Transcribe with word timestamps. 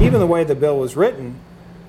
Even 0.00 0.18
the 0.18 0.26
way 0.26 0.44
the 0.44 0.54
bill 0.54 0.78
was 0.78 0.96
written, 0.96 1.38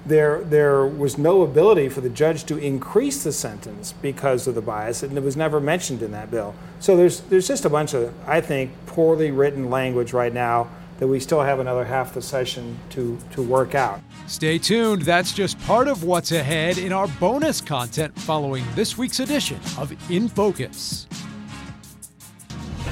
there, 0.06 0.44
there 0.44 0.86
was 0.86 1.18
no 1.18 1.44
ability 1.44 1.88
for 1.88 2.02
the 2.02 2.10
judge 2.10 2.44
to 2.46 2.58
increase 2.58 3.24
the 3.24 3.32
sentence 3.32 3.94
because 4.02 4.48
of 4.48 4.56
the 4.56 4.62
bias, 4.62 5.02
and 5.02 5.18
it 5.18 5.24
was 5.24 5.38
never 5.38 5.62
mentioned 5.62 6.02
in 6.02 6.12
that 6.12 6.30
bill. 6.30 6.54
So 6.82 6.98
there's, 6.98 7.22
there's 7.22 7.48
just 7.48 7.64
a 7.64 7.70
bunch 7.70 7.94
of, 7.94 8.14
I 8.28 8.42
think, 8.42 8.72
poorly 8.86 9.32
written 9.32 9.70
language 9.70 10.12
right 10.12 10.34
now 10.34 10.70
that 11.00 11.08
we 11.08 11.22
still 11.22 11.42
have 11.42 11.60
another 11.60 11.86
half 11.86 12.14
the 12.14 12.22
session 12.22 12.78
to, 12.90 13.18
to 13.32 13.42
work 13.42 13.76
out. 13.76 14.02
Stay 14.28 14.58
tuned. 14.58 15.04
That's 15.04 15.32
just 15.34 15.58
part 15.62 15.88
of 15.88 16.04
what's 16.04 16.32
ahead 16.34 16.78
in 16.78 16.92
our 16.92 17.08
bonus 17.08 17.62
content 17.62 18.18
following 18.20 18.66
this 18.76 18.98
week's 18.98 19.22
edition 19.22 19.60
of 19.78 19.94
In 20.12 20.28
Focus. 20.28 21.08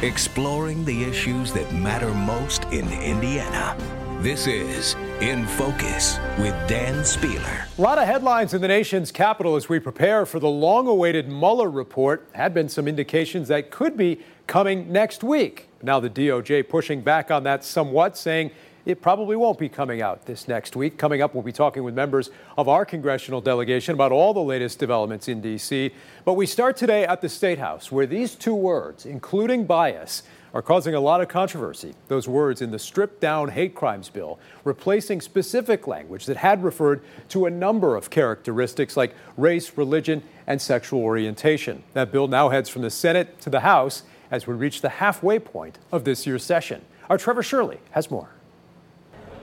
Exploring 0.02 0.86
the 0.86 1.04
issues 1.04 1.52
that 1.52 1.72
matter 1.74 2.14
most 2.14 2.64
in 2.66 2.88
Indiana. 2.94 3.76
This 4.22 4.48
is 4.48 4.96
In 5.22 5.46
Focus 5.46 6.18
with 6.38 6.56
Dan 6.70 7.04
Spehler. 7.04 7.78
A 7.78 7.82
lot 7.82 7.98
of 7.98 8.06
headlines 8.06 8.54
in 8.54 8.62
the 8.62 8.70
nation's 8.70 9.12
capital 9.12 9.58
as 9.58 9.68
we 9.68 9.78
prepare 9.78 10.26
for 10.26 10.40
the 10.40 10.48
long 10.48 10.88
awaited 10.88 11.28
Mueller 11.28 11.70
report. 11.70 12.26
Had 12.32 12.54
been 12.54 12.70
some 12.70 12.88
indications 12.88 13.50
that 13.50 13.70
could 13.70 13.98
be 13.98 14.22
coming 14.48 14.94
next 14.94 15.22
week. 15.22 15.68
Now 15.82 16.00
the 16.00 16.10
DOJ 16.10 16.70
pushing 16.70 17.02
back 17.02 17.32
on 17.32 17.44
that 17.44 17.66
somewhat, 17.66 18.16
saying 18.16 18.52
it 18.86 19.02
probably 19.02 19.36
won't 19.36 19.60
be 19.60 19.68
coming 19.68 20.02
out 20.02 20.26
this 20.26 20.48
next 20.48 20.78
week. 20.78 20.98
Coming 20.98 21.22
up, 21.22 21.34
we'll 21.34 21.44
be 21.44 21.52
talking 21.52 21.84
with 21.84 21.94
members 21.94 22.30
of 22.58 22.70
our 22.70 22.86
congressional 22.86 23.42
delegation 23.42 23.96
about 23.96 24.14
all 24.14 24.34
the 24.34 24.40
latest 24.40 24.80
developments 24.80 25.28
in 25.28 25.42
D.C. 25.42 25.92
But 26.24 26.36
we 26.36 26.46
start 26.46 26.78
today 26.78 27.06
at 27.06 27.20
the 27.20 27.28
State 27.28 27.60
House, 27.60 27.92
where 27.92 28.06
these 28.06 28.36
two 28.36 28.56
words, 28.56 29.06
including 29.06 29.66
bias, 29.66 30.24
are 30.54 30.62
causing 30.62 30.96
a 30.96 31.00
lot 31.00 31.22
of 31.22 31.28
controversy. 31.28 31.94
Those 32.08 32.28
words 32.28 32.62
in 32.62 32.72
the 32.72 32.80
stripped 32.80 33.20
down 33.20 33.50
hate 33.50 33.76
crimes 33.76 34.10
bill, 34.10 34.40
replacing 34.64 35.22
specific 35.22 35.88
language 35.88 36.26
that 36.26 36.38
had 36.38 36.64
referred 36.64 37.02
to 37.30 37.46
a 37.46 37.50
number 37.50 37.96
of 37.96 38.10
characteristics 38.10 38.98
like 38.98 39.14
race, 39.38 39.78
religion, 39.78 40.24
and 40.48 40.62
sexual 40.62 41.02
orientation. 41.02 41.84
That 41.94 42.12
bill 42.12 42.28
now 42.28 42.50
heads 42.50 42.70
from 42.70 42.82
the 42.82 42.90
Senate 42.90 43.40
to 43.42 43.50
the 43.50 43.62
House 43.62 44.04
as 44.32 44.48
we 44.48 44.54
reach 44.54 44.82
the 44.82 44.90
halfway 44.90 45.40
point 45.40 45.80
of 45.92 46.04
this 46.04 46.26
year's 46.26 46.44
session. 46.44 46.84
Our 47.10 47.18
Trevor 47.18 47.44
Shirley 47.44 47.80
has 47.92 48.12
more. 48.12 48.30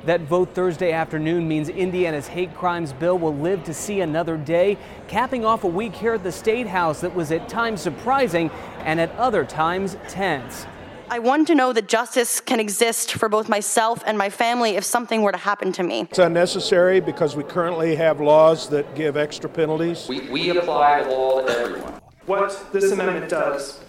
That 0.05 0.21
vote 0.21 0.55
Thursday 0.55 0.93
afternoon 0.93 1.49
means 1.49 1.69
Indiana's 1.69 2.29
hate 2.29 2.55
crimes 2.55 2.93
bill 2.93 3.19
will 3.19 3.35
live 3.35 3.65
to 3.65 3.75
see 3.75 4.03
another 4.03 4.37
day, 4.37 4.79
capping 5.09 5.45
off 5.45 5.65
a 5.65 5.69
week 5.69 5.95
here 5.95 6.15
at 6.15 6.23
the 6.23 6.31
State 6.31 6.69
House 6.69 7.01
that 7.01 7.13
was 7.13 7.33
at 7.33 7.49
times 7.49 7.81
surprising 7.81 8.51
and 8.85 9.01
at 9.01 9.11
other 9.17 9.45
times 9.45 9.97
tense. 10.09 10.67
I 11.09 11.21
want 11.21 11.47
to 11.47 11.55
know 11.55 11.73
that 11.73 11.87
justice 11.87 12.41
can 12.41 12.59
exist 12.59 13.13
for 13.13 13.29
both 13.29 13.49
myself 13.49 14.03
and 14.07 14.19
my 14.19 14.29
family 14.29 14.71
if 14.71 14.85
something 14.85 15.23
were 15.23 15.31
to 15.31 15.39
happen 15.39 15.71
to 15.73 15.85
me. 15.85 16.01
It's 16.11 16.19
unnecessary 16.19 16.99
because 16.99 17.37
we 17.37 17.45
currently 17.45 17.95
have 17.95 18.21
laws 18.21 18.69
that 18.71 18.93
give 18.97 19.17
extra 19.17 19.49
penalties. 19.49 20.09
We, 20.09 20.29
we 20.31 20.51
apply 20.51 21.05
the 21.05 21.11
law 21.11 21.43
to 21.43 21.59
everyone. 21.59 22.01
What 22.27 22.73
this 22.73 22.91
amendment 22.91 23.29
does 23.29 23.81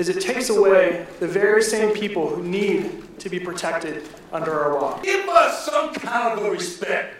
is 0.00 0.08
it 0.08 0.20
takes 0.20 0.48
away 0.50 1.06
the 1.20 1.28
very 1.28 1.62
same 1.62 1.94
people 1.94 2.28
who 2.28 2.42
need 2.42 3.20
to 3.20 3.28
be 3.28 3.38
protected 3.38 4.08
under 4.32 4.52
our 4.58 4.72
law. 4.72 5.00
Give 5.02 5.28
us 5.28 5.64
some 5.66 5.94
kind 5.94 6.40
of 6.40 6.50
respect. 6.50 7.14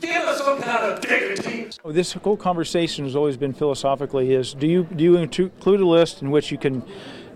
Give 0.00 0.22
us 0.22 0.38
some 0.38 0.60
kind 0.60 0.92
of 0.92 1.00
dignity. 1.00 1.70
Oh, 1.84 1.92
this 1.92 2.12
whole 2.12 2.36
conversation 2.36 3.04
has 3.04 3.14
always 3.14 3.36
been 3.36 3.52
philosophically 3.52 4.32
is 4.34 4.54
do 4.54 4.66
you 4.66 4.84
do 4.84 5.04
you 5.04 5.16
include 5.16 5.80
a 5.80 5.86
list 5.86 6.20
in 6.20 6.30
which 6.30 6.50
you 6.50 6.58
can 6.58 6.82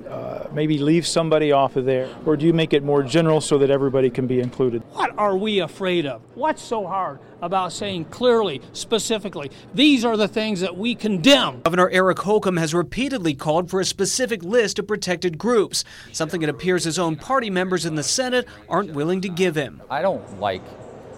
uh, 0.08 0.48
maybe 0.52 0.78
leave 0.78 1.06
somebody 1.06 1.52
off 1.52 1.76
of 1.76 1.84
there? 1.84 2.08
Or 2.24 2.36
do 2.36 2.46
you 2.46 2.52
make 2.52 2.72
it 2.72 2.82
more 2.82 3.02
general 3.02 3.40
so 3.40 3.58
that 3.58 3.70
everybody 3.70 4.10
can 4.10 4.26
be 4.26 4.40
included? 4.40 4.82
What 4.92 5.16
are 5.18 5.36
we 5.36 5.60
afraid 5.60 6.06
of? 6.06 6.22
What's 6.34 6.62
so 6.62 6.86
hard 6.86 7.20
about 7.40 7.72
saying 7.72 8.06
clearly, 8.06 8.60
specifically, 8.72 9.50
these 9.74 10.04
are 10.04 10.16
the 10.16 10.28
things 10.28 10.60
that 10.60 10.76
we 10.76 10.94
condemn? 10.94 11.60
Governor 11.62 11.90
Eric 11.90 12.18
Holcomb 12.20 12.56
has 12.56 12.74
repeatedly 12.74 13.34
called 13.34 13.70
for 13.70 13.80
a 13.80 13.84
specific 13.84 14.42
list 14.42 14.78
of 14.78 14.86
protected 14.86 15.38
groups, 15.38 15.84
something 16.12 16.42
it 16.42 16.48
appears 16.48 16.84
his 16.84 16.98
own 16.98 17.16
party 17.16 17.50
members 17.50 17.86
in 17.86 17.94
the 17.94 18.02
Senate 18.02 18.46
aren't 18.68 18.92
willing 18.92 19.20
to 19.20 19.28
give 19.28 19.54
him. 19.54 19.82
I 19.90 20.02
don't 20.02 20.40
like 20.40 20.62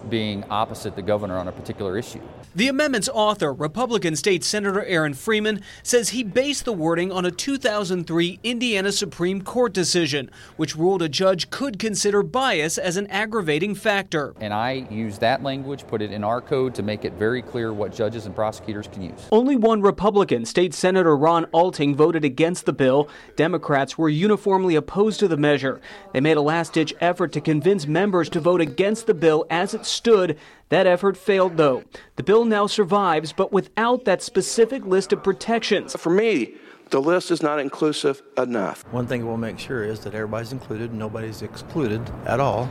being 0.09 0.43
opposite 0.49 0.95
the 0.95 1.01
governor 1.01 1.37
on 1.37 1.47
a 1.47 1.51
particular 1.51 1.97
issue. 1.97 2.21
The 2.53 2.67
amendment's 2.67 3.07
author, 3.07 3.53
Republican 3.53 4.17
State 4.17 4.43
Senator 4.43 4.83
Aaron 4.83 5.13
Freeman, 5.13 5.61
says 5.83 6.09
he 6.09 6.21
based 6.21 6.65
the 6.65 6.73
wording 6.73 7.09
on 7.09 7.25
a 7.25 7.31
2003 7.31 8.39
Indiana 8.43 8.91
Supreme 8.91 9.41
Court 9.41 9.71
decision, 9.71 10.29
which 10.57 10.75
ruled 10.75 11.01
a 11.01 11.07
judge 11.07 11.49
could 11.49 11.79
consider 11.79 12.23
bias 12.23 12.77
as 12.77 12.97
an 12.97 13.07
aggravating 13.07 13.73
factor. 13.73 14.33
And 14.41 14.53
I 14.53 14.85
use 14.89 15.17
that 15.19 15.43
language, 15.43 15.87
put 15.87 16.01
it 16.01 16.11
in 16.11 16.25
our 16.25 16.41
code 16.41 16.75
to 16.75 16.83
make 16.83 17.05
it 17.05 17.13
very 17.13 17.41
clear 17.41 17.71
what 17.71 17.93
judges 17.93 18.25
and 18.25 18.35
prosecutors 18.35 18.87
can 18.87 19.03
use. 19.03 19.27
Only 19.31 19.55
one 19.55 19.81
Republican, 19.81 20.45
State 20.45 20.73
Senator 20.73 21.15
Ron 21.15 21.45
Alting, 21.53 21.95
voted 21.95 22.25
against 22.25 22.65
the 22.65 22.73
bill. 22.73 23.07
Democrats 23.37 23.97
were 23.97 24.09
uniformly 24.09 24.75
opposed 24.75 25.19
to 25.21 25.29
the 25.29 25.37
measure. 25.37 25.79
They 26.11 26.19
made 26.19 26.35
a 26.35 26.41
last 26.41 26.73
ditch 26.73 26.93
effort 26.99 27.31
to 27.31 27.39
convince 27.39 27.87
members 27.87 28.27
to 28.31 28.41
vote 28.41 28.59
against 28.59 29.07
the 29.07 29.13
bill 29.13 29.45
as 29.49 29.73
it 29.73 29.85
stood. 29.91 30.37
That 30.69 30.87
effort 30.87 31.17
failed, 31.17 31.57
though. 31.57 31.83
The 32.15 32.23
bill 32.23 32.45
now 32.45 32.67
survives, 32.67 33.33
but 33.33 33.51
without 33.51 34.05
that 34.05 34.21
specific 34.21 34.85
list 34.85 35.11
of 35.11 35.23
protections. 35.23 35.95
For 35.95 36.09
me, 36.09 36.55
the 36.91 37.01
list 37.01 37.31
is 37.31 37.41
not 37.41 37.59
inclusive 37.59 38.21
enough. 38.37 38.83
One 38.91 39.07
thing 39.07 39.25
we'll 39.25 39.37
make 39.37 39.59
sure 39.59 39.83
is 39.83 40.01
that 40.01 40.13
everybody's 40.13 40.51
included, 40.51 40.93
nobody's 40.93 41.41
excluded 41.41 42.01
at 42.25 42.39
all 42.39 42.69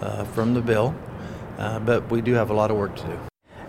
uh, 0.00 0.24
from 0.24 0.54
the 0.54 0.62
bill, 0.62 0.94
uh, 1.58 1.78
but 1.80 2.10
we 2.10 2.20
do 2.20 2.32
have 2.32 2.50
a 2.50 2.54
lot 2.54 2.70
of 2.70 2.76
work 2.76 2.96
to 2.96 3.02
do. 3.04 3.18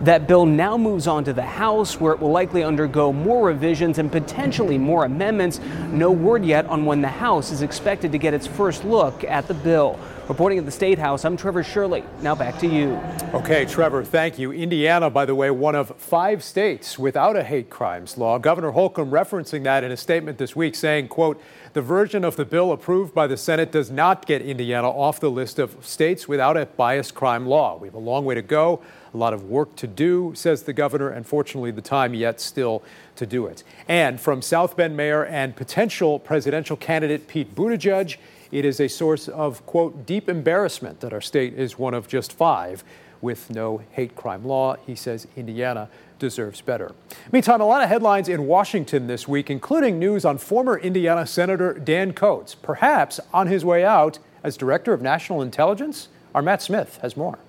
That 0.02 0.28
bill 0.28 0.46
now 0.46 0.78
moves 0.78 1.08
on 1.08 1.24
to 1.26 1.34
the 1.34 1.44
House, 1.44 2.00
where 2.00 2.14
it 2.14 2.20
will 2.20 2.32
likely 2.32 2.64
undergo 2.64 3.14
more 3.14 3.48
revisions 3.48 4.00
and 4.00 4.12
potentially 4.12 4.78
more 4.78 5.06
amendments. 5.06 5.60
No 5.92 6.12
word 6.12 6.44
yet 6.44 6.66
on 6.66 6.84
when 6.84 7.02
the 7.02 7.08
House 7.08 7.52
is 7.52 7.62
expected 7.62 8.12
to 8.12 8.18
get 8.18 8.34
its 8.34 8.48
first 8.48 8.84
look 8.84 9.24
at 9.24 9.48
the 9.48 9.54
bill. 9.54 10.00
Reporting 10.30 10.58
at 10.58 10.64
the 10.64 10.72
State 10.72 10.98
House, 10.98 11.26
I'm 11.26 11.36
Trevor 11.36 11.64
Shirley. 11.64 12.02
Now 12.22 12.34
back 12.34 12.58
to 12.60 12.68
you. 12.68 12.98
Okay, 13.34 13.66
Trevor, 13.66 14.06
thank 14.06 14.40
you. 14.40 14.54
Indiana, 14.54 15.10
by 15.10 15.26
the 15.26 15.36
way, 15.36 15.52
one 15.52 15.76
of 15.76 15.94
five 15.98 16.46
states 16.46 16.98
without 16.98 17.36
a 17.36 17.44
hate 17.44 17.70
crimes 17.70 18.18
law. 18.18 18.38
Governor 18.38 18.72
Holcomb 18.72 19.12
referencing 19.12 19.64
that 19.64 19.84
in 19.84 19.92
a 19.92 19.98
statement 19.98 20.38
this 20.38 20.56
week, 20.56 20.76
saying, 20.76 21.10
quote, 21.10 21.42
the 21.74 21.82
version 21.82 22.24
of 22.24 22.38
the 22.38 22.46
bill 22.46 22.72
approved 22.72 23.14
by 23.14 23.28
the 23.28 23.36
Senate 23.36 23.70
does 23.70 23.92
not 23.92 24.26
get 24.26 24.42
Indiana 24.42 24.90
off 24.90 25.20
the 25.20 25.30
list 25.30 25.60
of 25.60 25.86
states 25.86 26.26
without 26.26 26.56
a 26.56 26.68
bias 26.68 27.12
crime 27.12 27.46
law. 27.46 27.78
We 27.78 27.90
have 27.90 27.96
a 27.96 28.00
long 28.00 28.24
way 28.24 28.36
to 28.36 28.42
go, 28.42 28.80
a 29.14 29.18
lot 29.18 29.34
of 29.34 29.50
work 29.50 29.76
to 29.76 29.88
do, 29.88 30.32
says 30.36 30.64
the 30.64 30.74
governor, 30.74 31.10
and 31.10 31.28
fortunately, 31.28 31.72
the 31.72 31.82
time 31.82 32.14
yet 32.14 32.40
still 32.40 32.82
to 33.18 33.26
do 33.26 33.46
it. 33.48 33.66
And 33.90 34.22
from 34.22 34.42
South 34.42 34.78
Bend 34.78 34.96
Mayor 34.96 35.26
and 35.26 35.54
potential 35.54 36.18
presidential 36.18 36.78
candidate 36.78 37.28
Pete 37.28 37.54
Buttigieg, 37.54 38.16
it 38.54 38.66
is 38.66 38.80
a 38.80 38.88
source 38.88 39.28
of, 39.28 39.66
quote, 39.66 40.06
deep 40.06 40.30
embarrassment 40.30 41.00
that 41.00 41.12
our 41.12 41.22
state 41.22 41.56
is 41.56 41.80
one 41.80 41.96
of 41.96 42.08
just 42.08 42.32
five 42.32 42.84
with 43.20 43.50
no 43.50 43.82
hate 43.92 44.16
crime 44.16 44.46
law. 44.46 44.76
He 44.86 44.94
says 44.94 45.26
Indiana 45.36 45.90
deserves 46.20 46.62
better. 46.62 46.94
Meantime, 47.32 47.62
a 47.62 47.66
lot 47.66 47.82
of 47.82 47.90
headlines 47.90 48.30
in 48.30 48.46
Washington 48.46 49.08
this 49.08 49.28
week, 49.28 49.50
including 49.50 49.98
news 49.98 50.24
on 50.24 50.38
former 50.38 50.78
Indiana 50.78 51.26
Senator 51.26 51.74
Dan 51.74 52.14
Coats, 52.14 52.54
perhaps 52.54 53.20
on 53.34 53.48
his 53.48 53.66
way 53.66 53.84
out 53.84 54.20
as 54.44 54.56
Director 54.56 54.94
of 54.94 55.02
National 55.02 55.42
Intelligence. 55.42 56.10
Our 56.36 56.44
Matt 56.44 56.62
Smith 56.62 57.00
has 57.02 57.18
more. 57.18 57.40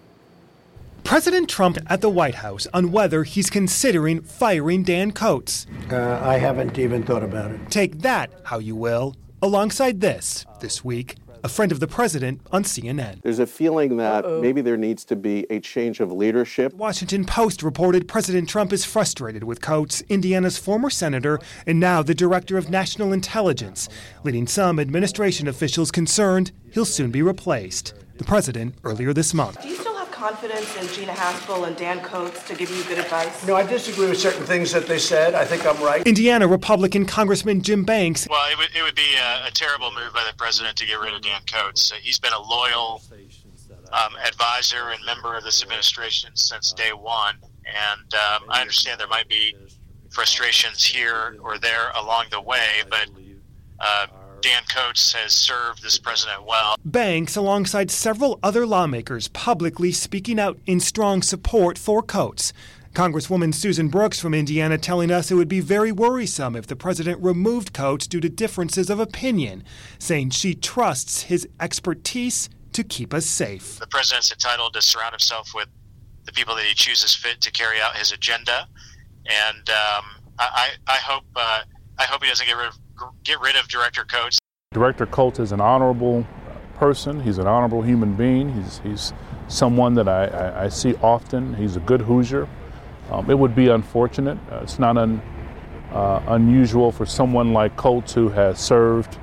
President 1.04 1.50
Trump 1.50 1.76
at 1.86 2.00
the 2.00 2.08
White 2.08 2.36
House 2.36 2.66
on 2.72 2.90
whether 2.90 3.24
he's 3.24 3.50
considering 3.50 4.22
firing 4.22 4.82
Dan 4.82 5.12
Coats. 5.12 5.66
Uh, 5.90 6.18
I 6.22 6.38
haven't 6.38 6.78
even 6.78 7.02
thought 7.02 7.22
about 7.22 7.50
it. 7.50 7.70
Take 7.70 8.00
that, 8.00 8.30
how 8.44 8.58
you 8.58 8.74
will. 8.74 9.14
Alongside 9.44 10.00
this, 10.00 10.46
this 10.60 10.82
week, 10.82 11.16
a 11.44 11.50
friend 11.50 11.70
of 11.70 11.78
the 11.78 11.86
president 11.86 12.40
on 12.50 12.64
CNN. 12.64 13.20
There's 13.20 13.40
a 13.40 13.46
feeling 13.46 13.98
that 13.98 14.24
Uh-oh. 14.24 14.40
maybe 14.40 14.62
there 14.62 14.78
needs 14.78 15.04
to 15.04 15.16
be 15.16 15.46
a 15.50 15.60
change 15.60 16.00
of 16.00 16.10
leadership. 16.10 16.72
Washington 16.72 17.26
Post 17.26 17.62
reported 17.62 18.08
President 18.08 18.48
Trump 18.48 18.72
is 18.72 18.86
frustrated 18.86 19.44
with 19.44 19.60
Coats, 19.60 20.02
Indiana's 20.08 20.56
former 20.56 20.88
senator 20.88 21.38
and 21.66 21.78
now 21.78 22.02
the 22.02 22.14
director 22.14 22.56
of 22.56 22.70
national 22.70 23.12
intelligence, 23.12 23.86
leading 24.22 24.46
some 24.46 24.80
administration 24.80 25.46
officials 25.46 25.90
concerned 25.90 26.50
he'll 26.72 26.86
soon 26.86 27.10
be 27.10 27.20
replaced. 27.20 27.92
The 28.16 28.24
president 28.24 28.76
earlier 28.82 29.12
this 29.12 29.34
month 29.34 29.58
confidence 30.24 30.74
in 30.76 30.88
Gina 30.88 31.12
Haspel 31.12 31.66
and 31.66 31.76
Dan 31.76 32.00
Coats 32.00 32.48
to 32.48 32.54
give 32.54 32.70
you 32.70 32.82
good 32.84 32.98
advice? 32.98 33.46
No, 33.46 33.56
I 33.56 33.62
disagree 33.62 34.08
with 34.08 34.18
certain 34.18 34.46
things 34.46 34.72
that 34.72 34.86
they 34.86 34.98
said. 34.98 35.34
I 35.34 35.44
think 35.44 35.66
I'm 35.66 35.78
right. 35.84 36.06
Indiana 36.06 36.48
Republican 36.48 37.04
Congressman 37.04 37.60
Jim 37.60 37.84
Banks. 37.84 38.26
Well, 38.30 38.50
it 38.50 38.56
would, 38.56 38.74
it 38.74 38.82
would 38.82 38.94
be 38.94 39.16
a, 39.16 39.48
a 39.48 39.50
terrible 39.50 39.92
move 39.92 40.14
by 40.14 40.24
the 40.24 40.34
president 40.38 40.78
to 40.78 40.86
get 40.86 40.98
rid 40.98 41.12
of 41.12 41.20
Dan 41.20 41.42
Coats. 41.46 41.92
He's 42.00 42.18
been 42.18 42.32
a 42.32 42.40
loyal 42.40 43.02
um, 43.92 44.16
advisor 44.26 44.88
and 44.92 45.04
member 45.04 45.36
of 45.36 45.44
this 45.44 45.62
administration 45.62 46.30
since 46.36 46.72
day 46.72 46.94
one. 46.94 47.36
And 47.66 48.14
um, 48.14 48.48
I 48.48 48.62
understand 48.62 48.98
there 49.00 49.06
might 49.08 49.28
be 49.28 49.54
frustrations 50.08 50.86
here 50.86 51.36
or 51.42 51.58
there 51.58 51.90
along 51.96 52.26
the 52.30 52.40
way, 52.40 52.82
but 52.88 53.10
uh, 53.78 54.06
Dan 54.44 54.62
Coats 54.70 55.14
has 55.14 55.32
served 55.32 55.82
this 55.82 55.96
president 55.96 56.44
well. 56.44 56.76
Banks, 56.84 57.34
alongside 57.34 57.90
several 57.90 58.38
other 58.42 58.66
lawmakers, 58.66 59.28
publicly 59.28 59.90
speaking 59.90 60.38
out 60.38 60.58
in 60.66 60.80
strong 60.80 61.22
support 61.22 61.78
for 61.78 62.02
Coats. 62.02 62.52
Congresswoman 62.92 63.54
Susan 63.54 63.88
Brooks 63.88 64.20
from 64.20 64.34
Indiana 64.34 64.76
telling 64.76 65.10
us 65.10 65.30
it 65.30 65.36
would 65.36 65.48
be 65.48 65.60
very 65.60 65.90
worrisome 65.90 66.56
if 66.56 66.66
the 66.66 66.76
president 66.76 67.22
removed 67.22 67.72
Coats 67.72 68.06
due 68.06 68.20
to 68.20 68.28
differences 68.28 68.90
of 68.90 69.00
opinion, 69.00 69.64
saying 69.98 70.28
she 70.28 70.54
trusts 70.54 71.22
his 71.22 71.48
expertise 71.58 72.50
to 72.72 72.84
keep 72.84 73.14
us 73.14 73.24
safe. 73.24 73.78
The 73.78 73.86
president's 73.86 74.30
entitled 74.30 74.74
to 74.74 74.82
surround 74.82 75.12
himself 75.12 75.52
with 75.54 75.68
the 76.26 76.32
people 76.32 76.54
that 76.56 76.66
he 76.66 76.74
chooses 76.74 77.14
fit 77.14 77.40
to 77.40 77.50
carry 77.50 77.80
out 77.80 77.96
his 77.96 78.12
agenda, 78.12 78.68
and 79.24 79.70
um, 79.70 80.04
I, 80.38 80.72
I, 80.86 80.96
hope 80.96 81.24
uh, 81.34 81.62
I 81.98 82.04
hope 82.04 82.22
he 82.22 82.28
doesn't 82.28 82.46
get 82.46 82.58
rid 82.58 82.68
of 82.68 82.83
get 83.22 83.40
rid 83.40 83.56
of 83.56 83.68
Director 83.68 84.04
Coats. 84.04 84.38
Director 84.72 85.06
Coats 85.06 85.38
is 85.38 85.52
an 85.52 85.60
honorable 85.60 86.26
person. 86.76 87.20
He's 87.20 87.38
an 87.38 87.46
honorable 87.46 87.82
human 87.82 88.14
being. 88.14 88.52
He's 88.52 88.78
he's 88.78 89.12
someone 89.48 89.94
that 89.94 90.08
I, 90.08 90.26
I, 90.26 90.64
I 90.64 90.68
see 90.68 90.94
often. 90.96 91.54
He's 91.54 91.76
a 91.76 91.80
good 91.80 92.00
Hoosier. 92.02 92.48
Um, 93.10 93.30
it 93.30 93.38
would 93.38 93.54
be 93.54 93.68
unfortunate. 93.68 94.38
Uh, 94.50 94.60
it's 94.62 94.78
not 94.78 94.96
un, 94.96 95.20
uh, 95.92 96.22
unusual 96.28 96.90
for 96.90 97.06
someone 97.06 97.52
like 97.52 97.76
Coats, 97.76 98.12
who 98.12 98.28
has 98.30 98.58
served 98.58 99.18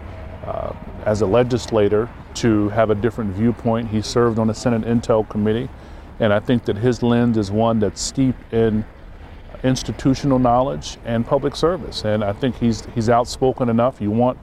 uh, 0.46 0.74
as 1.06 1.22
a 1.22 1.26
legislator, 1.26 2.10
to 2.36 2.70
have 2.70 2.92
a 2.92 2.96
different 2.96 3.34
viewpoint. 3.34 3.90
He 3.90 4.02
served 4.02 4.40
on 4.40 4.48
the 4.48 4.54
Senate 4.54 4.84
Intel 4.84 5.28
Committee, 5.28 5.70
and 6.20 6.32
I 6.32 6.40
think 6.40 6.66
that 6.66 6.78
his 6.78 7.04
lens 7.04 7.38
is 7.38 7.52
one 7.52 7.80
that's 7.80 8.02
steeped 8.02 8.54
in 8.54 8.86
institutional 9.64 10.40
knowledge 10.40 10.98
and 11.06 11.26
public 11.26 11.56
service. 11.56 12.04
And 12.06 12.24
I 12.24 12.34
think 12.34 12.58
he's 12.58 12.86
he's 12.96 13.10
outspoken 13.10 13.70
enough. 13.70 14.02
You 14.02 14.12
want 14.12 14.38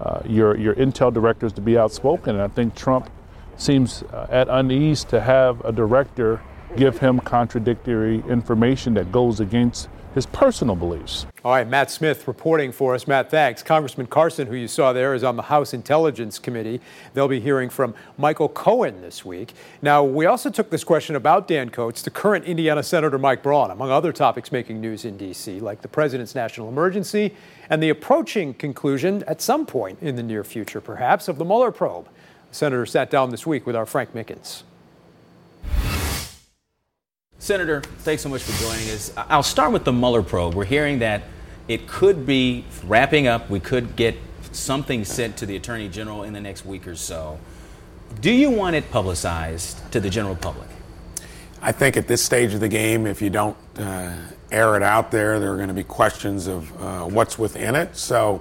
uh, 0.00 0.20
your 0.24 0.56
your 0.56 0.74
Intel 0.74 1.12
directors 1.12 1.52
to 1.54 1.60
be 1.60 1.78
outspoken, 1.78 2.36
and 2.36 2.42
I 2.42 2.48
think 2.48 2.74
Trump 2.74 3.10
seems 3.56 4.02
uh, 4.02 4.26
at 4.30 4.48
unease 4.48 5.04
to 5.04 5.20
have 5.20 5.64
a 5.64 5.72
director 5.72 6.42
give 6.76 6.98
him 6.98 7.20
contradictory 7.20 8.22
information 8.28 8.94
that 8.94 9.10
goes 9.10 9.40
against 9.40 9.88
his 10.16 10.24
personal 10.24 10.74
beliefs. 10.74 11.26
All 11.44 11.52
right, 11.52 11.68
Matt 11.68 11.90
Smith 11.90 12.26
reporting 12.26 12.72
for 12.72 12.94
us. 12.94 13.06
Matt, 13.06 13.30
thanks. 13.30 13.62
Congressman 13.62 14.06
Carson, 14.06 14.46
who 14.46 14.56
you 14.56 14.66
saw 14.66 14.94
there, 14.94 15.12
is 15.12 15.22
on 15.22 15.36
the 15.36 15.42
House 15.42 15.74
Intelligence 15.74 16.38
Committee. 16.38 16.80
They'll 17.12 17.28
be 17.28 17.38
hearing 17.38 17.68
from 17.68 17.94
Michael 18.16 18.48
Cohen 18.48 19.02
this 19.02 19.26
week. 19.26 19.52
Now, 19.82 20.02
we 20.02 20.24
also 20.24 20.48
took 20.48 20.70
this 20.70 20.84
question 20.84 21.16
about 21.16 21.46
Dan 21.46 21.68
Coats 21.68 22.00
to 22.02 22.10
current 22.10 22.46
Indiana 22.46 22.82
Senator 22.82 23.18
Mike 23.18 23.42
Braun, 23.42 23.70
among 23.70 23.90
other 23.90 24.10
topics 24.10 24.50
making 24.50 24.80
news 24.80 25.04
in 25.04 25.18
D.C., 25.18 25.60
like 25.60 25.82
the 25.82 25.88
president's 25.88 26.34
national 26.34 26.70
emergency 26.70 27.34
and 27.68 27.82
the 27.82 27.90
approaching 27.90 28.54
conclusion, 28.54 29.22
at 29.24 29.42
some 29.42 29.66
point 29.66 29.98
in 30.00 30.16
the 30.16 30.22
near 30.22 30.44
future 30.44 30.80
perhaps, 30.80 31.28
of 31.28 31.36
the 31.36 31.44
Mueller 31.44 31.70
probe. 31.70 32.08
The 32.48 32.54
senator 32.54 32.86
sat 32.86 33.10
down 33.10 33.28
this 33.28 33.46
week 33.46 33.66
with 33.66 33.76
our 33.76 33.84
Frank 33.84 34.14
Mickens. 34.14 34.62
Senator, 37.38 37.82
thanks 37.98 38.22
so 38.22 38.30
much 38.30 38.42
for 38.42 38.62
joining 38.62 38.90
us. 38.90 39.12
I'll 39.16 39.42
start 39.42 39.70
with 39.70 39.84
the 39.84 39.92
Mueller 39.92 40.22
probe. 40.22 40.54
We're 40.54 40.64
hearing 40.64 41.00
that 41.00 41.22
it 41.68 41.86
could 41.86 42.24
be 42.24 42.64
wrapping 42.84 43.26
up. 43.26 43.50
We 43.50 43.60
could 43.60 43.94
get 43.94 44.16
something 44.52 45.04
sent 45.04 45.36
to 45.38 45.46
the 45.46 45.54
Attorney 45.54 45.88
General 45.88 46.22
in 46.22 46.32
the 46.32 46.40
next 46.40 46.64
week 46.64 46.88
or 46.88 46.96
so. 46.96 47.38
Do 48.22 48.32
you 48.32 48.50
want 48.50 48.74
it 48.74 48.90
publicized 48.90 49.92
to 49.92 50.00
the 50.00 50.08
general 50.08 50.34
public? 50.34 50.68
I 51.60 51.72
think 51.72 51.98
at 51.98 52.08
this 52.08 52.22
stage 52.22 52.54
of 52.54 52.60
the 52.60 52.68
game, 52.68 53.06
if 53.06 53.20
you 53.20 53.28
don't 53.28 53.56
uh, 53.78 54.14
air 54.50 54.74
it 54.76 54.82
out 54.82 55.10
there, 55.10 55.38
there 55.38 55.52
are 55.52 55.56
going 55.56 55.68
to 55.68 55.74
be 55.74 55.84
questions 55.84 56.46
of 56.46 56.82
uh, 56.82 57.04
what's 57.04 57.38
within 57.38 57.74
it. 57.74 57.96
So 57.96 58.40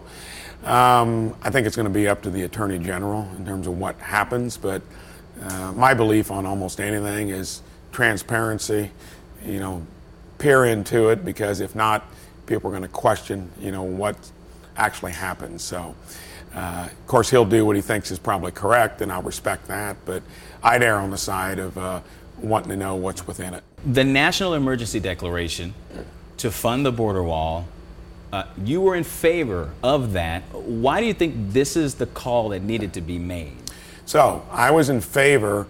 um, 0.63 1.36
I 1.42 1.50
think 1.50 1.68
it's 1.68 1.75
going 1.75 1.88
to 1.88 1.94
be 1.94 2.07
up 2.07 2.21
to 2.24 2.30
the 2.30 2.44
Attorney 2.44 2.80
General 2.80 3.30
in 3.38 3.45
terms 3.45 3.68
of 3.68 3.77
what 3.77 3.97
happens. 4.00 4.56
But 4.56 4.81
uh, 5.42 5.74
my 5.74 5.94
belief 5.94 6.31
on 6.31 6.45
almost 6.45 6.80
anything 6.80 7.30
is 7.30 7.62
transparency, 7.95 8.92
you 9.45 9.57
know, 9.57 9.81
peer 10.38 10.65
into 10.65 11.07
it 11.07 11.24
because 11.24 11.62
if 11.62 11.75
not, 11.75 12.03
people 12.45 12.69
are 12.69 12.71
going 12.71 12.83
to 12.83 12.89
question, 12.89 13.50
you 13.57 13.71
know, 13.71 13.83
what 13.83 14.18
actually 14.75 15.13
happened. 15.13 15.62
So, 15.62 15.95
uh, 16.53 16.89
of 16.92 17.07
course, 17.07 17.30
he'll 17.30 17.45
do 17.45 17.65
what 17.65 17.77
he 17.77 17.81
thinks 17.81 18.12
is 18.12 18.19
probably 18.19 18.51
correct, 18.51 19.01
and 19.01 19.13
I'll 19.13 19.21
respect 19.21 19.69
that. 19.69 19.95
But 20.03 20.24
I'd 20.62 20.83
err 20.83 20.97
on 20.97 21.09
the 21.09 21.18
side 21.18 21.57
of 21.57 21.77
uh, 21.77 22.01
wanting 22.42 22.69
to 22.71 22.75
know 22.75 22.95
what's 22.95 23.25
within 23.25 23.53
it. 23.53 23.63
The 23.86 24.03
National 24.03 24.56
Emergency 24.56 25.00
Declaration 25.00 25.74
to 26.36 26.51
fund 26.51 26.86
the 26.86 26.92
border 26.92 27.24
wall. 27.24 27.65
Uh, 28.33 28.44
you 28.62 28.81
were 28.81 28.95
in 28.95 29.06
favor 29.06 29.71
of 29.81 30.12
that. 30.12 30.44
Why 30.51 31.00
do 31.00 31.07
you 31.07 31.13
think 31.13 31.53
this 31.53 31.77
is 31.77 31.95
the 31.95 32.07
call 32.07 32.50
that 32.50 32.62
needed 32.62 32.92
to 32.95 33.01
be 33.01 33.18
made? 33.19 33.56
So 34.06 34.45
I 34.51 34.71
was 34.71 34.89
in 34.89 35.00
favor 35.00 35.65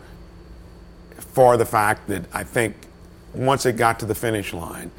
for 1.36 1.58
the 1.58 1.66
fact 1.66 2.08
that 2.08 2.24
I 2.34 2.46
think 2.46 2.78
once 3.34 3.66
it 3.66 3.74
got 3.76 4.00
to 4.00 4.06
the 4.06 4.16
finish 4.16 4.54
line, 4.54 4.90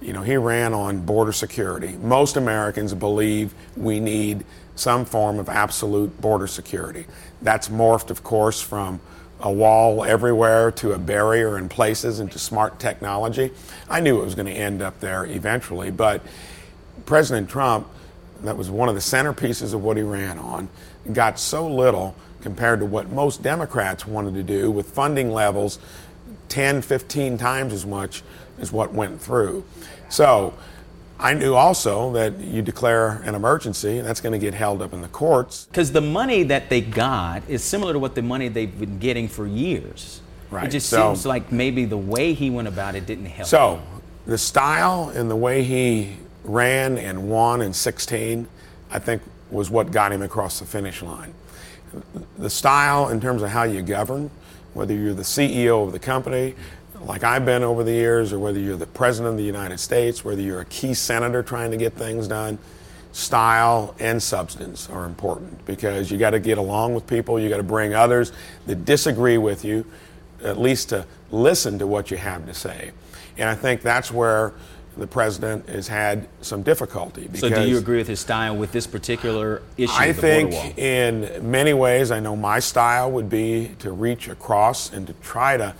you 0.00 0.12
know, 0.12 0.22
he 0.22 0.36
ran 0.36 0.74
on 0.74 1.06
border 1.06 1.30
security. 1.30 1.96
Most 2.02 2.36
Americans 2.36 2.92
believe 2.92 3.54
we 3.76 4.00
need 4.00 4.44
some 4.74 5.04
form 5.04 5.38
of 5.38 5.48
absolute 5.48 6.20
border 6.20 6.48
security. 6.48 7.06
That's 7.42 7.68
morphed, 7.68 8.10
of 8.10 8.24
course, 8.24 8.60
from 8.60 9.00
a 9.38 9.52
wall 9.52 10.04
everywhere 10.04 10.72
to 10.72 10.94
a 10.94 10.98
barrier 10.98 11.56
in 11.56 11.68
places 11.68 12.18
and 12.18 12.30
to 12.32 12.40
smart 12.40 12.80
technology. 12.80 13.52
I 13.88 14.00
knew 14.00 14.20
it 14.20 14.24
was 14.24 14.34
going 14.34 14.46
to 14.46 14.52
end 14.52 14.82
up 14.82 14.98
there 14.98 15.24
eventually, 15.24 15.92
but 15.92 16.22
President 17.06 17.48
Trump, 17.48 17.86
that 18.40 18.56
was 18.56 18.68
one 18.68 18.88
of 18.88 18.96
the 18.96 19.00
centerpieces 19.00 19.74
of 19.74 19.84
what 19.84 19.96
he 19.96 20.02
ran 20.02 20.38
on, 20.38 20.68
got 21.12 21.38
so 21.38 21.68
little 21.68 22.16
compared 22.44 22.78
to 22.78 22.84
what 22.84 23.10
most 23.10 23.42
Democrats 23.42 24.06
wanted 24.06 24.34
to 24.34 24.42
do 24.42 24.70
with 24.70 24.90
funding 24.90 25.32
levels 25.32 25.78
10, 26.50 26.82
15 26.82 27.38
times 27.38 27.72
as 27.72 27.86
much 27.86 28.22
as 28.60 28.70
what 28.70 28.92
went 28.92 29.18
through. 29.18 29.64
So 30.10 30.52
I 31.18 31.32
knew 31.32 31.54
also 31.54 32.12
that 32.12 32.38
you 32.38 32.60
declare 32.60 33.22
an 33.24 33.34
emergency, 33.34 33.96
and 33.96 34.06
that's 34.06 34.20
going 34.20 34.34
to 34.34 34.38
get 34.38 34.52
held 34.52 34.82
up 34.82 34.92
in 34.92 35.00
the 35.00 35.08
courts. 35.08 35.64
Because 35.70 35.90
the 35.90 36.02
money 36.02 36.42
that 36.42 36.68
they 36.68 36.82
got 36.82 37.42
is 37.48 37.64
similar 37.64 37.94
to 37.94 37.98
what 37.98 38.14
the 38.14 38.22
money 38.22 38.48
they've 38.48 38.78
been 38.78 38.98
getting 38.98 39.26
for 39.26 39.46
years. 39.46 40.20
Right. 40.50 40.66
It 40.66 40.70
just 40.70 40.90
so, 40.90 41.14
seems 41.14 41.24
like 41.24 41.50
maybe 41.50 41.86
the 41.86 41.96
way 41.96 42.34
he 42.34 42.50
went 42.50 42.68
about 42.68 42.94
it 42.94 43.06
didn't 43.06 43.24
help. 43.24 43.48
So 43.48 43.82
the 44.26 44.36
style 44.36 45.10
and 45.14 45.30
the 45.30 45.36
way 45.36 45.64
he 45.64 46.18
ran 46.44 46.98
and 46.98 47.30
won 47.30 47.62
in 47.62 47.72
16, 47.72 48.46
I 48.90 48.98
think, 48.98 49.22
was 49.50 49.70
what 49.70 49.90
got 49.90 50.12
him 50.12 50.20
across 50.20 50.58
the 50.60 50.66
finish 50.66 51.00
line 51.00 51.32
the 52.38 52.50
style 52.50 53.08
in 53.08 53.20
terms 53.20 53.42
of 53.42 53.50
how 53.50 53.64
you 53.64 53.82
govern, 53.82 54.30
whether 54.74 54.94
you're 54.94 55.14
the 55.14 55.22
CEO 55.22 55.86
of 55.86 55.92
the 55.92 55.98
company, 55.98 56.54
like 57.00 57.22
I've 57.22 57.44
been 57.44 57.62
over 57.62 57.84
the 57.84 57.92
years, 57.92 58.32
or 58.32 58.38
whether 58.38 58.58
you're 58.58 58.76
the 58.76 58.86
President 58.86 59.32
of 59.32 59.36
the 59.36 59.44
United 59.44 59.78
States, 59.78 60.24
whether 60.24 60.40
you're 60.40 60.60
a 60.60 60.66
key 60.66 60.94
senator 60.94 61.42
trying 61.42 61.70
to 61.70 61.76
get 61.76 61.92
things 61.92 62.28
done, 62.28 62.58
style 63.12 63.94
and 64.00 64.22
substance 64.22 64.88
are 64.90 65.04
important 65.04 65.64
because 65.66 66.10
you 66.10 66.18
got 66.18 66.30
to 66.30 66.40
get 66.40 66.58
along 66.58 66.94
with 66.94 67.06
people, 67.06 67.38
you 67.38 67.48
got 67.48 67.58
to 67.58 67.62
bring 67.62 67.94
others 67.94 68.32
that 68.66 68.84
disagree 68.84 69.38
with 69.38 69.64
you, 69.64 69.84
at 70.42 70.58
least 70.58 70.88
to 70.88 71.06
listen 71.30 71.78
to 71.78 71.86
what 71.86 72.10
you 72.10 72.16
have 72.16 72.44
to 72.46 72.54
say. 72.54 72.90
And 73.36 73.48
I 73.48 73.54
think 73.54 73.82
that's 73.82 74.10
where 74.10 74.52
the 74.96 75.06
president 75.06 75.68
has 75.68 75.88
had 75.88 76.28
some 76.40 76.62
difficulty. 76.62 77.28
so, 77.34 77.48
do 77.48 77.68
you 77.68 77.78
agree 77.78 77.98
with 77.98 78.08
his 78.08 78.20
style 78.20 78.56
with 78.56 78.72
this 78.72 78.86
particular 78.86 79.62
issue? 79.76 79.92
I 79.92 80.12
think, 80.12 80.78
in 80.78 81.50
many 81.50 81.74
ways, 81.74 82.10
I 82.10 82.20
know 82.20 82.36
my 82.36 82.60
style 82.60 83.10
would 83.12 83.28
be 83.28 83.74
to 83.80 83.92
reach 83.92 84.28
across 84.28 84.92
and 84.92 85.06
to 85.06 85.12
try 85.14 85.56
to 85.56 85.74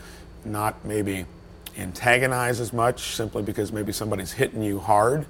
not 0.45 0.85
maybe 0.85 1.27
antagonize 1.79 2.61
as 2.61 2.73
much 2.73 3.15
simply 3.15 3.43
because 3.43 3.73
maybe 3.73 3.93
somebody's 3.93 4.33
hitting 4.33 4.63
you 4.63 4.79
hard. 4.79 5.27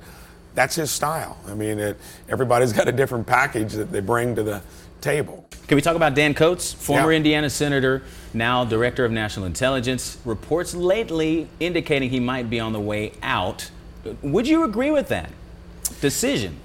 That's 0.54 0.76
his 0.76 0.90
style. 0.90 1.36
I 1.46 1.54
mean, 1.54 1.78
it, 1.78 1.98
everybody's 2.28 2.72
got 2.74 2.88
a 2.88 2.92
different 2.92 3.26
package 3.26 3.72
that 3.74 3.90
they 3.90 4.00
bring 4.00 4.34
to 4.36 4.42
the 4.42 4.62
table. 5.04 5.46
Can 5.68 5.76
we 5.76 5.82
talk 5.82 5.96
about 5.96 6.14
Dan 6.14 6.34
Coats, 6.34 6.72
former 6.72 7.12
yeah. 7.12 7.18
Indiana 7.18 7.50
senator, 7.50 8.02
now 8.32 8.64
director 8.64 9.04
of 9.04 9.12
national 9.12 9.46
intelligence? 9.46 10.18
Reports 10.24 10.74
lately 10.74 11.46
indicating 11.60 12.10
he 12.10 12.20
might 12.20 12.48
be 12.50 12.58
on 12.58 12.72
the 12.72 12.80
way 12.80 13.12
out. 13.22 13.70
Would 14.22 14.48
you 14.48 14.64
agree 14.64 14.90
with 14.90 15.08
that 15.08 15.30
decision? 16.00 16.56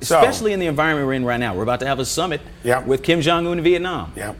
Especially 0.00 0.52
so, 0.52 0.54
in 0.54 0.60
the 0.60 0.66
environment 0.66 1.06
we're 1.06 1.14
in 1.14 1.24
right 1.24 1.40
now. 1.40 1.54
We're 1.54 1.62
about 1.64 1.80
to 1.80 1.86
have 1.86 1.98
a 1.98 2.04
summit 2.04 2.40
yeah. 2.62 2.84
with 2.84 3.02
Kim 3.02 3.20
Jong 3.20 3.46
un 3.46 3.58
in 3.58 3.64
Vietnam. 3.64 4.12
Yeah. 4.14 4.34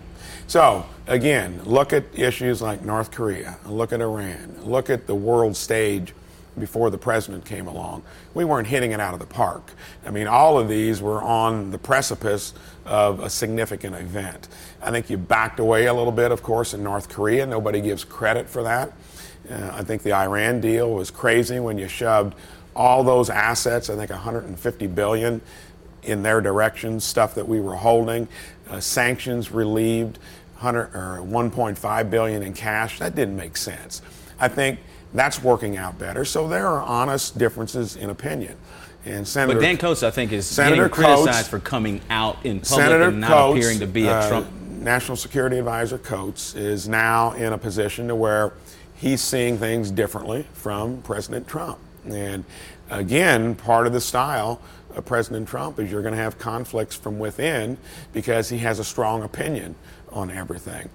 So, 0.46 0.86
again, 1.06 1.60
look 1.64 1.92
at 1.92 2.04
issues 2.14 2.62
like 2.62 2.82
North 2.82 3.10
Korea, 3.10 3.58
look 3.66 3.92
at 3.92 4.00
Iran, 4.00 4.56
look 4.62 4.88
at 4.88 5.06
the 5.06 5.14
world 5.14 5.56
stage 5.56 6.14
before 6.58 6.90
the 6.90 6.98
president 6.98 7.44
came 7.44 7.66
along. 7.66 8.02
We 8.34 8.44
weren't 8.44 8.68
hitting 8.68 8.92
it 8.92 9.00
out 9.00 9.14
of 9.14 9.20
the 9.20 9.26
park. 9.26 9.72
I 10.04 10.10
mean, 10.10 10.26
all 10.26 10.58
of 10.58 10.68
these 10.68 11.00
were 11.00 11.22
on 11.22 11.70
the 11.70 11.78
precipice 11.78 12.54
of 12.88 13.21
a 13.21 13.30
significant 13.30 13.95
event. 13.95 14.49
I 14.83 14.90
think 14.90 15.11
you 15.11 15.18
backed 15.18 15.61
away 15.61 15.87
a 15.87 15.95
little 15.95 16.12
bit, 16.12 16.33
of 16.33 16.42
course, 16.42 16.75
in 16.75 16.83
North 16.83 17.09
Korea. 17.09 17.47
Nobody 17.47 17.80
gives 17.80 18.02
credit 18.02 18.49
for 18.49 18.62
that. 18.62 18.92
Uh, 19.50 19.71
I 19.73 19.83
think 19.85 20.02
the 20.02 20.12
Iran 20.12 20.61
deal 20.61 20.92
was 20.92 21.11
crazy 21.11 21.61
when 21.61 21.78
you 21.78 21.88
shoved 21.88 22.35
all 22.75 23.04
those 23.04 23.28
assets, 23.28 23.90
I 23.90 23.97
think 23.97 24.11
150 24.11 24.87
billion, 24.88 25.40
in 26.02 26.23
their 26.23 26.40
direction, 26.40 27.00
stuff 27.00 27.35
that 27.35 27.47
we 27.47 27.61
were 27.61 27.76
holding, 27.76 28.28
uh, 28.71 28.80
sanctions 28.80 29.50
relieved, 29.50 30.18
100 30.61 30.95
or 30.95 31.23
1.5 31.23 32.11
billion 32.11 32.42
in 32.42 32.52
cash. 32.52 32.99
That 32.99 33.14
didn't 33.14 33.37
make 33.37 33.57
sense. 33.57 34.02
I 34.40 34.49
think 34.49 34.80
that's 35.12 35.42
working 35.42 35.76
out 35.76 35.99
better. 35.99 36.25
So 36.25 36.49
there 36.49 36.66
are 36.66 36.83
honest 36.83 37.38
differences 37.38 37.97
in 37.97 38.11
opinion. 38.11 38.57
And 39.08 39.26
Senator, 39.26 39.58
but 39.58 39.64
Dan 39.64 39.78
Coats, 39.78 40.02
I 40.02 40.10
think, 40.10 40.32
is 40.32 40.46
Senator 40.46 40.88
getting 40.88 40.90
criticized 40.90 41.48
for 41.48 41.58
coming 41.58 42.00
out 42.10 42.44
in 42.44 42.60
public 42.60 42.66
Senator 42.66 43.08
and 43.08 43.20
not 43.20 43.30
Coats, 43.30 43.58
appearing 43.58 43.78
to 43.80 43.86
be 43.86 44.06
a 44.06 44.12
uh, 44.12 44.28
Trump. 44.28 44.52
National 44.52 45.16
Security 45.16 45.58
Advisor 45.58 45.98
Coats 45.98 46.54
is 46.54 46.88
now 46.88 47.32
in 47.32 47.52
a 47.52 47.58
position 47.58 48.08
to 48.08 48.14
where 48.14 48.52
he's 48.94 49.20
seeing 49.20 49.56
things 49.56 49.90
differently 49.90 50.46
from 50.52 51.02
President 51.02 51.48
Trump. 51.48 51.78
And 52.04 52.44
again, 52.90 53.54
part 53.54 53.86
of 53.86 53.92
the 53.92 54.00
style 54.00 54.60
of 54.94 55.04
President 55.04 55.48
Trump 55.48 55.78
is 55.78 55.90
you're 55.90 56.02
going 56.02 56.14
to 56.14 56.22
have 56.22 56.38
conflicts 56.38 56.94
from 56.94 57.18
within 57.18 57.78
because 58.12 58.48
he 58.50 58.58
has 58.58 58.78
a 58.78 58.84
strong 58.84 59.22
opinion 59.22 59.74
on 60.12 60.30
everything. 60.30 60.88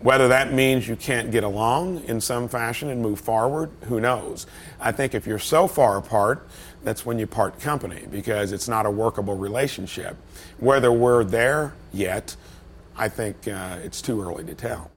Whether 0.00 0.28
that 0.28 0.52
means 0.52 0.86
you 0.86 0.96
can't 0.96 1.30
get 1.30 1.42
along 1.42 2.04
in 2.04 2.20
some 2.20 2.48
fashion 2.48 2.90
and 2.90 3.00
move 3.00 3.18
forward, 3.18 3.70
who 3.84 3.98
knows? 3.98 4.46
I 4.78 4.92
think 4.92 5.14
if 5.14 5.26
you're 5.26 5.38
so 5.38 5.66
far 5.66 5.96
apart, 5.96 6.46
that's 6.86 7.04
when 7.04 7.18
you 7.18 7.26
part 7.26 7.58
company 7.58 8.04
because 8.12 8.52
it's 8.52 8.68
not 8.68 8.86
a 8.86 8.90
workable 8.90 9.36
relationship. 9.36 10.16
Whether 10.58 10.92
we're 10.92 11.24
there 11.24 11.74
yet, 11.92 12.36
I 12.96 13.08
think 13.08 13.48
uh, 13.48 13.78
it's 13.82 14.00
too 14.00 14.22
early 14.22 14.44
to 14.44 14.54
tell. 14.54 14.92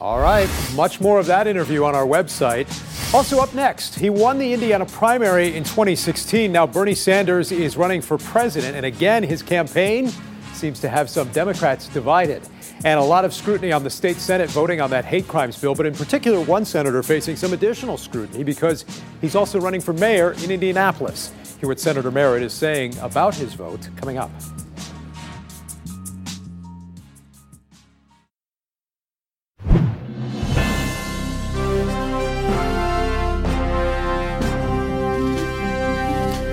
All 0.00 0.20
right, 0.20 0.48
much 0.74 0.98
more 0.98 1.20
of 1.20 1.26
that 1.26 1.46
interview 1.46 1.84
on 1.84 1.94
our 1.94 2.06
website. 2.06 2.66
Also, 3.12 3.40
up 3.40 3.54
next, 3.54 3.94
he 3.94 4.08
won 4.08 4.38
the 4.38 4.54
Indiana 4.54 4.86
primary 4.86 5.54
in 5.54 5.64
2016. 5.64 6.50
Now, 6.50 6.66
Bernie 6.66 6.94
Sanders 6.94 7.52
is 7.52 7.76
running 7.76 8.00
for 8.00 8.16
president, 8.16 8.74
and 8.74 8.86
again, 8.86 9.22
his 9.22 9.42
campaign 9.42 10.10
seems 10.54 10.80
to 10.80 10.88
have 10.88 11.10
some 11.10 11.28
Democrats 11.28 11.88
divided. 11.88 12.42
And 12.84 13.00
a 13.00 13.02
lot 13.02 13.24
of 13.24 13.32
scrutiny 13.32 13.72
on 13.72 13.82
the 13.82 13.90
state 13.90 14.16
Senate 14.16 14.50
voting 14.50 14.80
on 14.80 14.90
that 14.90 15.04
hate 15.04 15.26
crimes 15.26 15.58
bill, 15.58 15.74
but 15.74 15.86
in 15.86 15.94
particular, 15.94 16.40
one 16.42 16.64
senator 16.64 17.02
facing 17.02 17.36
some 17.36 17.52
additional 17.52 17.96
scrutiny 17.96 18.44
because 18.44 18.84
he's 19.20 19.34
also 19.34 19.60
running 19.60 19.80
for 19.80 19.92
mayor 19.94 20.32
in 20.44 20.50
Indianapolis. 20.50 21.32
Hear 21.60 21.70
what 21.70 21.80
Senator 21.80 22.10
Merritt 22.10 22.42
is 22.42 22.52
saying 22.52 22.96
about 22.98 23.34
his 23.34 23.54
vote 23.54 23.88
coming 23.96 24.18
up. 24.18 24.30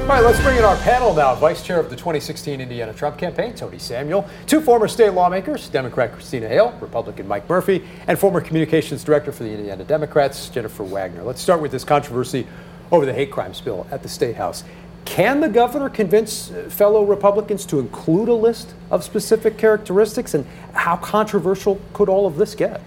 All 0.04 0.10
right, 0.10 0.22
let's 0.22 0.42
bring 0.42 0.58
in 0.58 0.66
our 0.66 0.76
panel 0.80 1.14
now. 1.14 1.34
Vice 1.34 1.64
Chair 1.64 1.80
of 1.80 1.90
the 1.90 1.96
2016 1.96 2.60
Indiana 2.60 2.94
Trump 2.94 3.18
campaign, 3.18 3.56
Tony 3.56 3.80
Samuel, 3.80 4.28
two 4.48 4.60
former 4.60 4.86
state 4.90 5.12
lawmakers, 5.12 5.70
Democrat 5.70 6.12
Christina 6.12 6.50
Hale, 6.50 6.78
Republican 6.82 7.26
Mike 7.26 7.48
Murphy, 7.48 7.86
and 8.06 8.20
former 8.20 8.42
Communications 8.42 9.02
Director 9.02 9.32
for 9.32 9.44
the 9.44 9.52
Indiana 9.52 9.86
Democrats, 9.86 10.50
Jennifer 10.50 10.84
Wagner. 10.84 11.24
Let's 11.24 11.42
start 11.42 11.62
with 11.62 11.72
this 11.72 11.86
controversy 11.86 12.46
over 12.92 13.06
the 13.06 13.14
hate 13.14 13.32
crimes 13.32 13.62
bill 13.62 13.88
at 13.92 14.04
the 14.04 14.10
State 14.10 14.36
House. 14.36 14.66
Can 15.06 15.40
the 15.40 15.48
governor 15.48 15.88
convince 15.88 16.52
uh, 16.52 16.68
fellow 16.70 17.06
Republicans 17.06 17.66
to 17.68 17.80
include 17.80 18.28
a 18.28 18.36
list 18.36 18.74
of 18.92 19.06
specific 19.06 19.58
characteristics? 19.58 20.34
And 20.34 20.46
how 20.74 20.98
controversial 20.98 21.80
could 21.94 22.10
all 22.10 22.28
of 22.28 22.36
this 22.36 22.56
get? 22.56 22.82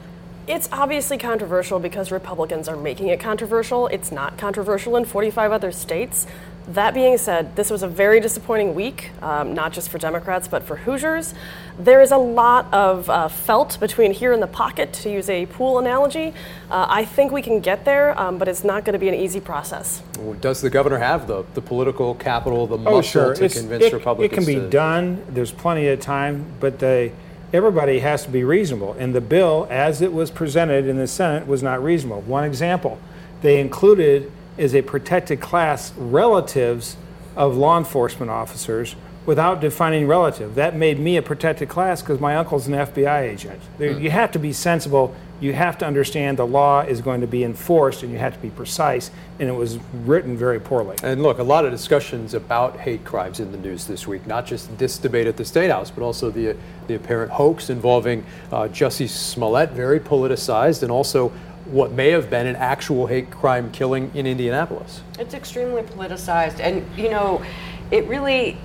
It's 0.47 0.69
obviously 0.71 1.19
controversial 1.19 1.81
because 1.81 2.13
Republicans 2.13 2.69
are 2.69 2.77
making 2.77 3.09
it 3.09 3.19
controversial. 3.19 3.89
It's 3.89 4.13
not 4.13 4.39
controversial 4.39 4.97
in 4.97 5.05
45 5.05 5.51
other 5.51 5.73
states. 5.73 6.27
That 6.69 6.95
being 6.95 7.17
said, 7.17 7.55
this 7.55 7.71
was 7.71 7.85
a 7.85 7.89
very 7.89 8.19
disappointing 8.19 8.75
week, 8.75 9.11
um, 9.23 9.55
not 9.55 9.73
just 9.73 9.89
for 9.89 9.99
Democrats, 9.99 10.49
but 10.49 10.65
for 10.65 10.75
Hoosiers. 10.75 11.33
There 11.79 12.03
is 12.03 12.11
a 12.11 12.17
lot 12.17 12.73
of 12.75 13.09
uh, 13.09 13.29
felt 13.29 13.79
between 13.79 14.13
here 14.13 14.33
and 14.33 14.43
the 14.43 14.49
pocket, 14.49 14.93
to 14.95 15.11
use 15.11 15.31
a 15.31 15.47
pool 15.47 15.79
analogy. 15.79 16.35
Uh, 16.69 16.87
I 16.89 17.05
think 17.05 17.31
we 17.31 17.41
can 17.41 17.61
get 17.61 17.85
there, 17.85 18.19
um, 18.21 18.39
but 18.39 18.49
it's 18.49 18.65
not 18.65 18.85
going 18.85 18.95
to 18.95 18.99
be 18.99 19.09
an 19.09 19.15
easy 19.15 19.39
process. 19.39 20.03
Does 20.41 20.61
the 20.61 20.69
governor 20.69 20.99
have 20.99 21.29
the, 21.29 21.45
the 21.55 21.63
political 21.63 22.17
capital, 22.17 22.67
the 22.67 22.79
muscle 22.79 22.99
oh, 22.99 23.03
sure. 23.03 23.35
to 23.35 23.45
it's, 23.45 23.55
convince 23.55 23.85
it, 23.85 23.93
Republicans? 23.93 24.33
It 24.33 24.35
can 24.35 24.45
be 24.45 24.61
to... 24.61 24.69
done. 24.69 25.25
There's 25.29 25.53
plenty 25.53 25.87
of 25.87 26.01
time, 26.01 26.47
but 26.59 26.81
the, 26.81 27.13
everybody 27.53 28.01
has 28.01 28.25
to 28.25 28.31
be 28.31 28.43
reasonable. 28.43 28.95
And 28.99 29.15
the 29.15 29.21
bill, 29.21 29.69
as 29.71 30.03
it 30.03 30.13
was 30.13 30.33
presented 30.33 30.89
in 30.89 30.97
the 30.97 31.07
Senate, 31.07 31.47
was 31.47 31.63
not 31.63 31.81
reasonable. 31.81 32.23
One 32.23 32.43
example, 32.43 32.99
they 33.43 33.61
included 33.61 34.33
is 34.57 34.75
a 34.75 34.83
protected 34.83 35.41
class 35.41 35.93
relatives 35.97 36.97
of 37.37 37.57
law 37.57 37.79
enforcement 37.79 38.31
officers 38.31 38.97
without 39.27 39.61
defining 39.61 40.07
relative. 40.07 40.55
That 40.55 40.77
made 40.77 40.99
me 40.99 41.17
a 41.17 41.23
protected 41.23 41.69
class 41.69 42.01
because 42.01 42.21
my 42.21 42.37
uncle's 42.37 42.69
an 42.69 42.75
FBI 42.75 43.23
agent. 43.23 43.61
There, 43.77 43.91
you 43.91 44.11
have 44.11 44.31
to 44.33 44.39
be 44.39 44.53
sensible. 44.53 45.15
You 45.41 45.53
have 45.53 45.77
to 45.79 45.87
understand 45.87 46.39
the 46.39 46.47
law 46.47 46.81
is 46.81 47.03
going 47.03 47.21
to 47.21 47.27
be 47.27 47.45
enforced 47.45 48.03
and 48.03 48.11
you 48.11 48.19
have 48.19 48.35
to 48.35 48.39
be 48.39 48.49
precise. 48.51 49.11
And 49.39 49.49
it 49.49 49.53
was 49.53 49.79
written 49.93 50.37
very 50.37 50.61
poorly. 50.61 50.97
And 51.03 51.23
look, 51.23 51.39
a 51.39 51.43
lot 51.43 51.67
of 51.67 51.73
discussions 51.73 52.33
about 52.33 52.79
hate 52.79 53.05
crimes 53.05 53.41
in 53.41 53.53
the 53.53 53.59
news 53.59 53.87
this 53.87 54.07
week, 54.07 54.27
not 54.27 54.47
just 54.47 54.79
this 54.79 54.97
debate 54.97 55.27
at 55.27 55.37
the 55.37 55.45
State 55.45 55.71
House, 55.71 55.91
but 55.91 56.03
also 56.03 56.31
the, 56.31 56.57
the 56.87 56.95
apparent 56.95 57.33
hoax 57.33 57.69
involving 57.69 58.25
uh, 58.53 58.63
Jussie 58.69 59.09
Smollett, 59.09 59.73
very 59.73 60.01
politicized, 60.01 60.83
and 60.83 60.91
also 60.91 61.33
what 61.71 61.93
may 61.93 62.11
have 62.11 62.31
been 62.31 62.47
an 62.47 62.57
actual 62.57 63.07
hate 63.07 63.31
crime 63.31 63.71
killing 63.73 64.11
in 64.15 64.27
Indianapolis. 64.27 65.03
It's 65.19 65.35
extremely 65.35 65.83
politicized. 65.83 66.61
And, 66.61 66.85
you 66.97 67.11
know, 67.11 67.43
it 67.91 68.07
really 68.07 68.57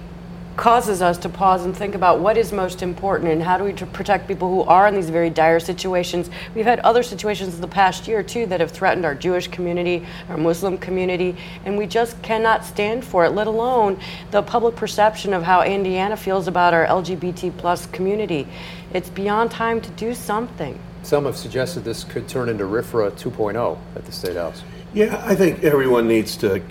causes 0.57 1.01
us 1.01 1.17
to 1.17 1.29
pause 1.29 1.63
and 1.65 1.75
think 1.75 1.95
about 1.95 2.19
what 2.19 2.37
is 2.37 2.51
most 2.51 2.83
important 2.83 3.31
and 3.31 3.41
how 3.41 3.57
do 3.57 3.63
we 3.63 3.71
protect 3.71 4.27
people 4.27 4.49
who 4.49 4.61
are 4.63 4.87
in 4.87 4.93
these 4.93 5.09
very 5.09 5.29
dire 5.29 5.59
situations. 5.59 6.29
We've 6.53 6.65
had 6.65 6.79
other 6.81 7.03
situations 7.03 7.55
in 7.55 7.61
the 7.61 7.67
past 7.67 8.07
year, 8.07 8.21
too, 8.21 8.45
that 8.47 8.59
have 8.59 8.69
threatened 8.69 9.05
our 9.05 9.15
Jewish 9.15 9.47
community, 9.47 10.05
our 10.29 10.37
Muslim 10.37 10.77
community, 10.77 11.35
and 11.65 11.77
we 11.77 11.87
just 11.87 12.21
cannot 12.21 12.65
stand 12.65 13.05
for 13.05 13.25
it, 13.25 13.31
let 13.31 13.47
alone 13.47 13.99
the 14.31 14.43
public 14.43 14.75
perception 14.75 15.33
of 15.33 15.43
how 15.43 15.63
Indiana 15.63 16.17
feels 16.17 16.47
about 16.47 16.73
our 16.73 16.85
LGBT 16.85 17.55
plus 17.57 17.85
community. 17.87 18.47
It's 18.93 19.09
beyond 19.09 19.51
time 19.51 19.79
to 19.81 19.89
do 19.91 20.13
something. 20.13 20.77
Some 21.03 21.25
have 21.25 21.35
suggested 21.35 21.83
this 21.83 22.03
could 22.03 22.27
turn 22.27 22.49
into 22.49 22.65
RIFRA 22.65 23.11
2.0 23.11 23.77
at 23.95 24.05
the 24.05 24.11
State 24.11 24.35
House. 24.35 24.63
Yeah, 24.93 25.21
I 25.25 25.35
think 25.35 25.63
everyone 25.63 26.07
needs 26.07 26.35
to 26.37 26.61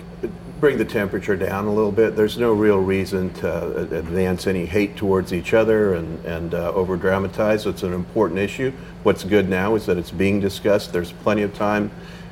bring 0.59 0.77
the 0.77 0.85
temperature 0.85 1.35
down 1.35 1.65
a 1.65 1.73
little 1.73 1.91
bit. 1.91 2.15
There's 2.15 2.37
no 2.37 2.53
real 2.53 2.77
reason 2.77 3.33
to 3.35 3.77
advance 3.97 4.45
any 4.45 4.65
hate 4.65 4.95
towards 4.95 5.33
each 5.33 5.55
other 5.55 5.95
and, 5.95 6.23
and 6.23 6.53
uh, 6.53 6.71
over 6.73 6.95
dramatize. 6.95 7.65
It's 7.65 7.83
an 7.83 7.93
important 7.93 8.39
issue. 8.39 8.71
What's 9.03 9.23
good 9.23 9.49
now 9.49 9.75
is 9.75 9.87
that 9.87 9.97
it's 9.97 10.11
being 10.11 10.39
discussed. 10.39 10.93
There's 10.93 11.11
plenty 11.11 11.41
of 11.41 11.53
time 11.55 11.91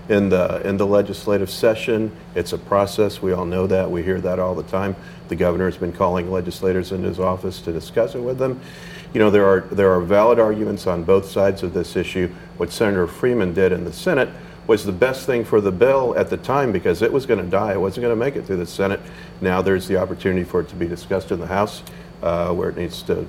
in 0.09 0.29
the 0.29 0.61
in 0.67 0.77
the 0.77 0.85
legislative 0.85 1.49
session. 1.49 2.15
It's 2.35 2.53
a 2.53 2.57
process. 2.57 3.21
We 3.21 3.31
all 3.31 3.45
know 3.45 3.67
that. 3.67 3.89
We 3.89 4.03
hear 4.03 4.21
that 4.21 4.39
all 4.39 4.55
the 4.55 4.63
time. 4.63 4.95
The 5.27 5.35
governor 5.35 5.65
has 5.65 5.77
been 5.77 5.93
calling 5.93 6.31
legislators 6.31 6.91
into 6.91 7.07
his 7.07 7.19
office 7.19 7.61
to 7.61 7.71
discuss 7.71 8.15
it 8.15 8.21
with 8.21 8.37
them. 8.37 8.61
You 9.13 9.19
know, 9.19 9.31
there 9.31 9.45
are 9.45 9.61
there 9.61 9.91
are 9.91 10.01
valid 10.01 10.39
arguments 10.39 10.85
on 10.85 11.03
both 11.03 11.29
sides 11.29 11.63
of 11.63 11.73
this 11.73 11.95
issue. 11.95 12.33
What 12.57 12.71
Senator 12.71 13.07
Freeman 13.07 13.53
did 13.53 13.71
in 13.71 13.83
the 13.83 13.93
Senate 13.93 14.29
was 14.67 14.85
the 14.85 14.91
best 14.91 15.25
thing 15.25 15.43
for 15.43 15.61
the 15.61 15.71
bill 15.71 16.13
at 16.15 16.29
the 16.29 16.37
time 16.37 16.71
because 16.71 17.01
it 17.01 17.11
was 17.11 17.25
going 17.25 17.43
to 17.43 17.49
die. 17.49 17.73
It 17.73 17.81
wasn't 17.81 18.03
going 18.03 18.11
to 18.11 18.23
make 18.23 18.35
it 18.35 18.45
through 18.45 18.57
the 18.57 18.67
Senate. 18.67 18.99
Now 19.41 19.63
there's 19.63 19.87
the 19.87 19.97
opportunity 19.97 20.43
for 20.43 20.61
it 20.61 20.69
to 20.69 20.75
be 20.75 20.87
discussed 20.87 21.31
in 21.31 21.39
the 21.39 21.47
House. 21.47 21.81
Uh, 22.21 22.51
where 22.51 22.67
it 22.67 22.75
needs 22.75 23.01
to, 23.01 23.25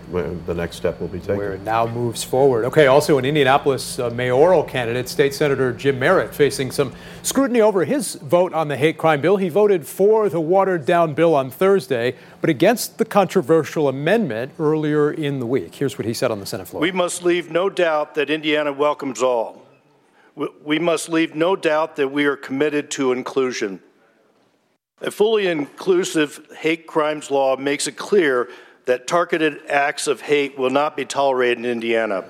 the 0.47 0.55
next 0.55 0.75
step 0.75 1.01
will 1.01 1.07
be 1.07 1.21
taken. 1.21 1.37
Where 1.37 1.53
it 1.53 1.63
now 1.63 1.87
moves 1.87 2.25
forward. 2.25 2.65
Okay, 2.65 2.89
also 2.89 3.19
in 3.19 3.25
Indianapolis, 3.25 4.01
uh, 4.01 4.11
mayoral 4.11 4.65
candidate, 4.65 5.09
State 5.09 5.33
Senator 5.33 5.73
Jim 5.73 6.01
Merritt, 6.01 6.35
facing 6.35 6.73
some 6.73 6.93
scrutiny 7.23 7.61
over 7.61 7.85
his 7.85 8.17
vote 8.17 8.53
on 8.53 8.67
the 8.67 8.77
hate 8.77 8.99
crime 8.99 9.21
bill. 9.21 9.37
He 9.37 9.49
voted 9.49 9.87
for 9.87 10.29
the 10.29 10.41
watered 10.41 10.87
down 10.87 11.15
bill 11.15 11.37
on 11.37 11.53
Thursday, 11.53 12.17
but 12.41 12.51
against 12.51 12.99
the 12.99 13.05
controversial 13.05 13.89
amendment 13.89 14.55
earlier 14.59 15.13
in 15.13 15.39
the 15.39 15.47
week. 15.47 15.77
Here's 15.77 15.97
what 15.97 16.05
he 16.05 16.13
said 16.13 16.33
on 16.33 16.41
the 16.41 16.47
Senate 16.47 16.67
floor. 16.67 16.83
We 16.83 16.91
must 16.91 17.23
leave 17.23 17.49
no 17.49 17.71
doubt 17.71 18.17
that 18.17 18.29
Indiana 18.29 18.73
welcomes 18.73 19.23
all. 19.23 19.63
We 20.65 20.81
must 20.81 21.09
leave 21.09 21.37
no 21.37 21.55
doubt 21.55 21.95
that 21.95 22.09
we 22.09 22.25
are 22.25 22.37
committed 22.37 22.91
to 22.93 23.13
inclusion. 23.13 23.83
A 25.01 25.13
fully 25.13 25.47
inclusive 25.47 26.45
hate 26.59 26.89
crimes 26.89 27.31
law 27.31 27.57
makes 27.57 27.87
it 27.87 27.97
clear 27.97 28.49
that 28.91 29.07
targeted 29.07 29.61
acts 29.69 30.09
of 30.09 30.21
hate 30.21 30.59
will 30.59 30.69
not 30.69 30.97
be 30.97 31.05
tolerated 31.05 31.65
in 31.65 31.71
Indiana. 31.71 32.25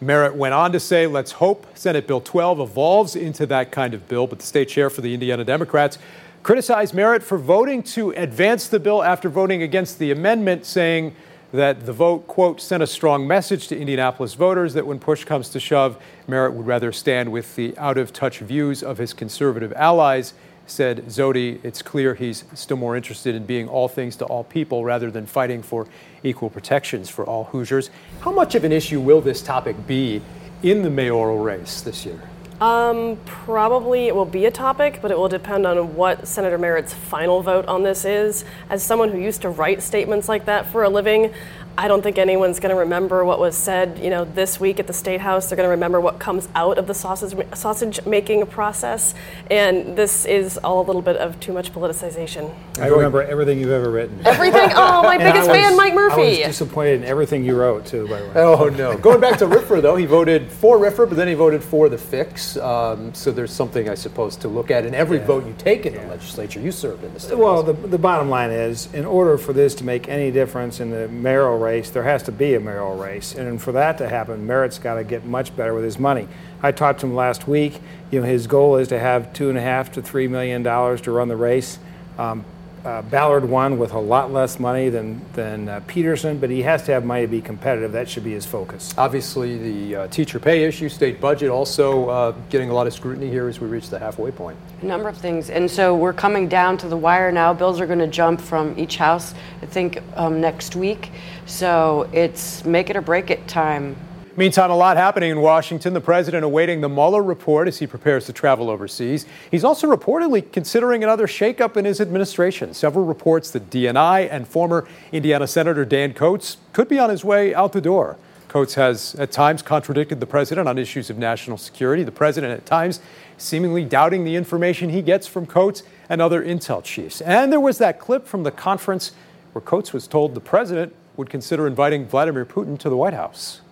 Merritt 0.00 0.34
went 0.34 0.54
on 0.54 0.72
to 0.72 0.80
say, 0.80 1.06
let's 1.06 1.32
hope 1.32 1.66
Senate 1.76 2.06
Bill 2.06 2.22
12 2.22 2.60
evolves 2.60 3.14
into 3.14 3.44
that 3.46 3.70
kind 3.70 3.92
of 3.92 4.08
bill. 4.08 4.26
But 4.26 4.38
the 4.38 4.46
state 4.46 4.70
chair 4.70 4.88
for 4.88 5.02
the 5.02 5.12
Indiana 5.12 5.44
Democrats 5.44 5.98
criticized 6.42 6.94
Merritt 6.94 7.22
for 7.22 7.36
voting 7.36 7.82
to 7.82 8.10
advance 8.12 8.68
the 8.68 8.80
bill 8.80 9.02
after 9.02 9.28
voting 9.28 9.62
against 9.62 9.98
the 9.98 10.10
amendment, 10.10 10.64
saying 10.64 11.14
that 11.52 11.84
the 11.84 11.92
vote, 11.92 12.26
quote, 12.26 12.58
sent 12.58 12.82
a 12.82 12.86
strong 12.86 13.26
message 13.26 13.68
to 13.68 13.78
Indianapolis 13.78 14.32
voters 14.32 14.72
that 14.74 14.86
when 14.86 14.98
push 14.98 15.24
comes 15.24 15.50
to 15.50 15.60
shove, 15.60 16.02
Merritt 16.26 16.54
would 16.54 16.66
rather 16.66 16.90
stand 16.90 17.32
with 17.32 17.54
the 17.54 17.76
out 17.76 17.98
of 17.98 18.14
touch 18.14 18.38
views 18.38 18.82
of 18.82 18.96
his 18.96 19.12
conservative 19.12 19.74
allies, 19.74 20.32
said 20.68 21.06
Zody, 21.06 21.58
it's 21.64 21.82
clear 21.82 22.14
he's 22.14 22.44
still 22.54 22.76
more 22.76 22.96
interested 22.96 23.34
in 23.34 23.46
being 23.46 23.68
all 23.68 23.88
things 23.88 24.16
to 24.16 24.24
all 24.26 24.44
people 24.44 24.84
rather 24.84 25.10
than 25.10 25.26
fighting 25.26 25.62
for 25.62 25.86
equal 26.22 26.50
protections 26.50 27.08
for 27.08 27.24
all 27.24 27.44
Hoosiers. 27.44 27.90
How 28.20 28.32
much 28.32 28.54
of 28.54 28.64
an 28.64 28.72
issue 28.72 29.00
will 29.00 29.20
this 29.20 29.42
topic 29.42 29.86
be 29.86 30.22
in 30.62 30.82
the 30.82 30.90
mayoral 30.90 31.38
race 31.38 31.80
this 31.80 32.04
year? 32.04 32.20
Um, 32.60 33.18
probably 33.24 34.08
it 34.08 34.16
will 34.16 34.24
be 34.24 34.46
a 34.46 34.50
topic, 34.50 34.98
but 35.00 35.12
it 35.12 35.18
will 35.18 35.28
depend 35.28 35.64
on 35.64 35.94
what 35.94 36.26
Senator 36.26 36.58
Merritt's 36.58 36.92
final 36.92 37.40
vote 37.40 37.66
on 37.66 37.84
this 37.84 38.04
is. 38.04 38.44
As 38.68 38.82
someone 38.82 39.10
who 39.10 39.18
used 39.18 39.42
to 39.42 39.48
write 39.48 39.80
statements 39.80 40.28
like 40.28 40.46
that 40.46 40.66
for 40.66 40.82
a 40.82 40.88
living, 40.88 41.32
I 41.80 41.86
don't 41.86 42.02
think 42.02 42.18
anyone's 42.18 42.58
going 42.58 42.74
to 42.74 42.80
remember 42.80 43.24
what 43.24 43.38
was 43.38 43.56
said, 43.56 44.00
you 44.00 44.10
know, 44.10 44.24
this 44.24 44.58
week 44.58 44.80
at 44.80 44.88
the 44.88 44.92
State 44.92 45.20
House. 45.20 45.48
They're 45.48 45.54
going 45.56 45.68
to 45.68 45.70
remember 45.70 46.00
what 46.00 46.18
comes 46.18 46.48
out 46.56 46.76
of 46.76 46.88
the 46.88 46.92
sausage 46.92 47.38
sausage 47.54 48.04
making 48.04 48.44
process, 48.48 49.14
and 49.48 49.96
this 49.96 50.24
is 50.24 50.58
all 50.58 50.84
a 50.84 50.86
little 50.86 51.02
bit 51.02 51.16
of 51.18 51.38
too 51.38 51.52
much 51.52 51.72
politicization. 51.72 52.52
I 52.80 52.88
remember 52.88 53.22
everything 53.22 53.60
you've 53.60 53.70
ever 53.70 53.90
written. 53.92 54.20
Everything. 54.26 54.70
Oh, 54.74 55.02
my 55.04 55.18
biggest 55.26 55.48
was- 55.48 55.56
fan, 55.56 55.76
Mike 55.76 55.94
Murphy. 55.94 56.14
I 56.14 56.24
was 56.24 56.28
Murphy. 56.38 56.42
disappointed 56.48 57.02
in 57.02 57.04
everything 57.04 57.44
you 57.44 57.54
wrote 57.56 57.86
too, 57.86 58.08
by 58.08 58.22
the 58.22 58.26
way. 58.26 58.32
Oh 58.34 58.68
no! 58.70 58.98
Going 59.08 59.20
back 59.20 59.38
to 59.38 59.46
RIFRA 59.46 59.80
though, 59.80 59.94
he 59.94 60.04
voted 60.04 60.50
for 60.50 60.78
RIFRA, 60.78 61.08
but 61.08 61.16
then 61.16 61.28
he 61.28 61.34
voted 61.34 61.62
for 61.62 61.88
the 61.88 61.96
fix. 61.98 62.56
Um, 62.56 63.14
so 63.14 63.30
there's 63.30 63.52
something 63.52 63.88
I 63.88 63.94
suppose 63.94 64.34
to 64.38 64.48
look 64.48 64.72
at 64.72 64.84
in 64.84 64.96
every 64.96 65.18
Yeah. 65.18 65.26
vote 65.26 65.46
you 65.46 65.54
take 65.56 65.86
in 65.86 65.94
the 65.94 66.02
legislature. 66.08 66.58
You 66.58 66.72
served 66.72 67.04
in 67.04 67.14
the 67.14 67.20
state. 67.20 67.38
Well, 67.38 67.62
the, 67.62 67.72
the 67.72 67.98
bottom 67.98 68.28
line 68.28 68.50
is, 68.50 68.92
in 68.94 69.04
order 69.04 69.38
for 69.38 69.52
this 69.52 69.76
to 69.76 69.84
make 69.84 70.08
any 70.08 70.32
difference 70.32 70.80
in 70.80 70.90
the 70.90 71.06
mayoral 71.06 71.56
race, 71.68 71.90
there 71.90 72.02
has 72.02 72.22
to 72.24 72.32
be 72.32 72.54
a 72.54 72.60
mayoral 72.60 72.96
race. 72.96 73.34
And 73.34 73.60
for 73.60 73.72
that 73.72 73.98
to 73.98 74.08
happen, 74.08 74.46
Merritt's 74.46 74.78
got 74.78 74.94
to 74.94 75.04
get 75.04 75.24
much 75.24 75.54
better 75.54 75.74
with 75.74 75.84
his 75.84 75.98
money. 75.98 76.26
I 76.62 76.72
talked 76.72 77.00
to 77.00 77.06
him 77.06 77.14
last 77.14 77.46
week. 77.46 77.80
You 78.10 78.20
know, 78.20 78.26
his 78.26 78.46
goal 78.46 78.76
is 78.76 78.88
to 78.88 78.98
have 78.98 79.32
two 79.32 79.50
and 79.50 79.58
a 79.58 79.60
half 79.60 79.92
to 79.92 80.02
three 80.02 80.28
million 80.28 80.62
dollars 80.62 81.00
to 81.02 81.12
run 81.12 81.28
the 81.28 81.36
race. 81.36 81.78
Um, 82.16 82.44
uh, 82.84 83.02
Ballard 83.02 83.44
won 83.44 83.78
with 83.78 83.92
a 83.92 83.98
lot 83.98 84.32
less 84.32 84.58
money 84.58 84.88
than 84.88 85.20
than 85.32 85.68
uh, 85.68 85.80
Peterson, 85.86 86.38
but 86.38 86.50
he 86.50 86.62
has 86.62 86.82
to 86.84 86.92
have 86.92 87.04
money 87.04 87.22
to 87.22 87.28
be 87.28 87.40
competitive. 87.40 87.92
That 87.92 88.08
should 88.08 88.24
be 88.24 88.32
his 88.32 88.46
focus. 88.46 88.94
Obviously, 88.96 89.58
the 89.58 89.96
uh, 89.96 90.06
teacher 90.08 90.38
pay 90.38 90.64
issue, 90.64 90.88
state 90.88 91.20
budget, 91.20 91.50
also 91.50 92.08
uh, 92.08 92.30
getting 92.50 92.70
a 92.70 92.74
lot 92.74 92.86
of 92.86 92.94
scrutiny 92.94 93.30
here 93.30 93.48
as 93.48 93.60
we 93.60 93.68
reach 93.68 93.90
the 93.90 93.98
halfway 93.98 94.30
point. 94.30 94.56
A 94.82 94.86
number 94.86 95.08
of 95.08 95.16
things. 95.16 95.50
And 95.50 95.70
so 95.70 95.94
we're 95.94 96.12
coming 96.12 96.48
down 96.48 96.78
to 96.78 96.88
the 96.88 96.96
wire 96.96 97.32
now. 97.32 97.52
Bills 97.52 97.80
are 97.80 97.86
going 97.86 97.98
to 97.98 98.06
jump 98.06 98.40
from 98.40 98.78
each 98.78 98.96
house, 98.96 99.34
I 99.62 99.66
think, 99.66 100.02
um, 100.14 100.40
next 100.40 100.76
week. 100.76 101.10
So 101.46 102.08
it's 102.12 102.64
make 102.64 102.90
it 102.90 102.96
or 102.96 103.02
break 103.02 103.30
it 103.30 103.46
time. 103.48 103.96
Meantime, 104.38 104.70
a 104.70 104.76
lot 104.76 104.96
happening 104.96 105.32
in 105.32 105.40
Washington. 105.40 105.94
The 105.94 106.00
president 106.00 106.44
awaiting 106.44 106.80
the 106.80 106.88
Mueller 106.88 107.24
report 107.24 107.66
as 107.66 107.80
he 107.80 107.88
prepares 107.88 108.24
to 108.26 108.32
travel 108.32 108.70
overseas. 108.70 109.26
He's 109.50 109.64
also 109.64 109.88
reportedly 109.88 110.52
considering 110.52 111.02
another 111.02 111.26
shakeup 111.26 111.76
in 111.76 111.84
his 111.84 112.00
administration. 112.00 112.72
Several 112.72 113.04
reports 113.04 113.50
that 113.50 113.68
DNI 113.68 114.28
and 114.30 114.46
former 114.46 114.86
Indiana 115.10 115.48
Senator 115.48 115.84
Dan 115.84 116.14
Coats 116.14 116.58
could 116.72 116.86
be 116.86 117.00
on 117.00 117.10
his 117.10 117.24
way 117.24 117.52
out 117.52 117.72
the 117.72 117.80
door. 117.80 118.16
Coats 118.46 118.74
has 118.74 119.16
at 119.16 119.32
times 119.32 119.60
contradicted 119.60 120.20
the 120.20 120.26
president 120.26 120.68
on 120.68 120.78
issues 120.78 121.10
of 121.10 121.18
national 121.18 121.58
security. 121.58 122.04
The 122.04 122.12
president 122.12 122.52
at 122.52 122.64
times 122.64 123.00
seemingly 123.38 123.84
doubting 123.84 124.22
the 124.22 124.36
information 124.36 124.90
he 124.90 125.02
gets 125.02 125.26
from 125.26 125.46
Coats 125.46 125.82
and 126.08 126.22
other 126.22 126.44
intel 126.44 126.80
chiefs. 126.84 127.20
And 127.22 127.50
there 127.50 127.58
was 127.58 127.78
that 127.78 127.98
clip 127.98 128.24
from 128.24 128.44
the 128.44 128.52
conference 128.52 129.10
where 129.52 129.62
Coats 129.62 129.92
was 129.92 130.06
told 130.06 130.36
the 130.36 130.40
president 130.40 130.94
would 131.16 131.28
consider 131.28 131.66
inviting 131.66 132.06
Vladimir 132.06 132.46
Putin 132.46 132.78
to 132.78 132.88
the 132.88 132.96
White 132.96 133.14
House. 133.14 133.62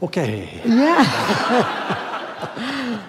Okay. 0.00 0.60
Yeah. 0.64 1.02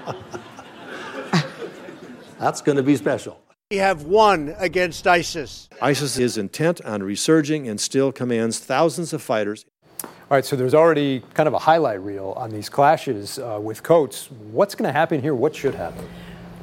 That's 2.40 2.62
going 2.62 2.78
to 2.78 2.84
be 2.84 2.96
special. 2.98 3.40
We 3.72 3.78
have 3.78 4.04
won 4.04 4.54
against 4.58 5.08
ISIS. 5.08 5.70
ISIS 5.82 6.20
is 6.20 6.38
intent 6.38 6.82
on 6.82 7.02
resurging 7.02 7.68
and 7.68 7.80
still 7.80 8.12
commands 8.12 8.60
thousands 8.60 9.14
of 9.14 9.22
fighters. 9.22 9.66
All 10.04 10.38
right, 10.38 10.46
so 10.46 10.56
there's 10.56 10.74
already 10.74 11.24
kind 11.34 11.48
of 11.48 11.54
a 11.54 11.60
highlight 11.60 12.02
reel 12.02 12.34
on 12.36 12.50
these 12.50 12.70
clashes 12.70 13.40
uh, 13.40 13.60
with 13.62 13.84
Coats. 13.84 14.30
What's 14.52 14.76
going 14.76 14.88
to 14.88 14.92
happen 14.92 15.22
here? 15.22 15.34
What 15.34 15.56
should 15.56 15.76
happen? 15.76 16.08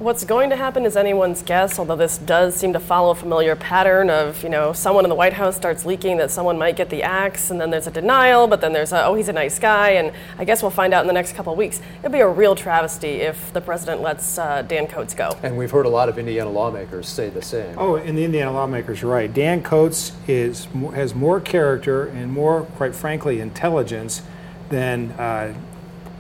What's 0.01 0.25
going 0.25 0.49
to 0.49 0.57
happen 0.57 0.87
is 0.87 0.97
anyone's 0.97 1.43
guess, 1.43 1.79
although 1.79 1.95
this 1.95 2.17
does 2.17 2.57
seem 2.57 2.73
to 2.73 2.81
follow 2.81 3.11
a 3.11 3.15
familiar 3.15 3.55
pattern 3.55 4.09
of, 4.09 4.43
you 4.43 4.49
know, 4.49 4.73
someone 4.73 5.05
in 5.05 5.11
the 5.11 5.15
White 5.15 5.35
House 5.35 5.57
starts 5.57 5.85
leaking 5.85 6.17
that 6.17 6.31
someone 6.31 6.57
might 6.57 6.75
get 6.75 6.89
the 6.89 7.03
axe, 7.03 7.51
and 7.51 7.61
then 7.61 7.69
there's 7.69 7.87
a 7.87 7.91
denial, 7.91 8.47
but 8.47 8.63
then 8.63 8.73
there's 8.73 8.93
a, 8.93 9.05
oh, 9.05 9.15
he's 9.15 9.29
a 9.29 9.33
nice 9.35 9.59
guy, 9.59 9.91
and 9.91 10.15
I 10.39 10.47
guess 10.47 10.63
we'll 10.63 10.71
find 10.71 10.95
out 10.95 11.03
in 11.03 11.07
the 11.07 11.13
next 11.13 11.35
couple 11.35 11.53
of 11.53 11.59
weeks. 11.59 11.83
It'd 11.99 12.13
be 12.13 12.21
a 12.21 12.29
real 12.29 12.55
travesty 12.55 13.21
if 13.21 13.53
the 13.53 13.61
president 13.61 14.01
lets 14.01 14.39
uh, 14.39 14.63
Dan 14.63 14.87
Coats 14.87 15.13
go. 15.13 15.39
And 15.43 15.59
we've 15.59 15.71
heard 15.71 15.85
a 15.85 15.91
lot 15.91 16.09
of 16.09 16.17
Indiana 16.17 16.49
lawmakers 16.49 17.07
say 17.07 17.29
the 17.29 17.43
same. 17.43 17.75
Oh, 17.77 17.97
and 17.97 18.17
the 18.17 18.25
Indiana 18.25 18.53
lawmakers 18.53 19.03
are 19.03 19.09
right. 19.09 19.31
Dan 19.31 19.63
Coats 19.63 20.13
is 20.27 20.67
has 20.95 21.15
more 21.15 21.43
character 21.43 22.07
and 22.07 22.33
more, 22.33 22.63
quite 22.63 22.95
frankly, 22.95 23.39
intelligence 23.39 24.23
than 24.71 25.11
uh, 25.11 25.53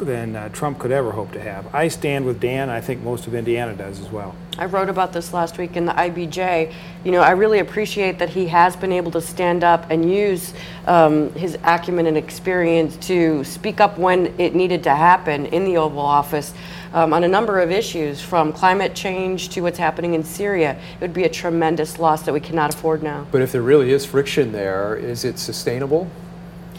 than 0.04 0.36
uh, 0.36 0.48
Trump 0.50 0.78
could 0.78 0.90
ever 0.90 1.12
hope 1.12 1.32
to 1.32 1.40
have. 1.40 1.74
I 1.74 1.88
stand 1.88 2.24
with 2.24 2.40
Dan. 2.40 2.68
I 2.68 2.80
think 2.80 3.02
most 3.02 3.26
of 3.26 3.34
Indiana 3.34 3.74
does 3.74 4.00
as 4.00 4.10
well. 4.10 4.34
I 4.58 4.66
wrote 4.66 4.88
about 4.88 5.12
this 5.12 5.32
last 5.32 5.58
week 5.58 5.76
in 5.76 5.86
the 5.86 5.92
IBJ. 5.92 6.72
You 7.04 7.12
know, 7.12 7.20
I 7.20 7.30
really 7.30 7.60
appreciate 7.60 8.18
that 8.18 8.30
he 8.30 8.46
has 8.48 8.76
been 8.76 8.92
able 8.92 9.10
to 9.12 9.20
stand 9.20 9.64
up 9.64 9.90
and 9.90 10.12
use 10.12 10.52
um, 10.86 11.32
his 11.34 11.56
acumen 11.64 12.06
and 12.06 12.16
experience 12.16 12.96
to 13.08 13.42
speak 13.44 13.80
up 13.80 13.98
when 13.98 14.38
it 14.38 14.54
needed 14.54 14.82
to 14.84 14.94
happen 14.94 15.46
in 15.46 15.64
the 15.64 15.76
Oval 15.76 16.00
Office 16.00 16.52
um, 16.92 17.12
on 17.12 17.24
a 17.24 17.28
number 17.28 17.60
of 17.60 17.70
issues, 17.70 18.20
from 18.20 18.52
climate 18.52 18.94
change 18.94 19.50
to 19.50 19.60
what's 19.60 19.78
happening 19.78 20.14
in 20.14 20.24
Syria. 20.24 20.78
It 20.96 21.00
would 21.00 21.14
be 21.14 21.24
a 21.24 21.28
tremendous 21.28 21.98
loss 21.98 22.22
that 22.22 22.32
we 22.32 22.40
cannot 22.40 22.74
afford 22.74 23.02
now. 23.02 23.26
But 23.30 23.42
if 23.42 23.52
there 23.52 23.62
really 23.62 23.92
is 23.92 24.04
friction 24.04 24.52
there, 24.52 24.96
is 24.96 25.24
it 25.24 25.38
sustainable 25.38 26.10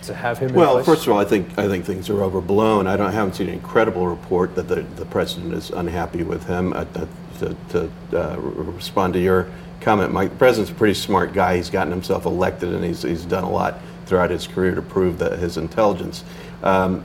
to 0.03 0.13
have 0.13 0.39
him 0.39 0.49
in 0.49 0.55
Well, 0.55 0.83
first 0.83 1.05
of 1.05 1.13
all, 1.13 1.19
I 1.19 1.25
think 1.25 1.57
I 1.57 1.67
think 1.67 1.85
things 1.85 2.09
are 2.09 2.23
overblown. 2.23 2.87
I 2.87 2.97
don't 2.97 3.07
I 3.07 3.11
haven't 3.11 3.35
seen 3.35 3.47
an 3.47 3.53
incredible 3.53 4.07
report 4.07 4.55
that 4.55 4.67
the, 4.67 4.81
the 4.81 5.05
president 5.05 5.53
is 5.53 5.69
unhappy 5.69 6.23
with 6.23 6.45
him. 6.45 6.73
Uh, 6.73 6.85
uh, 6.95 7.05
to 7.39 7.55
to 7.69 7.89
uh, 8.13 8.37
respond 8.39 9.13
to 9.13 9.19
your 9.19 9.49
comment, 9.79 10.11
Mike, 10.11 10.29
the 10.29 10.35
president's 10.35 10.71
a 10.71 10.75
pretty 10.75 10.93
smart 10.93 11.33
guy. 11.33 11.55
He's 11.55 11.69
gotten 11.69 11.91
himself 11.91 12.25
elected, 12.25 12.73
and 12.73 12.83
he's 12.83 13.01
he's 13.01 13.25
done 13.25 13.43
a 13.43 13.49
lot 13.49 13.79
throughout 14.05 14.29
his 14.29 14.45
career 14.47 14.75
to 14.75 14.81
prove 14.81 15.17
that 15.19 15.39
his 15.39 15.57
intelligence. 15.57 16.23
Um, 16.63 17.03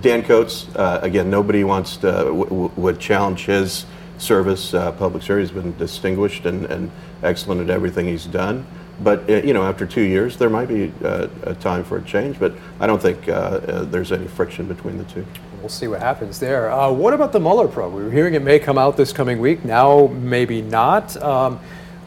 Dan 0.00 0.22
Coats, 0.22 0.68
uh, 0.76 1.00
again, 1.02 1.30
nobody 1.30 1.64
wants 1.64 1.96
to 1.98 2.12
w- 2.12 2.44
w- 2.44 2.70
would 2.76 3.00
challenge 3.00 3.46
his 3.46 3.86
service. 4.18 4.74
Uh, 4.74 4.92
public 4.92 5.22
service 5.22 5.50
has 5.50 5.62
been 5.62 5.76
distinguished 5.78 6.44
and, 6.44 6.66
and 6.66 6.90
excellent 7.22 7.62
at 7.62 7.70
everything 7.70 8.06
he's 8.06 8.26
done. 8.26 8.66
But 9.02 9.28
uh, 9.28 9.34
you 9.36 9.52
know, 9.52 9.62
after 9.62 9.86
two 9.86 10.02
years, 10.02 10.36
there 10.36 10.50
might 10.50 10.68
be 10.68 10.92
uh, 11.04 11.28
a 11.42 11.54
time 11.54 11.84
for 11.84 11.98
a 11.98 12.02
change. 12.02 12.38
But 12.38 12.54
I 12.80 12.86
don't 12.86 13.00
think 13.00 13.28
uh, 13.28 13.32
uh, 13.32 13.84
there's 13.84 14.12
any 14.12 14.28
friction 14.28 14.66
between 14.66 14.98
the 14.98 15.04
two. 15.04 15.26
We'll 15.60 15.68
see 15.68 15.88
what 15.88 16.00
happens 16.00 16.38
there. 16.40 16.70
Uh, 16.70 16.90
what 16.92 17.14
about 17.14 17.32
the 17.32 17.40
Mueller 17.40 17.68
probe? 17.68 17.94
We 17.94 18.04
were 18.04 18.10
hearing 18.10 18.34
it 18.34 18.42
may 18.42 18.58
come 18.58 18.76
out 18.78 18.96
this 18.96 19.12
coming 19.12 19.40
week. 19.40 19.64
Now, 19.64 20.08
maybe 20.08 20.60
not. 20.60 21.16
Um, 21.22 21.58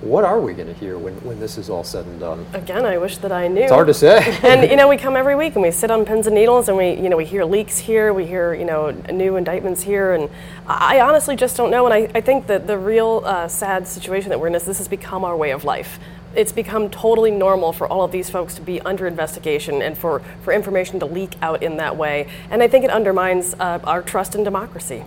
what 0.01 0.23
are 0.23 0.39
we 0.39 0.53
going 0.53 0.67
to 0.67 0.75
hear 0.75 0.95
when, 0.95 1.15
when 1.25 1.39
this 1.39 1.57
is 1.57 1.71
all 1.71 1.83
said 1.83 2.05
and 2.05 2.19
done? 2.19 2.45
Again, 2.53 2.85
I 2.85 2.99
wish 2.99 3.17
that 3.17 3.31
I 3.31 3.47
knew. 3.47 3.63
It's 3.63 3.71
hard 3.71 3.87
to 3.87 3.95
say. 3.95 4.37
and 4.43 4.69
you 4.69 4.75
know, 4.75 4.87
we 4.87 4.95
come 4.95 5.15
every 5.15 5.35
week 5.35 5.55
and 5.55 5.63
we 5.63 5.71
sit 5.71 5.89
on 5.89 6.05
pins 6.05 6.27
and 6.27 6.35
needles, 6.35 6.69
and 6.69 6.77
we, 6.77 6.91
you 6.91 7.09
know, 7.09 7.17
we 7.17 7.25
hear 7.25 7.43
leaks 7.45 7.79
here, 7.79 8.13
we 8.13 8.27
hear, 8.27 8.53
you 8.53 8.65
know, 8.65 8.91
new 9.11 9.37
indictments 9.37 9.81
here, 9.81 10.13
and 10.13 10.29
I 10.67 10.99
honestly 10.99 11.35
just 11.35 11.57
don't 11.57 11.71
know. 11.71 11.85
And 11.85 11.93
I, 11.93 12.11
I 12.13 12.21
think 12.21 12.45
that 12.45 12.67
the 12.67 12.77
real 12.77 13.23
uh, 13.25 13.47
sad 13.47 13.87
situation 13.87 14.29
that 14.29 14.39
we're 14.39 14.47
in 14.47 14.55
is 14.55 14.65
this 14.65 14.77
has 14.77 14.87
become 14.87 15.25
our 15.25 15.35
way 15.35 15.49
of 15.49 15.63
life. 15.63 15.99
It's 16.35 16.51
become 16.51 16.89
totally 16.89 17.31
normal 17.31 17.73
for 17.73 17.87
all 17.87 18.03
of 18.03 18.11
these 18.11 18.29
folks 18.29 18.55
to 18.55 18.61
be 18.61 18.79
under 18.81 19.07
investigation 19.07 19.81
and 19.81 19.97
for, 19.97 20.21
for 20.41 20.53
information 20.53 20.99
to 20.99 21.05
leak 21.05 21.35
out 21.41 21.63
in 21.63 21.77
that 21.77 21.97
way. 21.97 22.27
And 22.49 22.61
I 22.61 22.67
think 22.67 22.85
it 22.85 22.91
undermines 22.91 23.53
uh, 23.55 23.79
our 23.83 24.01
trust 24.01 24.35
in 24.35 24.43
democracy. 24.43 25.03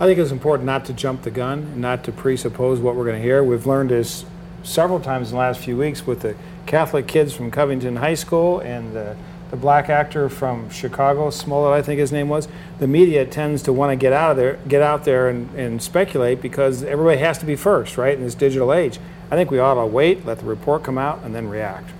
I 0.00 0.06
think 0.06 0.18
it's 0.18 0.30
important 0.30 0.66
not 0.66 0.84
to 0.86 0.92
jump 0.92 1.22
the 1.22 1.30
gun, 1.30 1.80
not 1.80 2.04
to 2.04 2.12
presuppose 2.12 2.78
what 2.80 2.94
we're 2.94 3.04
going 3.04 3.16
to 3.16 3.22
hear. 3.22 3.42
We've 3.42 3.66
learned 3.66 3.90
this 3.90 4.24
several 4.62 5.00
times 5.00 5.30
in 5.30 5.34
the 5.34 5.40
last 5.40 5.60
few 5.60 5.76
weeks 5.76 6.06
with 6.06 6.20
the 6.20 6.36
Catholic 6.66 7.06
kids 7.06 7.34
from 7.34 7.50
Covington 7.50 7.96
High 7.96 8.14
School 8.14 8.60
and 8.60 8.94
the, 8.94 9.16
the 9.50 9.56
black 9.56 9.88
actor 9.88 10.28
from 10.28 10.70
Chicago, 10.70 11.30
Smollett, 11.30 11.72
I 11.72 11.82
think 11.82 11.98
his 11.98 12.12
name 12.12 12.28
was. 12.28 12.46
The 12.78 12.86
media 12.86 13.24
tends 13.24 13.62
to 13.64 13.72
want 13.72 13.90
to 13.90 13.96
get 13.96 14.12
out 14.12 14.32
of 14.32 14.36
there, 14.36 14.58
get 14.68 14.82
out 14.82 15.04
there 15.04 15.28
and, 15.28 15.52
and 15.54 15.82
speculate 15.82 16.42
because 16.42 16.84
everybody 16.84 17.18
has 17.18 17.38
to 17.38 17.46
be 17.46 17.56
first, 17.56 17.96
right, 17.96 18.16
in 18.16 18.22
this 18.22 18.34
digital 18.34 18.72
age. 18.72 18.98
I 19.30 19.36
think 19.36 19.50
we 19.50 19.58
ought 19.58 19.74
to 19.74 19.86
wait, 19.86 20.24
let 20.24 20.38
the 20.38 20.46
report 20.46 20.82
come 20.82 20.96
out, 20.96 21.22
and 21.22 21.34
then 21.34 21.48
react. 21.48 21.90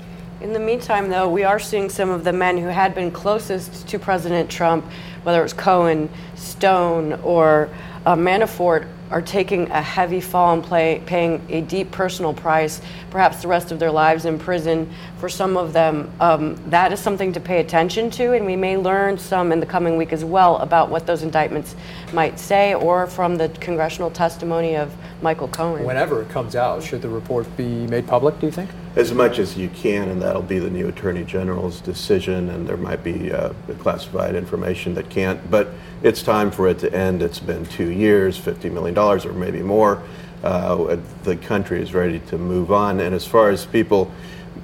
In 0.41 0.53
the 0.53 0.61
meantime, 0.61 1.11
though, 1.11 1.29
we 1.29 1.45
are 1.45 1.59
seeing 1.59 1.91
some 1.91 2.11
of 2.11 2.25
the 2.25 2.33
men 2.33 2.57
who 2.57 2.69
had 2.69 2.95
been 2.95 3.11
closest 3.11 3.87
to 3.89 3.99
President 3.99 4.49
Trump, 4.49 4.85
whether 5.25 5.41
it 5.41 5.43
was 5.43 5.53
Cohen, 5.53 6.09
Stone, 6.37 7.15
or 7.25 7.69
uh, 8.07 8.15
Manafort, 8.15 8.87
are 9.11 9.21
taking 9.21 9.71
a 9.71 9.83
heavy 9.83 10.21
fall 10.21 10.55
and 10.55 11.07
paying 11.07 11.45
a 11.49 11.61
deep 11.63 11.91
personal 11.91 12.33
price, 12.33 12.81
perhaps 13.11 13.43
the 13.43 13.49
rest 13.49 13.73
of 13.73 13.79
their 13.79 13.91
lives 13.91 14.25
in 14.25 14.39
prison. 14.39 14.89
For 15.19 15.29
some 15.29 15.57
of 15.57 15.73
them, 15.73 16.13
um, 16.21 16.55
that 16.71 16.93
is 16.93 17.01
something 17.01 17.33
to 17.33 17.41
pay 17.41 17.59
attention 17.59 18.09
to, 18.13 18.35
and 18.35 18.47
we 18.47 18.55
may 18.55 18.77
learn 18.77 19.19
some 19.19 19.51
in 19.51 19.59
the 19.59 19.67
coming 19.67 19.97
week 19.97 20.13
as 20.13 20.25
well 20.25 20.59
about 20.59 20.91
what 20.91 21.07
those 21.07 21.25
indictments 21.25 21.75
might 22.13 22.39
say, 22.39 22.75
or 22.75 23.09
from 23.09 23.35
the 23.35 23.49
congressional 23.61 24.13
testimony 24.13 24.77
of 24.77 24.95
Michael 25.21 25.49
Cohen. 25.49 25.85
Whenever 25.85 26.23
it 26.23 26.29
comes 26.29 26.55
out, 26.55 26.85
should 26.85 27.03
the 27.03 27.09
report 27.09 27.49
be 27.57 27.89
made 27.89 28.07
public, 28.07 28.39
do 28.39 28.47
you 28.47 28.53
think? 28.53 28.71
As 28.95 29.13
much 29.13 29.41
as 29.41 29.57
you 29.57 29.69
can, 29.71 30.09
and 30.09 30.23
that'll 30.23 30.41
be 30.41 30.61
the 30.61 30.71
new 30.71 30.87
Attorney 30.87 31.25
General's 31.25 31.81
decision, 31.81 32.51
and 32.51 32.65
there 32.65 32.77
might 32.77 33.03
be 33.03 33.33
uh, 33.33 33.53
classified 33.81 34.37
information 34.37 34.95
that 34.95 35.11
can't. 35.11 35.51
But 35.51 35.71
it's 36.05 36.23
time 36.23 36.53
for 36.53 36.69
it 36.69 36.79
to 36.79 36.95
end. 36.95 37.23
It's 37.23 37.41
been 37.41 37.67
two 37.67 37.91
years, 37.91 38.39
$50 38.39 38.71
million 38.71 38.97
or 38.97 39.33
maybe 39.33 39.63
more. 39.63 40.01
Uh, 40.45 40.97
the 41.25 41.37
country 41.37 41.83
is 41.83 41.93
ready 41.93 42.21
to 42.21 42.39
move 42.39 42.71
on. 42.71 43.01
And 43.01 43.13
as 43.13 43.27
far 43.27 43.51
as 43.51 43.67
people 43.67 44.13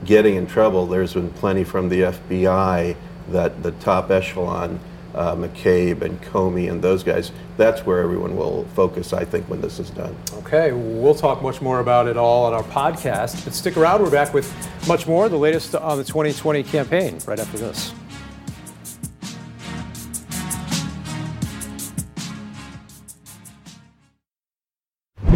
getting 0.05 0.37
in 0.37 0.47
trouble, 0.47 0.87
there's 0.87 1.14
been 1.14 1.31
plenty 1.31 1.64
from 1.64 1.88
the 1.88 2.03
FBI 2.03 2.97
that 3.29 3.62
the 3.62 3.73
top 3.73 4.11
echelon 4.11 4.79
uh, 5.14 5.35
McCabe 5.35 6.03
and 6.03 6.21
Comey 6.23 6.71
and 6.71 6.83
those 6.83 7.03
guys. 7.03 7.31
That's 7.57 7.87
where 7.87 8.01
everyone 8.01 8.37
will 8.37 8.64
focus, 8.75 9.12
I 9.12 9.25
think, 9.25 9.49
when 9.49 9.61
this 9.61 9.79
is 9.79 9.90
done. 9.90 10.17
Okay, 10.38 10.73
we'll 10.73 11.14
talk 11.14 11.40
much 11.40 11.62
more 11.62 11.81
about 11.81 12.09
it 12.09 12.17
all 12.17 12.47
on 12.47 12.53
our 12.53 12.64
podcast. 12.64 13.45
But 13.45 13.55
stick 13.55 13.77
around, 13.77 14.03
we're 14.03 14.11
back 14.11 14.35
with 14.35 14.53
much 14.88 15.07
more, 15.07 15.29
the 15.29 15.37
latest 15.37 15.75
on 15.75 15.99
the 15.99 16.05
2020 16.05 16.64
campaign, 16.64 17.19
right 17.27 17.38
after 17.38 17.59
this. 17.59 17.93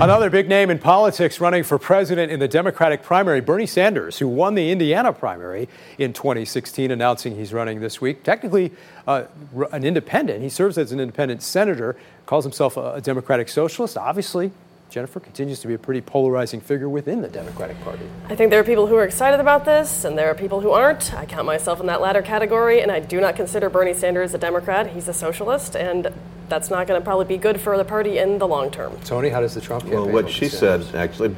Another 0.01 0.31
big 0.31 0.49
name 0.49 0.71
in 0.71 0.79
politics 0.79 1.41
running 1.41 1.65
for 1.65 1.77
president 1.77 2.31
in 2.31 2.39
the 2.39 2.47
Democratic 2.47 3.03
primary, 3.03 3.41
Bernie 3.41 3.67
Sanders, 3.67 4.17
who 4.17 4.29
won 4.29 4.55
the 4.55 4.71
Indiana 4.71 5.13
primary 5.13 5.69
in 5.99 6.13
2016, 6.13 6.93
announcing 6.93 7.35
he's 7.35 7.53
running 7.53 7.81
this 7.81 8.01
week. 8.01 8.23
Technically, 8.23 8.71
uh, 9.09 9.25
an 9.73 9.83
independent. 9.83 10.41
He 10.41 10.51
serves 10.51 10.79
as 10.79 10.93
an 10.93 11.01
independent 11.01 11.43
senator, 11.43 11.97
calls 12.27 12.45
himself 12.45 12.77
a 12.77 13.01
Democratic 13.01 13.49
socialist. 13.49 13.97
Obviously, 13.97 14.53
Jennifer 14.91 15.21
continues 15.21 15.61
to 15.61 15.69
be 15.69 15.75
a 15.75 15.79
pretty 15.79 16.01
polarizing 16.01 16.61
figure 16.61 16.89
within 16.89 17.21
the 17.21 17.29
Democratic 17.29 17.79
Party. 17.83 18.09
I 18.29 18.35
think 18.35 18.51
there 18.51 18.61
are 18.61 18.65
people 18.65 18.87
who 18.87 18.97
are 18.97 19.05
excited 19.05 19.39
about 19.39 19.67
this, 19.67 20.05
and 20.05 20.17
there 20.17 20.31
are 20.31 20.35
people 20.35 20.61
who 20.61 20.71
aren't. 20.71 21.13
I 21.13 21.27
count 21.27 21.45
myself 21.45 21.79
in 21.81 21.87
that 21.87 22.01
latter 22.01 22.23
category, 22.23 22.81
and 22.81 22.91
I 22.91 23.01
do 23.01 23.21
not 23.21 23.37
consider 23.37 23.69
Bernie 23.69 23.93
Sanders 23.93 24.33
a 24.33 24.39
Democrat. 24.39 24.87
He's 24.87 25.07
a 25.07 25.13
socialist, 25.13 25.77
and 25.77 26.11
that's 26.49 26.71
not 26.71 26.87
going 26.87 26.99
to 26.99 27.05
probably 27.05 27.27
be 27.27 27.37
good 27.37 27.61
for 27.61 27.77
the 27.77 27.85
party 27.85 28.17
in 28.17 28.39
the 28.39 28.49
long 28.49 28.71
term. 28.71 28.97
Tony, 29.05 29.29
how 29.29 29.41
does 29.41 29.55
the 29.55 29.61
Trump 29.61 29.83
campaign? 29.83 30.01
Well, 30.01 30.11
what 30.11 30.31
she 30.31 30.49
said 30.49 30.83
actually, 30.95 31.37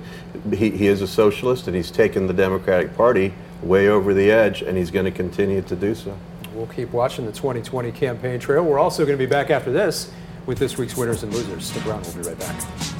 he, 0.55 0.71
he 0.71 0.87
is 0.87 1.03
a 1.03 1.09
socialist, 1.09 1.67
and 1.67 1.75
he's 1.75 1.91
taken 1.91 2.29
the 2.29 2.35
Democratic 2.35 2.97
Party 2.97 3.35
way 3.63 3.89
over 3.89 4.15
the 4.15 4.31
edge, 4.31 4.63
and 4.63 4.79
he's 4.79 4.93
going 4.93 5.07
to 5.07 5.11
continue 5.11 5.61
to 5.63 5.75
do 5.75 5.97
so. 5.97 6.17
We'll 6.55 6.69
keep 6.69 6.93
watching 6.93 7.27
the 7.27 7.33
2020 7.33 7.91
campaign 7.93 8.39
trail. 8.39 8.65
We're 8.65 8.79
also 8.79 9.05
going 9.05 9.19
to 9.19 9.25
be 9.25 9.29
back 9.29 9.51
after 9.51 9.73
this 9.73 10.13
with 10.47 10.59
this 10.59 10.79
week's 10.79 10.97
winners 10.97 11.25
and 11.25 11.35
losers. 11.35 11.67
Stick 11.67 11.85
around, 11.87 12.05
we'll 12.07 12.23
be 12.23 12.29
right 12.29 12.39
back. 12.39 13.00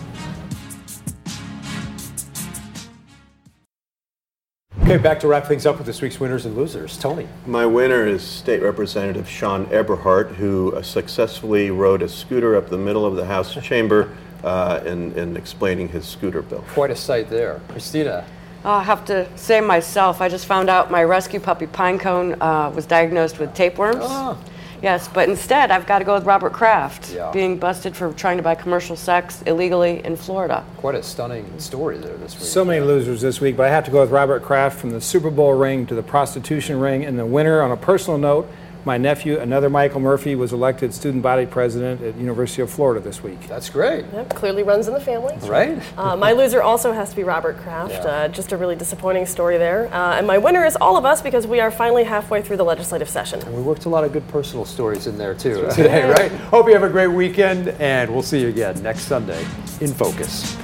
Okay, 4.91 5.01
back 5.01 5.21
to 5.21 5.29
wrap 5.29 5.47
things 5.47 5.67
up 5.67 5.79
with 5.79 5.87
this 5.87 6.03
week's 6.03 6.19
winners 6.19 6.47
and 6.47 6.57
losers. 6.57 6.99
Tony. 6.99 7.29
My 7.47 7.65
winner 7.65 8.09
is 8.09 8.25
State 8.25 8.61
Representative 8.61 9.29
Sean 9.29 9.67
Eberhart, 9.67 10.35
who 10.35 10.75
uh, 10.75 10.83
successfully 10.83 11.71
rode 11.71 12.03
a 12.03 12.09
scooter 12.09 12.57
up 12.57 12.71
the 12.71 12.77
middle 12.77 13.07
of 13.07 13.15
the 13.15 13.25
House 13.25 13.55
chamber 13.63 14.13
uh, 14.43 14.81
in, 14.85 15.17
in 15.17 15.37
explaining 15.37 15.87
his 15.87 16.05
scooter 16.05 16.43
bill. 16.43 16.65
Quite 16.71 16.91
a 16.91 16.97
sight 16.97 17.31
there. 17.31 17.61
Christina. 17.69 18.27
Oh, 18.65 18.73
I 18.73 18.83
have 18.83 19.05
to 19.05 19.29
say 19.39 19.61
myself, 19.61 20.21
I 20.21 20.29
just 20.29 20.47
found 20.47 20.69
out 20.69 20.91
my 20.91 21.05
rescue 21.05 21.39
puppy 21.39 21.69
Pinecone 21.69 22.37
uh, 22.41 22.73
was 22.75 22.85
diagnosed 22.85 23.39
with 23.39 23.55
tapeworms. 23.55 23.99
Oh. 24.01 24.37
Yes, 24.83 25.09
but 25.09 25.29
instead 25.29 25.71
I've 25.71 25.87
got 25.87 25.99
to 26.01 26.05
go 26.05 26.15
with 26.15 26.25
Robert 26.25 26.53
Kraft, 26.53 27.13
Yeah. 27.13 27.31
being 27.33 27.59
busted 27.59 27.95
for 27.95 28.13
trying 28.13 28.37
to 28.39 28.43
buy 28.43 28.55
commercial 28.55 28.97
sex 28.97 29.43
illegally 29.47 30.05
in 30.05 30.17
Florida. 30.17 30.65
Quite 30.79 30.95
a 30.95 31.03
stunning 31.03 31.47
story 31.59 31.99
there 31.99 32.17
this 32.17 32.35
week. 32.35 32.45
So 32.45 32.65
many 32.65 32.81
losers 32.81 33.21
this 33.21 33.41
week, 33.41 33.57
but 33.57 33.67
I 33.67 33.71
have 33.71 33.85
to 33.85 33.91
go 33.91 34.01
with 34.01 34.11
Robert 34.11 34.43
Kraft 34.43 34.79
from 34.79 34.91
the 34.91 35.01
Super 35.01 35.31
Bowl 35.31 35.53
ring 35.53 35.87
to 35.87 35.95
the 35.95 36.03
prostitution 36.03 36.81
ring. 36.81 37.05
And 37.05 37.19
the 37.19 37.27
winner, 37.27 37.61
on 37.63 37.71
a 37.71 37.77
personal 37.77 38.19
note, 38.19 38.49
my 38.85 38.97
nephew, 38.97 39.39
another 39.39 39.69
Michael 39.69 40.01
Murphy, 40.01 40.35
was 40.35 40.53
elected 40.53 40.95
student 40.95 41.23
body 41.23 41.47
president 41.47 42.01
at 42.03 42.17
University 42.17 42.63
of 42.63 42.71
Florida 42.71 43.01
this 43.01 43.23
week. 43.23 43.41
That's 43.49 43.69
great. 43.69 44.05
Yep, 44.13 44.31
clearly 44.31 44.63
runs 44.63 44.89
in 44.89 44.95
the 44.95 45.01
family. 45.01 45.37
Right? 45.43 45.81
Uh, 45.99 46.17
my 46.17 46.33
loser 46.33 46.63
also 46.63 46.93
has 46.93 47.11
to 47.11 47.17
be 47.17 47.23
Robert 47.23 47.59
Kraft. 47.59 47.93
Yeah. 47.93 48.01
Uh, 48.01 48.29
just 48.29 48.53
a 48.53 48.57
really 48.57 48.77
disappointing 48.77 49.27
story 49.27 49.59
there. 49.59 49.93
Uh, 49.93 50.17
and 50.17 50.27
my 50.27 50.39
winner 50.39 50.65
is 50.65 50.77
all 50.81 50.97
of 50.97 51.05
us 51.05 51.21
because 51.21 51.47
we 51.47 51.61
are 51.61 51.71
finally 51.71 52.05
halfway 52.05 52.43
through 52.43 52.57
the 52.57 52.65
legislative 52.65 53.09
session. 53.09 53.41
We 53.55 53.63
worked 53.63 53.85
a 53.85 53.89
lot 53.89 54.05
of 54.05 54.13
good 54.13 54.27
personal 54.29 54.65
stories 54.65 55.07
in 55.07 55.19
there 55.19 55.35
too 55.35 55.69
today, 55.75 56.09
right? 56.09 56.33
Hope 56.33 56.67
you 56.67 56.73
have 56.75 56.83
a 56.83 56.89
great 56.89 57.09
weekend, 57.09 57.69
and 57.81 58.11
we'll 58.11 58.23
see 58.23 58.41
you 58.41 58.49
again 58.49 58.83
next 58.83 59.03
Sunday 59.03 59.45
in 59.81 59.93
Focus. 59.93 60.57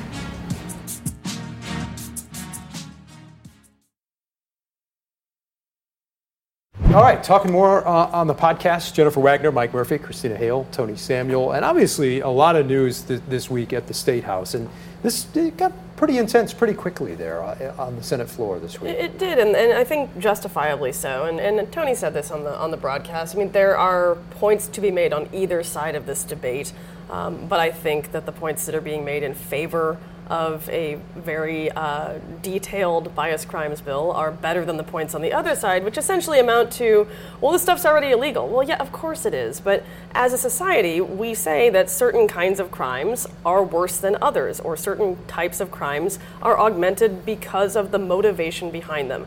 All 6.96 7.02
right, 7.02 7.22
talking 7.22 7.52
more 7.52 7.86
uh, 7.86 8.06
on 8.06 8.26
the 8.26 8.34
podcast 8.34 8.94
Jennifer 8.94 9.20
Wagner, 9.20 9.52
Mike 9.52 9.74
Murphy, 9.74 9.98
Christina 9.98 10.34
Hale, 10.34 10.66
Tony 10.72 10.96
Samuel, 10.96 11.52
and 11.52 11.62
obviously 11.62 12.20
a 12.20 12.28
lot 12.30 12.56
of 12.56 12.66
news 12.66 13.02
th- 13.02 13.20
this 13.28 13.50
week 13.50 13.74
at 13.74 13.86
the 13.86 13.92
State 13.92 14.24
House. 14.24 14.54
And 14.54 14.66
this 15.02 15.24
got 15.58 15.74
pretty 15.96 16.16
intense 16.16 16.54
pretty 16.54 16.72
quickly 16.72 17.14
there 17.14 17.42
uh, 17.42 17.74
on 17.76 17.96
the 17.96 18.02
Senate 18.02 18.30
floor 18.30 18.58
this 18.58 18.80
week. 18.80 18.92
It, 18.92 19.04
it 19.04 19.18
did, 19.18 19.38
and, 19.38 19.54
and 19.54 19.74
I 19.74 19.84
think 19.84 20.18
justifiably 20.18 20.90
so. 20.90 21.26
And, 21.26 21.38
and 21.38 21.70
Tony 21.70 21.94
said 21.94 22.14
this 22.14 22.30
on 22.30 22.44
the 22.44 22.56
on 22.56 22.70
the 22.70 22.78
broadcast. 22.78 23.36
I 23.36 23.40
mean, 23.40 23.52
there 23.52 23.76
are 23.76 24.14
points 24.30 24.66
to 24.68 24.80
be 24.80 24.90
made 24.90 25.12
on 25.12 25.28
either 25.34 25.62
side 25.62 25.96
of 25.96 26.06
this 26.06 26.24
debate, 26.24 26.72
um, 27.10 27.46
but 27.46 27.60
I 27.60 27.72
think 27.72 28.12
that 28.12 28.24
the 28.24 28.32
points 28.32 28.64
that 28.64 28.74
are 28.74 28.80
being 28.80 29.04
made 29.04 29.22
in 29.22 29.34
favor 29.34 29.98
of 30.28 30.68
a 30.70 30.98
very 31.14 31.70
uh, 31.70 32.18
detailed 32.42 33.14
bias 33.14 33.44
crimes 33.44 33.80
bill 33.80 34.10
are 34.12 34.30
better 34.30 34.64
than 34.64 34.76
the 34.76 34.82
points 34.82 35.14
on 35.14 35.22
the 35.22 35.32
other 35.32 35.54
side, 35.54 35.84
which 35.84 35.96
essentially 35.96 36.38
amount 36.38 36.72
to, 36.72 37.06
well, 37.40 37.52
this 37.52 37.62
stuff's 37.62 37.86
already 37.86 38.10
illegal. 38.10 38.48
Well, 38.48 38.66
yeah, 38.66 38.76
of 38.76 38.92
course 38.92 39.24
it 39.24 39.34
is. 39.34 39.60
But 39.60 39.84
as 40.12 40.32
a 40.32 40.38
society, 40.38 41.00
we 41.00 41.34
say 41.34 41.70
that 41.70 41.88
certain 41.88 42.26
kinds 42.26 42.58
of 42.58 42.70
crimes 42.70 43.26
are 43.44 43.62
worse 43.62 43.98
than 43.98 44.16
others, 44.20 44.60
or 44.60 44.76
certain 44.76 45.16
types 45.26 45.60
of 45.60 45.70
crimes 45.70 46.18
are 46.42 46.58
augmented 46.58 47.24
because 47.24 47.76
of 47.76 47.90
the 47.90 47.98
motivation 47.98 48.70
behind 48.70 49.10
them. 49.10 49.26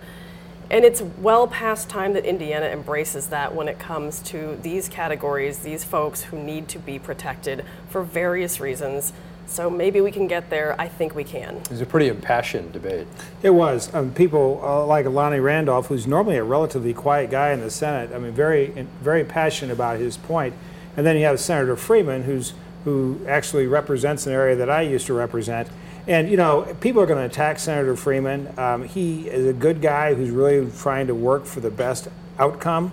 And 0.72 0.86
it's 0.86 1.02
well 1.02 1.48
past 1.48 1.90
time 1.90 2.14
that 2.14 2.26
Indiana 2.26 2.68
embraces 2.68 3.28
that 3.28 3.56
when 3.56 3.68
it 3.68 3.80
comes 3.80 4.20
to 4.24 4.60
these 4.62 4.88
categories, 4.88 5.60
these 5.60 5.84
folks 5.84 6.24
who 6.24 6.38
need 6.38 6.68
to 6.68 6.78
be 6.78 7.00
protected 7.00 7.66
for 7.90 8.04
various 8.04 8.60
reasons. 8.60 9.12
So 9.50 9.68
maybe 9.68 10.00
we 10.00 10.12
can 10.12 10.28
get 10.28 10.52
there. 10.52 10.80
I 10.80 10.88
think 10.88 11.16
we 11.16 11.24
can. 11.24 11.56
It 11.56 11.72
was 11.72 11.82
a 11.82 11.86
pretty 11.86 12.08
impassioned 12.08 12.72
debate. 12.72 13.08
It 13.42 13.50
was. 13.50 13.94
Um, 13.96 14.14
people 14.14 14.62
uh, 14.64 14.86
like 14.86 15.08
Lonnie 15.08 15.40
Randolph, 15.40 15.88
who's 15.88 16.06
normally 16.06 16.38
a 16.38 16.44
relatively 16.44 16.94
quiet 16.94 17.32
guy 17.32 17.52
in 17.52 17.60
the 17.60 17.72
Senate, 17.72 18.12
I 18.14 18.20
mean, 18.20 18.32
very, 18.32 18.88
very 19.02 19.24
passionate 19.24 19.74
about 19.74 20.00
his 20.00 20.18
point. 20.18 20.54
And 20.96 21.06
then 21.06 21.18
you 21.18 21.26
have 21.26 21.40
Senator 21.40 21.76
Freeman, 21.76 22.24
who's 22.24 22.54
who 22.86 23.20
actually 23.28 23.68
represents 23.68 24.26
an 24.26 24.34
area 24.34 24.56
that 24.56 24.70
I 24.70 24.84
used 24.84 25.08
to 25.08 25.14
represent. 25.14 25.68
And 26.08 26.30
you 26.30 26.38
know, 26.38 26.76
people 26.80 27.02
are 27.02 27.06
going 27.06 27.20
to 27.20 27.26
attack 27.26 27.60
Senator 27.60 27.96
Freeman. 27.96 28.54
Um, 28.58 28.84
he 28.84 29.28
is 29.28 29.48
a 29.48 29.54
good 29.54 29.82
guy 29.82 30.14
who's 30.14 30.30
really 30.30 30.72
trying 30.72 31.08
to 31.08 31.16
work 31.16 31.46
for 31.46 31.60
the 31.60 31.72
best 31.72 32.08
outcome, 32.38 32.92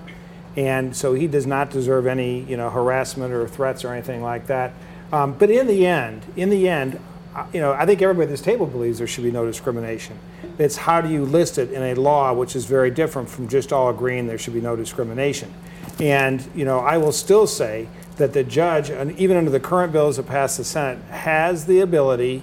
and 0.56 0.96
so 0.96 1.14
he 1.14 1.26
does 1.26 1.46
not 1.46 1.70
deserve 1.70 2.06
any 2.06 2.40
you 2.40 2.56
know 2.56 2.70
harassment 2.70 3.32
or 3.32 3.46
threats 3.46 3.84
or 3.84 3.92
anything 3.92 4.22
like 4.22 4.46
that. 4.46 4.72
Um, 5.12 5.34
but 5.34 5.50
in 5.50 5.66
the 5.66 5.86
end, 5.86 6.22
in 6.36 6.50
the 6.50 6.68
end, 6.68 6.98
uh, 7.34 7.46
you 7.52 7.60
know, 7.60 7.72
I 7.72 7.86
think 7.86 8.02
everybody 8.02 8.24
at 8.24 8.30
this 8.30 8.40
table 8.40 8.66
believes 8.66 8.98
there 8.98 9.06
should 9.06 9.24
be 9.24 9.30
no 9.30 9.44
discrimination. 9.46 10.18
It's 10.58 10.76
how 10.76 11.00
do 11.00 11.08
you 11.08 11.24
list 11.24 11.58
it 11.58 11.70
in 11.70 11.82
a 11.82 11.94
law, 11.94 12.32
which 12.32 12.56
is 12.56 12.64
very 12.64 12.90
different 12.90 13.28
from 13.28 13.46
just 13.46 13.72
all 13.72 13.90
agreeing 13.90 14.26
there 14.26 14.38
should 14.38 14.54
be 14.54 14.60
no 14.60 14.74
discrimination. 14.74 15.52
And 16.00 16.48
you 16.54 16.64
know, 16.64 16.80
I 16.80 16.96
will 16.98 17.12
still 17.12 17.46
say 17.46 17.88
that 18.16 18.32
the 18.32 18.42
judge, 18.42 18.90
and 18.90 19.16
even 19.18 19.36
under 19.36 19.50
the 19.50 19.60
current 19.60 19.92
bills 19.92 20.16
that 20.16 20.26
pass 20.26 20.56
the 20.56 20.64
Senate, 20.64 21.02
has 21.10 21.66
the 21.66 21.80
ability 21.80 22.42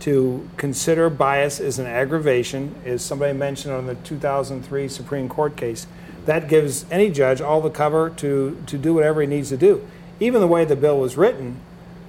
to 0.00 0.48
consider 0.58 1.08
bias 1.08 1.60
as 1.60 1.78
an 1.78 1.86
aggravation, 1.86 2.74
as 2.84 3.02
somebody 3.02 3.32
mentioned 3.32 3.72
on 3.72 3.86
the 3.86 3.94
2003 3.94 4.88
Supreme 4.88 5.28
Court 5.28 5.56
case. 5.56 5.86
That 6.26 6.48
gives 6.48 6.84
any 6.90 7.10
judge 7.10 7.40
all 7.40 7.62
the 7.62 7.70
cover 7.70 8.10
to, 8.10 8.62
to 8.66 8.78
do 8.78 8.92
whatever 8.92 9.22
he 9.22 9.26
needs 9.26 9.48
to 9.48 9.56
do. 9.56 9.86
Even 10.20 10.42
the 10.42 10.46
way 10.46 10.66
the 10.66 10.76
bill 10.76 10.98
was 10.98 11.16
written, 11.16 11.60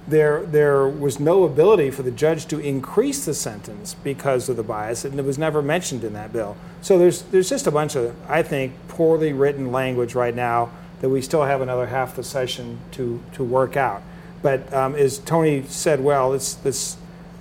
there, 0.08 0.44
there 0.46 0.86
was 0.88 1.18
no 1.18 1.44
ability 1.44 1.90
for 1.90 2.02
the 2.02 2.10
judge 2.10 2.46
to 2.46 2.58
increase 2.58 3.24
the 3.24 3.34
sentence 3.34 3.94
because 4.04 4.48
of 4.48 4.56
the 4.56 4.62
bias, 4.62 5.04
and 5.04 5.18
it 5.18 5.24
was 5.24 5.38
never 5.38 5.62
mentioned 5.62 6.04
in 6.04 6.12
that 6.12 6.32
bill. 6.32 6.56
So 6.80 6.98
there's, 6.98 7.22
there's 7.22 7.48
just 7.48 7.66
a 7.66 7.70
bunch 7.70 7.96
of, 7.96 8.14
I 8.30 8.42
think, 8.42 8.72
poorly 8.88 9.32
written 9.32 9.72
language 9.72 10.14
right 10.14 10.34
now 10.34 10.70
that 11.00 11.08
we 11.08 11.20
still 11.20 11.44
have 11.44 11.60
another 11.60 11.86
half 11.86 12.16
the 12.16 12.22
session 12.22 12.78
to, 12.92 13.20
to 13.32 13.44
work 13.44 13.76
out. 13.76 14.02
But 14.42 14.72
um, 14.72 14.94
as 14.94 15.18
Tony 15.18 15.64
said, 15.66 16.00
well, 16.00 16.30
let's, 16.30 16.96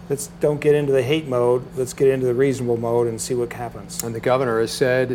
let's 0.10 0.28
don't 0.40 0.62
get 0.62 0.76
into 0.76 0.92
the 0.92 1.02
hate 1.02 1.28
mode. 1.28 1.64
Let's 1.76 1.94
get 1.94 2.10
into 2.10 2.26
the 2.26 2.34
reasonable 2.34 2.78
mode 2.78 3.08
and 3.08 3.20
see 3.20 3.34
what 3.34 3.52
happens. 3.52 4.04
And 4.04 4.14
the 4.14 4.20
governor 4.20 4.60
has 4.60 4.72
said 4.72 5.10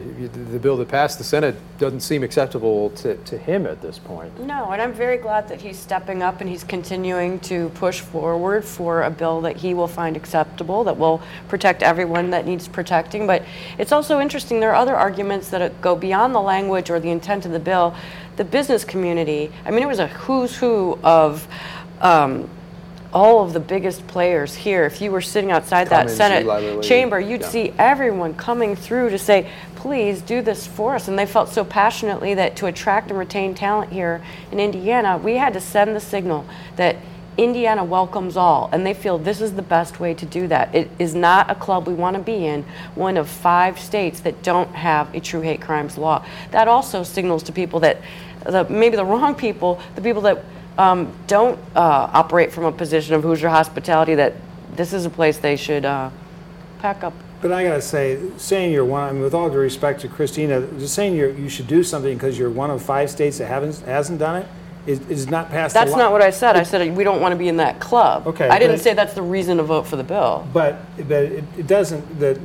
the 0.53 0.59
bill 0.59 0.77
that 0.79 0.89
passed 0.89 1.19
the 1.19 1.25
Senate 1.25 1.57
doesn't 1.79 2.01
seem 2.01 2.23
acceptable 2.23 2.91
to, 2.91 3.17
to 3.17 3.39
him 3.39 3.67
at 3.67 3.81
this 3.81 3.99
point. 3.99 4.39
No, 4.41 4.71
and 4.71 4.83
I'm 4.83 4.93
very 4.93 5.17
glad 5.17 5.49
that 5.49 5.61
he's 5.61 5.79
stepping 5.79 6.23
up 6.23 6.41
and 6.41 6.51
he's 6.51 6.65
continuing 6.65 7.39
to 7.41 7.69
push 7.71 8.01
forward 8.01 8.65
for 8.65 9.03
a 9.03 9.11
bill 9.11 9.41
that 9.43 9.57
he 9.57 9.75
will 9.75 9.89
find 9.89 10.17
acceptable, 10.17 10.85
that 10.85 10.97
will 10.97 11.23
protect 11.49 11.83
everyone 11.83 12.31
that 12.31 12.47
needs 12.47 12.67
protecting. 12.67 13.27
But 13.27 13.45
it's 13.79 13.93
also 13.93 14.21
interesting, 14.21 14.61
there 14.61 14.71
are 14.71 14.77
other 14.77 14.97
arguments 14.97 15.51
that 15.51 15.81
go 15.81 15.95
beyond 15.95 16.35
the 16.35 16.41
language 16.41 16.91
or 16.91 16.99
the 16.99 17.11
intent 17.11 17.47
of 17.47 17.53
the 17.53 17.61
bill. 17.61 17.95
The 18.37 18.45
business 18.45 18.85
community, 18.85 19.53
I 19.67 19.71
mean, 19.71 19.83
it 19.83 19.87
was 19.87 19.99
a 19.99 20.07
who's 20.07 20.57
who 20.57 20.99
of 21.03 21.47
um, 22.01 22.49
all 23.13 23.43
of 23.43 23.53
the 23.53 23.61
biggest 23.61 24.07
players 24.07 24.55
here. 24.55 24.85
If 24.85 25.01
you 25.01 25.11
were 25.11 25.21
sitting 25.21 25.51
outside 25.51 25.89
Cummins, 25.89 26.17
that 26.17 26.45
Senate 26.45 26.83
chamber, 26.83 27.19
you'd 27.19 27.41
yeah. 27.43 27.49
see 27.49 27.75
everyone 27.79 28.35
coming 28.35 28.77
through 28.77 29.11
to 29.11 29.19
say, 29.19 29.51
please 29.77 30.23
do 30.23 30.43
this 30.43 30.67
for 30.67 30.95
us. 30.95 31.09
And 31.09 31.19
they 31.19 31.27
felt 31.27 31.49
so 31.49 31.65
passionately 31.65 32.35
that 32.35 32.57
to 32.57 32.67
attract 32.67 33.11
and 33.11 33.19
retain 33.19 33.55
talent 33.55 33.93
here 33.93 34.23
in 34.53 34.61
Indiana, 34.61 35.19
we 35.19 35.35
had 35.35 35.53
to 35.55 35.61
send 35.61 35.97
the 35.97 36.01
signal 36.01 36.47
that 36.77 36.97
Indiana 37.37 37.83
welcomes 37.83 38.37
all, 38.37 38.69
and 38.73 38.85
they 38.85 38.93
feel 38.93 39.17
this 39.17 39.41
is 39.41 39.55
the 39.55 39.63
best 39.63 39.99
way 39.99 40.13
to 40.13 40.27
do 40.27 40.47
that. 40.49 40.75
It 40.75 40.91
is 40.99 41.15
not 41.15 41.51
a 41.51 41.55
club 41.55 41.87
we 41.87 41.95
want 41.95 42.17
to 42.17 42.23
be 42.23 42.45
in, 42.45 42.65
one 42.95 43.17
of 43.17 43.29
five 43.29 43.79
states 43.79 44.21
that 44.21 44.43
don't 44.43 44.69
have 44.75 45.15
a 45.15 45.21
true 45.21 45.41
hate 45.41 45.63
crimes 45.63 45.97
law. 45.97 46.25
That 46.51 46.69
also 46.69 47.03
signals 47.03 47.43
to 47.45 47.53
people 47.53 47.81
that 47.81 48.03
the, 48.45 48.65
maybe 48.69 48.97
the 48.97 49.05
wrong 49.05 49.35
people, 49.35 49.81
the 49.95 50.03
people 50.03 50.23
that 50.23 50.45
um, 50.79 51.13
don't 51.27 51.59
uh, 51.75 52.11
operate 52.13 52.53
from 52.53 52.65
a 52.65 52.73
position 52.73 53.15
of 53.15 53.23
Hoosier 53.23 53.49
hospitality, 53.49 54.15
that 54.15 54.35
this 54.75 54.93
is 54.93 55.05
a 55.05 55.11
place 55.11 55.39
they 55.39 55.57
should 55.57 55.85
uh, 55.85 56.11
pack 56.79 57.05
up. 57.05 57.13
But 57.43 57.53
I 57.53 57.65
gotta 57.65 57.81
say, 57.81 58.21
saying 58.37 58.73
you're 58.73 58.85
one, 58.85 59.09
I 59.09 59.13
mean, 59.13 59.23
with 59.23 59.35
all 59.35 59.49
due 59.49 59.59
respect 59.59 60.03
to 60.03 60.09
Christina, 60.09 60.67
just 60.79 60.95
saying 60.95 61.15
you 61.15 61.31
you 61.31 61.49
should 61.49 61.67
do 61.67 61.83
something 61.83 62.15
because 62.15 62.39
you're 62.39 62.51
one 62.51 62.71
of 62.71 62.83
five 62.83 63.11
states 63.11 63.39
that 63.39 63.47
haven't 63.47 63.79
hasn't 63.81 64.19
done 64.19 64.43
it 64.43 64.49
is, 64.87 65.01
is 65.09 65.29
not 65.29 65.51
past. 65.51 65.75
That's 65.75 65.95
not 65.95 66.13
what 66.13 66.23
I 66.23 66.31
said. 66.31 66.57
I 66.57 66.63
said 66.63 66.97
we 66.97 67.05
don't 67.05 67.21
want 67.21 67.33
to 67.33 67.39
be 67.39 67.49
in 67.49 67.57
that 67.59 67.81
club. 67.81 68.27
Okay, 68.27 68.49
I 68.49 68.59
didn't 68.59 68.79
say 68.79 68.95
that's 68.95 69.15
the 69.15 69.23
reason 69.23 69.57
to 69.59 69.63
vote 69.63 69.87
for 69.87 69.97
the 69.97 70.05
bill. 70.05 70.47
But 70.53 70.81
but 70.97 71.25
it, 71.25 71.45
it 71.59 71.67
doesn't 71.67 72.19
that 72.21 72.39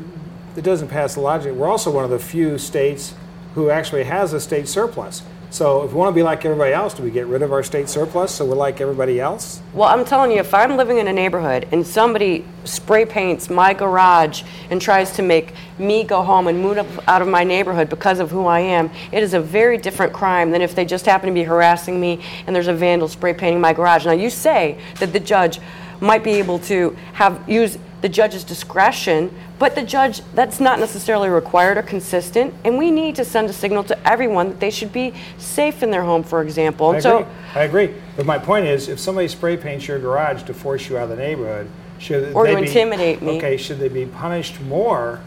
it 0.55 0.63
doesn't 0.63 0.87
pass 0.87 1.15
the 1.15 1.21
logic. 1.21 1.53
We're 1.53 1.67
also 1.67 1.91
one 1.91 2.03
of 2.03 2.09
the 2.09 2.19
few 2.19 2.57
states 2.57 3.13
who 3.55 3.69
actually 3.69 4.03
has 4.03 4.33
a 4.33 4.39
state 4.39 4.67
surplus. 4.67 5.23
So 5.55 5.83
if 5.83 5.93
we 5.93 5.99
want 5.99 6.13
to 6.13 6.15
be 6.19 6.21
like 6.21 6.43
everybody 6.43 6.73
else, 6.73 6.93
do 6.93 7.01
we 7.01 7.09
get 7.09 7.27
rid 7.27 7.41
of 7.41 7.53
our 7.53 7.63
state 7.63 7.87
surplus 7.87 8.35
so 8.35 8.43
we're 8.43 8.55
like 8.55 8.81
everybody 8.81 9.21
else? 9.21 9.61
Well, 9.73 9.87
I'm 9.87 10.03
telling 10.03 10.31
you, 10.31 10.39
if 10.39 10.53
I'm 10.53 10.75
living 10.75 10.97
in 10.97 11.07
a 11.07 11.13
neighborhood 11.13 11.69
and 11.71 11.87
somebody 11.87 12.43
spray 12.65 13.05
paints 13.05 13.49
my 13.49 13.73
garage 13.73 14.43
and 14.69 14.81
tries 14.81 15.13
to 15.15 15.21
make 15.21 15.53
me 15.79 16.03
go 16.03 16.21
home 16.23 16.47
and 16.47 16.61
move 16.61 16.77
out 17.07 17.21
of 17.21 17.29
my 17.29 17.45
neighborhood 17.45 17.89
because 17.89 18.19
of 18.19 18.31
who 18.31 18.47
I 18.47 18.59
am, 18.59 18.91
it 19.13 19.23
is 19.23 19.33
a 19.33 19.39
very 19.39 19.77
different 19.77 20.11
crime 20.11 20.51
than 20.51 20.61
if 20.61 20.75
they 20.75 20.83
just 20.83 21.05
happen 21.05 21.29
to 21.29 21.33
be 21.33 21.43
harassing 21.43 22.01
me 22.01 22.19
and 22.47 22.53
there's 22.53 22.67
a 22.67 22.73
vandal 22.73 23.07
spray 23.07 23.33
painting 23.33 23.61
my 23.61 23.71
garage. 23.71 24.05
Now, 24.05 24.11
you 24.11 24.29
say 24.29 24.77
that 24.99 25.13
the 25.13 25.21
judge 25.21 25.61
might 26.01 26.25
be 26.25 26.31
able 26.31 26.59
to 26.59 26.97
have 27.13 27.41
use 27.49 27.77
the 28.05 28.09
judge's 28.09 28.43
discretion, 28.43 29.35
but 29.57 29.73
the 29.73 29.81
judge 29.81 30.21
that's 30.35 30.59
not 30.59 30.77
necessarily 30.77 31.27
required 31.27 31.75
or 31.75 31.81
consistent, 31.81 32.53
and 32.63 32.77
we 32.77 32.91
need 32.91 33.15
to 33.15 33.25
send 33.25 33.49
a 33.49 33.53
signal 33.53 33.83
to 33.83 34.07
everyone 34.07 34.49
that 34.49 34.59
they 34.59 34.69
should 34.69 34.93
be 34.93 35.11
safe 35.39 35.81
in 35.81 35.89
their 35.89 36.03
home, 36.03 36.21
for 36.21 36.43
example. 36.43 36.91
I 36.91 36.99
so 36.99 37.21
agree. 37.21 37.31
I 37.55 37.63
agree. 37.63 37.93
But 38.15 38.27
my 38.27 38.37
point 38.37 38.67
is, 38.67 38.89
if 38.89 38.99
somebody 38.99 39.27
spray 39.27 39.57
paints 39.57 39.87
your 39.87 39.97
garage 39.97 40.43
to 40.43 40.53
force 40.53 40.87
you 40.87 40.99
out 40.99 41.05
of 41.05 41.09
the 41.09 41.15
neighborhood, 41.15 41.67
should 41.97 42.31
Or 42.35 42.45
they 42.45 42.53
to 42.53 42.61
be, 42.61 42.67
intimidate 42.67 43.23
me. 43.23 43.37
Okay, 43.37 43.57
should 43.57 43.79
they 43.79 43.89
be 43.89 44.05
punished 44.05 44.61
more 44.61 45.19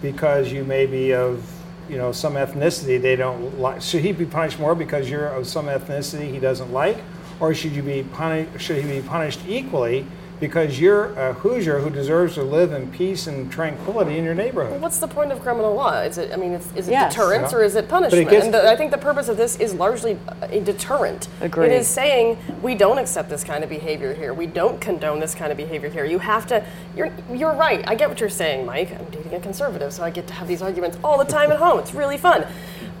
because 0.00 0.50
you 0.50 0.64
may 0.64 0.86
be 0.86 1.12
of 1.12 1.44
you 1.90 1.98
know 1.98 2.12
some 2.12 2.32
ethnicity 2.32 2.98
they 2.98 3.16
don't 3.16 3.60
like? 3.60 3.82
Should 3.82 4.00
he 4.00 4.12
be 4.12 4.24
punished 4.24 4.58
more 4.58 4.74
because 4.74 5.10
you're 5.10 5.26
of 5.26 5.46
some 5.46 5.66
ethnicity 5.66 6.32
he 6.32 6.38
doesn't 6.38 6.72
like, 6.72 6.96
or 7.40 7.52
should 7.52 7.72
you 7.72 7.82
be 7.82 8.04
punished? 8.04 8.58
Should 8.58 8.82
he 8.82 9.00
be 9.02 9.06
punished 9.06 9.40
equally? 9.46 10.06
Because 10.38 10.78
you're 10.78 11.14
a 11.14 11.32
Hoosier 11.32 11.78
who 11.78 11.88
deserves 11.88 12.34
to 12.34 12.42
live 12.42 12.72
in 12.72 12.90
peace 12.90 13.26
and 13.26 13.50
tranquility 13.50 14.18
in 14.18 14.24
your 14.24 14.34
neighborhood. 14.34 14.72
Well, 14.72 14.80
What's 14.80 14.98
the 14.98 15.08
point 15.08 15.32
of 15.32 15.40
criminal 15.40 15.74
law? 15.74 16.00
Is 16.00 16.18
it? 16.18 16.30
I 16.32 16.36
mean, 16.36 16.52
is, 16.52 16.66
is 16.76 16.88
it 16.88 16.92
Yes. 16.92 17.14
deterrence 17.14 17.52
Yeah. 17.52 17.58
or 17.58 17.62
is 17.62 17.74
it 17.74 17.88
But 17.88 18.02
it 18.02 18.10
punishment? 18.10 18.30
gets- 18.30 18.44
and 18.44 18.54
the, 18.54 18.68
I 18.70 18.76
think 18.76 18.90
the 18.90 18.98
purpose 18.98 19.28
of 19.28 19.38
this 19.38 19.56
is 19.56 19.72
largely 19.72 20.18
a 20.42 20.60
deterrent. 20.60 21.28
Agreed. 21.40 21.68
It 21.72 21.76
is 21.80 21.88
saying 21.88 22.36
we 22.60 22.74
don't 22.74 22.98
accept 22.98 23.30
this 23.30 23.44
kind 23.44 23.64
of 23.64 23.70
behavior 23.70 24.12
here. 24.12 24.34
We 24.34 24.46
don't 24.46 24.78
condone 24.78 25.20
this 25.20 25.34
kind 25.34 25.50
of 25.50 25.56
behavior 25.56 25.88
here. 25.88 26.04
You 26.04 26.18
have 26.18 26.46
to. 26.48 26.62
You're 26.94 27.10
you're 27.32 27.54
right. 27.54 27.82
I 27.88 27.94
get 27.94 28.08
what 28.10 28.20
you're 28.20 28.28
saying, 28.28 28.66
Mike. 28.66 28.90
I'm 28.92 29.06
dating 29.06 29.32
a 29.34 29.40
conservative, 29.40 29.92
so 29.92 30.02
I 30.04 30.10
get 30.10 30.26
to 30.26 30.34
have 30.34 30.46
these 30.48 30.60
arguments 30.60 30.98
all 31.02 31.16
the 31.18 31.24
time 31.24 31.50
at 31.50 31.58
home. 31.58 31.78
It's 31.78 31.94
really 31.94 32.18
fun. 32.18 32.44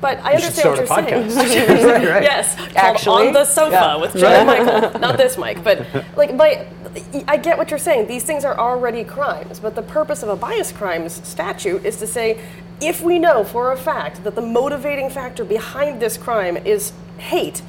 But 0.00 0.18
I 0.24 0.34
You 0.34 0.38
should 0.40 0.66
understand 0.66 0.88
what 0.90 1.08
you're 1.10 1.24
a 1.24 1.30
saying. 1.30 1.30
podcast. 1.30 1.86
Right, 1.96 2.08
right. 2.08 2.22
Yes, 2.22 2.56
Actually, 2.76 3.28
on 3.28 3.32
the 3.32 3.44
sofa 3.44 3.70
yeah. 3.72 3.96
with 3.96 4.14
Joe 4.14 4.26
and 4.28 4.46
Michael. 4.46 5.00
Not 5.00 5.16
this 5.16 5.38
Mike, 5.44 5.64
but 5.64 5.86
like, 6.16 6.36
but 6.36 6.66
I 7.26 7.36
get 7.36 7.56
what 7.58 7.70
you're 7.70 7.78
saying. 7.78 8.06
These 8.06 8.24
things 8.24 8.44
are 8.44 8.58
already 8.58 9.04
crimes, 9.04 9.58
but 9.60 9.74
the 9.74 9.82
purpose 9.82 10.22
of 10.22 10.28
a 10.28 10.36
bias 10.36 10.72
crimes 10.72 11.14
statute 11.26 11.84
is 11.84 11.96
to 11.98 12.06
say, 12.06 12.40
if 12.80 13.00
we 13.00 13.18
know 13.18 13.42
for 13.44 13.72
a 13.72 13.76
fact 13.76 14.22
that 14.24 14.34
the 14.34 14.42
motivating 14.42 15.08
factor 15.08 15.44
behind 15.44 16.00
this 16.00 16.18
crime 16.18 16.56
is 16.58 16.92
hate, 17.18 17.62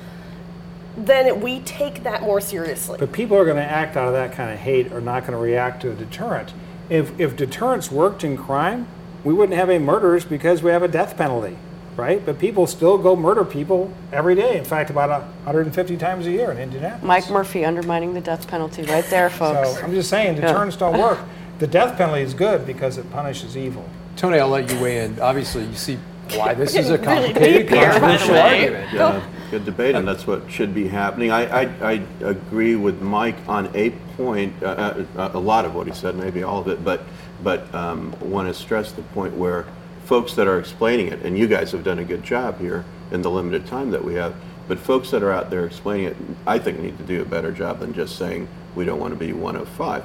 then 0.97 1.39
we 1.41 1.59
take 1.61 2.03
that 2.03 2.23
more 2.23 2.41
seriously. 2.41 2.97
But 2.99 3.11
people 3.13 3.37
are 3.37 3.45
going 3.45 3.57
to 3.57 3.63
act 3.63 3.95
out 3.95 4.07
of 4.07 4.13
that 4.13 4.33
kind 4.33 4.51
of 4.51 4.59
hate 4.59 4.91
or 4.91 4.99
not 4.99 5.21
going 5.21 5.33
to 5.33 5.37
react 5.37 5.81
to 5.83 5.91
a 5.91 5.95
deterrent. 5.95 6.53
If, 6.89 7.17
if 7.19 7.35
deterrence 7.35 7.91
worked 7.91 8.23
in 8.23 8.35
crime, 8.35 8.87
we 9.23 9.33
wouldn't 9.33 9.57
have 9.57 9.69
any 9.69 9.83
murders 9.83 10.25
because 10.25 10.63
we 10.63 10.71
have 10.71 10.83
a 10.83 10.87
death 10.87 11.15
penalty, 11.17 11.57
right? 11.97 12.23
But 12.25 12.39
people 12.39 12.67
still 12.67 12.97
go 12.97 13.15
murder 13.15 13.43
people 13.43 13.91
every 14.13 14.35
day. 14.35 14.57
In 14.57 14.63
fact, 14.63 14.89
about 14.89 15.09
150 15.45 15.97
times 15.97 16.27
a 16.27 16.31
year 16.31 16.51
in 16.51 16.57
Indianapolis. 16.57 17.03
Mike 17.03 17.29
Murphy 17.29 17.65
undermining 17.65 18.13
the 18.13 18.21
death 18.21 18.47
penalty 18.47 18.83
right 18.83 19.05
there, 19.05 19.29
folks. 19.29 19.75
So 19.75 19.83
I'm 19.83 19.93
just 19.93 20.09
saying, 20.09 20.37
Yeah. 20.37 20.69
don't 20.77 20.99
work. 20.99 21.19
The 21.59 21.67
death 21.67 21.97
penalty 21.97 22.21
is 22.21 22.33
good 22.35 22.67
because 22.67 22.97
it 22.97 23.11
punishes 23.11 23.57
evil. 23.57 23.83
Tony, 24.15 24.39
I'll 24.39 24.47
let 24.47 24.71
you 24.71 24.79
weigh 24.79 25.05
in. 25.05 25.19
Obviously, 25.19 25.65
you 25.65 25.73
see 25.75 25.97
why 26.33 26.53
this 26.53 26.75
is 26.75 26.89
a 26.91 26.97
complicated, 26.99 27.67
deep 27.67 27.69
here, 27.69 27.87
by 27.87 27.93
the 27.93 27.99
controversial 27.99 28.37
argument. 28.37 28.93
Yeah, 28.93 29.23
good 29.49 29.65
debate, 29.65 29.95
and 29.95 30.07
that's 30.07 30.27
what 30.27 30.49
should 30.51 30.75
be 30.75 30.87
happening. 30.87 31.31
I, 31.31 31.63
I, 31.63 31.69
I 31.81 32.01
agree 32.21 32.75
with 32.75 33.01
Mike 33.01 33.35
on 33.47 33.69
a 33.75 33.91
point, 34.17 34.53
uh, 34.61 35.03
uh, 35.17 35.31
a 35.33 35.39
lot 35.39 35.65
of 35.65 35.73
what 35.73 35.87
he 35.87 35.93
said, 35.93 36.15
maybe 36.15 36.43
all 36.43 36.59
of 36.61 36.67
it, 36.67 36.83
but 36.83 37.03
but 37.43 37.73
um, 37.73 38.15
want 38.19 38.47
to 38.47 38.53
stress 38.53 38.91
the 38.91 39.03
point 39.03 39.35
where 39.35 39.65
folks 40.07 40.33
that 40.35 40.47
are 40.47 40.57
explaining 40.57 41.07
it, 41.07 41.21
and 41.23 41.37
you 41.37 41.47
guys 41.47 41.71
have 41.73 41.83
done 41.83 41.99
a 41.99 42.03
good 42.03 42.23
job 42.23 42.59
here 42.59 42.85
in 43.11 43.21
the 43.21 43.29
limited 43.29 43.65
time 43.67 43.91
that 43.91 44.03
we 44.03 44.13
have, 44.15 44.33
but 44.67 44.79
folks 44.79 45.11
that 45.11 45.21
are 45.21 45.31
out 45.31 45.49
there 45.49 45.65
explaining 45.65 46.05
it, 46.07 46.17
I 46.45 46.59
think 46.59 46.79
need 46.79 46.97
to 46.97 47.03
do 47.03 47.21
a 47.21 47.25
better 47.25 47.51
job 47.51 47.79
than 47.79 47.93
just 47.93 48.17
saying 48.17 48.47
we 48.75 48.85
don't 48.85 48.99
want 48.99 49.13
to 49.13 49.19
be 49.19 49.33
one 49.33 49.55
of 49.57 49.67
five. 49.69 50.03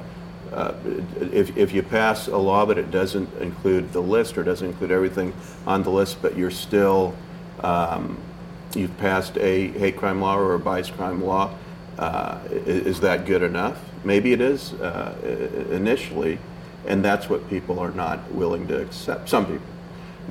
Uh, 0.51 0.73
if, 1.31 1.55
if 1.57 1.73
you 1.73 1.81
pass 1.81 2.27
a 2.27 2.37
law 2.37 2.63
but 2.65 2.77
it 2.77 2.91
doesn't 2.91 3.27
include 3.41 3.91
the 3.91 3.99
list 4.01 4.37
or 4.37 4.43
doesn't 4.43 4.67
include 4.67 4.91
everything 4.91 5.33
on 5.65 5.81
the 5.83 5.89
list, 5.89 6.21
but 6.21 6.37
you're 6.37 6.51
still 6.51 7.15
um, 7.61 8.17
you've 8.75 8.95
passed 8.97 9.37
a 9.37 9.69
hate 9.69 9.95
crime 9.97 10.21
law 10.21 10.37
or 10.37 10.53
a 10.53 10.59
bias 10.59 10.89
crime 10.91 11.23
law, 11.23 11.49
uh, 11.97 12.37
i- 12.49 12.53
is 12.53 12.99
that 12.99 13.25
good 13.25 13.41
enough? 13.41 13.79
Maybe 14.03 14.33
it 14.33 14.41
is 14.41 14.73
uh, 14.73 15.15
initially, 15.71 16.37
and 16.85 17.03
that's 17.05 17.29
what 17.29 17.49
people 17.49 17.79
are 17.79 17.91
not 17.91 18.31
willing 18.33 18.67
to 18.67 18.81
accept. 18.81 19.29
Some 19.29 19.45
people. 19.45 19.65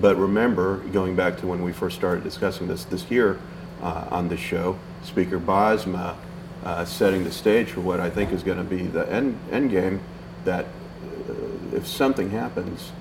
But 0.00 0.16
remember, 0.16 0.78
going 0.92 1.16
back 1.16 1.38
to 1.38 1.46
when 1.46 1.62
we 1.62 1.72
first 1.72 1.96
started 1.96 2.24
discussing 2.24 2.66
this 2.68 2.84
this 2.84 3.10
year 3.10 3.38
uh, 3.82 4.08
on 4.10 4.28
the 4.28 4.36
show, 4.36 4.78
Speaker 5.02 5.38
Bosma 5.38 6.16
uh, 6.64 6.84
setting 6.84 7.24
the 7.24 7.32
stage 7.32 7.70
for 7.70 7.80
what 7.80 8.00
I 8.00 8.08
think 8.08 8.32
is 8.32 8.42
going 8.42 8.58
to 8.58 8.64
be 8.64 8.82
the 8.82 9.10
end, 9.10 9.38
end 9.50 9.70
game 9.70 10.00
that 10.44 10.66
uh, 10.66 11.32
if 11.72 11.86
something 11.86 12.30
happens, 12.30 12.92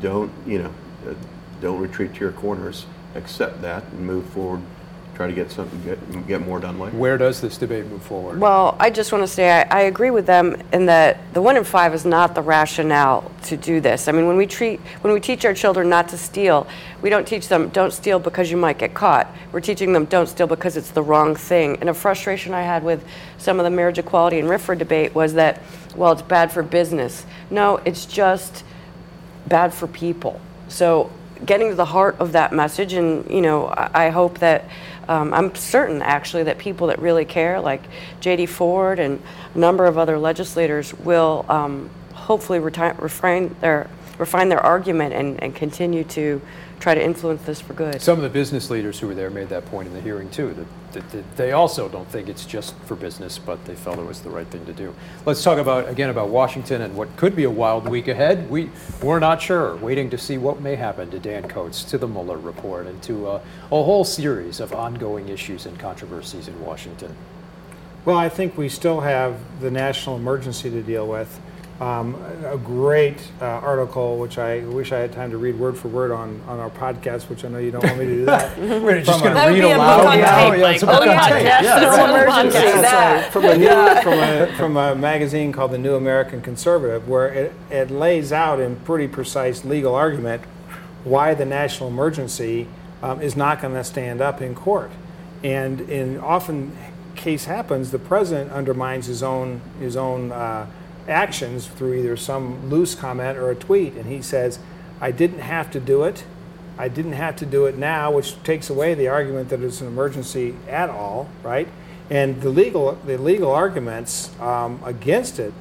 don't, 0.00 0.32
you 0.46 0.58
know, 0.58 0.72
uh, 1.08 1.14
don't 1.60 1.80
retreat 1.80 2.14
to 2.14 2.20
your 2.20 2.32
corners, 2.32 2.86
accept 3.14 3.60
that 3.62 3.84
and 3.84 4.06
move 4.06 4.26
forward, 4.26 4.62
try 5.22 5.28
to 5.28 5.34
get 5.34 5.52
something, 5.52 5.80
get, 5.84 6.26
get 6.26 6.40
more 6.40 6.58
done 6.58 6.78
later. 6.78 6.96
Where 6.96 7.16
does 7.16 7.40
this 7.40 7.56
debate 7.56 7.86
move 7.86 8.02
forward? 8.02 8.40
Well, 8.40 8.76
I 8.80 8.90
just 8.90 9.12
want 9.12 9.22
to 9.22 9.28
say 9.28 9.50
I, 9.50 9.62
I 9.62 9.80
agree 9.82 10.10
with 10.10 10.26
them 10.26 10.60
in 10.72 10.86
that 10.86 11.32
the 11.32 11.40
one 11.40 11.56
in 11.56 11.62
five 11.62 11.94
is 11.94 12.04
not 12.04 12.34
the 12.34 12.42
rationale 12.42 13.30
to 13.44 13.56
do 13.56 13.80
this. 13.80 14.08
I 14.08 14.12
mean, 14.12 14.26
when 14.26 14.36
we 14.36 14.46
treat 14.46 14.80
when 15.02 15.14
we 15.14 15.20
teach 15.20 15.44
our 15.44 15.54
children 15.54 15.88
not 15.88 16.08
to 16.08 16.18
steal, 16.18 16.66
we 17.02 17.10
don't 17.10 17.26
teach 17.26 17.46
them 17.48 17.68
don't 17.68 17.92
steal 17.92 18.18
because 18.18 18.50
you 18.50 18.56
might 18.56 18.78
get 18.78 18.94
caught. 18.94 19.28
We're 19.52 19.60
teaching 19.60 19.92
them 19.92 20.06
don't 20.06 20.28
steal 20.28 20.48
because 20.48 20.76
it's 20.76 20.90
the 20.90 21.02
wrong 21.02 21.36
thing. 21.36 21.78
And 21.80 21.88
a 21.88 21.94
frustration 21.94 22.52
I 22.52 22.62
had 22.62 22.82
with 22.82 23.04
some 23.38 23.60
of 23.60 23.64
the 23.64 23.70
marriage 23.70 23.98
equality 23.98 24.40
and 24.40 24.48
RIFRA 24.48 24.78
debate 24.78 25.14
was 25.14 25.34
that, 25.34 25.62
well, 25.94 26.12
it's 26.12 26.22
bad 26.22 26.50
for 26.50 26.62
business. 26.62 27.24
No, 27.50 27.76
it's 27.84 28.06
just 28.06 28.64
bad 29.46 29.72
for 29.72 29.86
people. 29.86 30.40
So 30.68 31.10
getting 31.44 31.70
to 31.70 31.74
the 31.74 31.84
heart 31.84 32.16
of 32.18 32.32
that 32.32 32.52
message, 32.52 32.92
and 32.92 33.28
you 33.30 33.40
know, 33.40 33.66
I, 33.66 34.06
I 34.06 34.08
hope 34.10 34.38
that 34.38 34.64
um, 35.08 35.32
I'm 35.34 35.54
certain 35.54 36.02
actually 36.02 36.44
that 36.44 36.58
people 36.58 36.86
that 36.88 36.98
really 36.98 37.24
care, 37.24 37.60
like 37.60 37.82
J.D. 38.20 38.46
Ford 38.46 38.98
and 38.98 39.22
a 39.54 39.58
number 39.58 39.86
of 39.86 39.98
other 39.98 40.18
legislators, 40.18 40.94
will 40.94 41.44
um, 41.48 41.90
hopefully 42.12 42.58
reti- 42.58 43.00
refrain 43.00 43.54
their 43.60 43.88
refine 44.18 44.48
their 44.48 44.60
argument 44.60 45.12
and, 45.14 45.42
and 45.42 45.54
continue 45.54 46.04
to 46.04 46.40
try 46.78 46.94
to 46.94 47.02
influence 47.02 47.42
this 47.42 47.60
for 47.60 47.72
good. 47.72 48.00
Some 48.00 48.18
of 48.18 48.22
the 48.22 48.30
business 48.30 48.70
leaders 48.70 48.98
who 49.00 49.06
were 49.08 49.14
there 49.14 49.30
made 49.30 49.48
that 49.48 49.66
point 49.66 49.88
in 49.88 49.94
the 49.94 50.00
hearing 50.00 50.30
too. 50.30 50.54
That, 50.54 50.66
they 51.36 51.52
also 51.52 51.88
don't 51.88 52.08
think 52.08 52.28
it's 52.28 52.44
just 52.44 52.74
for 52.80 52.94
business, 52.94 53.38
but 53.38 53.64
they 53.64 53.74
felt 53.74 53.98
it 53.98 54.04
was 54.04 54.20
the 54.20 54.30
right 54.30 54.46
thing 54.46 54.64
to 54.66 54.72
do. 54.72 54.94
Let's 55.26 55.42
talk 55.42 55.58
about 55.58 55.88
again 55.88 56.10
about 56.10 56.28
Washington 56.28 56.82
and 56.82 56.96
what 56.96 57.14
could 57.16 57.34
be 57.34 57.44
a 57.44 57.50
wild 57.50 57.88
week 57.88 58.08
ahead. 58.08 58.50
We 58.50 58.70
we're 59.02 59.18
not 59.18 59.40
sure, 59.40 59.76
waiting 59.76 60.10
to 60.10 60.18
see 60.18 60.38
what 60.38 60.60
may 60.60 60.76
happen 60.76 61.10
to 61.10 61.18
Dan 61.18 61.48
Coats, 61.48 61.84
to 61.84 61.98
the 61.98 62.08
Mueller 62.08 62.38
report, 62.38 62.86
and 62.86 63.02
to 63.04 63.28
uh, 63.28 63.40
a 63.66 63.68
whole 63.68 64.04
series 64.04 64.60
of 64.60 64.72
ongoing 64.72 65.28
issues 65.28 65.66
and 65.66 65.78
controversies 65.78 66.48
in 66.48 66.60
Washington. 66.60 67.14
Well, 68.04 68.16
I 68.16 68.28
think 68.28 68.58
we 68.58 68.68
still 68.68 69.00
have 69.00 69.38
the 69.60 69.70
national 69.70 70.16
emergency 70.16 70.70
to 70.70 70.82
deal 70.82 71.06
with. 71.06 71.40
Um, 71.80 72.14
a 72.44 72.58
great 72.58 73.16
uh, 73.40 73.44
article, 73.44 74.18
which 74.18 74.38
I 74.38 74.60
wish 74.60 74.92
I 74.92 75.00
had 75.00 75.12
time 75.12 75.32
to 75.32 75.36
read 75.36 75.58
word 75.58 75.76
for 75.76 75.88
word 75.88 76.12
on, 76.12 76.40
on 76.46 76.60
our 76.60 76.70
podcast, 76.70 77.28
which 77.28 77.44
I 77.44 77.48
know 77.48 77.58
you 77.58 77.72
don't 77.72 77.82
want 77.82 77.98
me 77.98 78.04
to 78.04 78.14
do 78.14 78.24
that. 78.26 78.56
We're 78.82 79.02
just 79.02 79.20
going 79.20 79.34
to 79.34 79.52
read 79.52 79.64
aloud. 79.64 80.12
tape, 80.12 80.20
yeah, 80.20 80.62
like, 80.62 80.74
it's 80.74 80.84
a 80.84 80.86
oh, 80.86 80.98
book 81.00 81.08
on 81.08 81.28
tape. 81.28 81.42
Yeah, 81.42 81.80
that's 81.80 81.98
emergency. 81.98 82.58
Yeah, 82.58 82.80
that. 82.82 83.32
from 83.32 83.44
a, 83.46 83.56
new, 83.56 84.02
from, 84.02 84.18
a, 84.18 84.56
from 84.56 84.76
a 84.76 84.94
magazine 84.94 85.50
called 85.50 85.72
The 85.72 85.78
New 85.78 85.96
American 85.96 86.40
Conservative, 86.40 87.08
where 87.08 87.26
it, 87.32 87.52
it 87.68 87.90
lays 87.90 88.32
out 88.32 88.60
in 88.60 88.76
pretty 88.76 89.08
precise 89.08 89.64
legal 89.64 89.96
argument 89.96 90.42
why 91.02 91.34
the 91.34 91.44
national 91.44 91.88
emergency 91.88 92.68
um, 93.02 93.20
is 93.20 93.34
not 93.34 93.60
going 93.60 93.74
to 93.74 93.82
stand 93.82 94.20
up 94.20 94.40
in 94.40 94.54
court. 94.54 94.92
And 95.42 95.80
in 95.80 96.18
often 96.20 96.76
case 97.16 97.44
happens, 97.46 97.90
the 97.90 97.98
president 97.98 98.52
undermines 98.52 99.06
his 99.06 99.22
own 99.22 99.60
his 99.80 99.96
own 99.96 100.32
uh, 100.32 100.66
actions 101.08 101.66
through 101.66 101.94
either 101.94 102.16
some 102.16 102.70
loose 102.70 102.94
comment 102.94 103.38
or 103.38 103.50
a 103.50 103.54
tweet, 103.54 103.94
and 103.94 104.06
he 104.06 104.22
says, 104.22 104.58
"I 105.00 105.10
didn't 105.10 105.40
have 105.40 105.70
to 105.72 105.80
do 105.80 106.04
it." 106.04 106.24
I 106.78 106.88
didn't 106.88 107.12
have 107.12 107.36
to 107.36 107.46
do 107.46 107.66
it 107.66 107.76
now, 107.76 108.10
which 108.10 108.42
takes 108.44 108.70
away 108.70 108.94
the 108.94 109.06
argument 109.08 109.50
that 109.50 109.60
it's 109.60 109.82
an 109.82 109.88
emergency 109.88 110.54
at 110.68 110.88
all, 110.88 111.28
right? 111.42 111.68
And 112.10 112.40
the 112.40 112.48
legal 112.48 112.98
the 113.06 113.18
legal 113.18 113.50
arguments 113.50 114.30
um, 114.40 114.80
against 114.84 115.38
it 115.38 115.52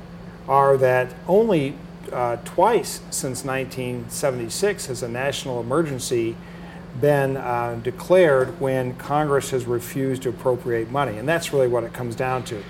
are 0.47 0.77
that 0.77 1.13
only 1.27 1.75
uh, 2.11 2.37
twice 2.43 3.01
since 3.09 3.45
1976 3.45 4.87
has 4.87 5.03
a 5.03 5.07
national 5.07 5.61
emergency 5.61 6.35
been 6.99 7.37
uh, 7.37 7.79
declared 7.83 8.59
when 8.59 8.95
Congress 8.95 9.51
has 9.51 9.65
refused 9.65 10.23
to 10.23 10.29
appropriate 10.29 10.91
money, 10.91 11.17
and 11.17 11.27
that's 11.27 11.53
really 11.53 11.67
what 11.67 11.83
it 11.83 11.93
comes 11.93 12.15
down 12.15 12.43
to. 12.43 12.61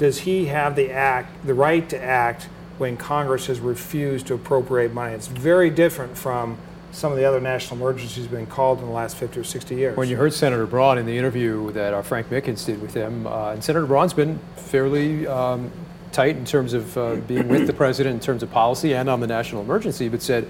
Does 0.00 0.20
he 0.20 0.46
have 0.46 0.76
the 0.76 0.90
act, 0.90 1.46
the 1.46 1.52
right 1.52 1.86
to 1.90 2.02
act 2.02 2.44
when 2.78 2.96
Congress 2.96 3.48
has 3.48 3.60
refused 3.60 4.28
to 4.28 4.34
appropriate 4.34 4.94
money? 4.94 5.14
It's 5.14 5.26
very 5.26 5.68
different 5.68 6.16
from 6.16 6.56
some 6.90 7.12
of 7.12 7.18
the 7.18 7.26
other 7.26 7.38
national 7.38 7.76
emergencies 7.76 8.26
been 8.26 8.46
called 8.46 8.78
in 8.78 8.86
the 8.86 8.90
last 8.92 9.18
50 9.18 9.40
or 9.40 9.44
60 9.44 9.74
years. 9.74 9.98
When 9.98 10.08
you 10.08 10.16
heard 10.16 10.32
Senator 10.32 10.64
Braun 10.64 10.96
in 10.96 11.04
the 11.04 11.18
interview 11.18 11.70
that 11.72 11.92
uh, 11.92 12.00
Frank 12.00 12.30
Mickens 12.30 12.64
did 12.64 12.80
with 12.80 12.94
him, 12.94 13.26
uh, 13.26 13.50
and 13.50 13.62
Senator 13.62 13.84
Braun's 13.84 14.14
been 14.14 14.38
fairly 14.56 15.26
um, 15.26 15.70
tight 16.12 16.34
in 16.34 16.46
terms 16.46 16.72
of 16.72 16.96
uh, 16.96 17.16
being 17.16 17.48
with 17.48 17.66
the 17.66 17.74
president 17.74 18.14
in 18.14 18.20
terms 18.20 18.42
of 18.42 18.50
policy 18.50 18.94
and 18.94 19.10
on 19.10 19.20
the 19.20 19.26
national 19.26 19.60
emergency, 19.60 20.08
but 20.08 20.22
said 20.22 20.48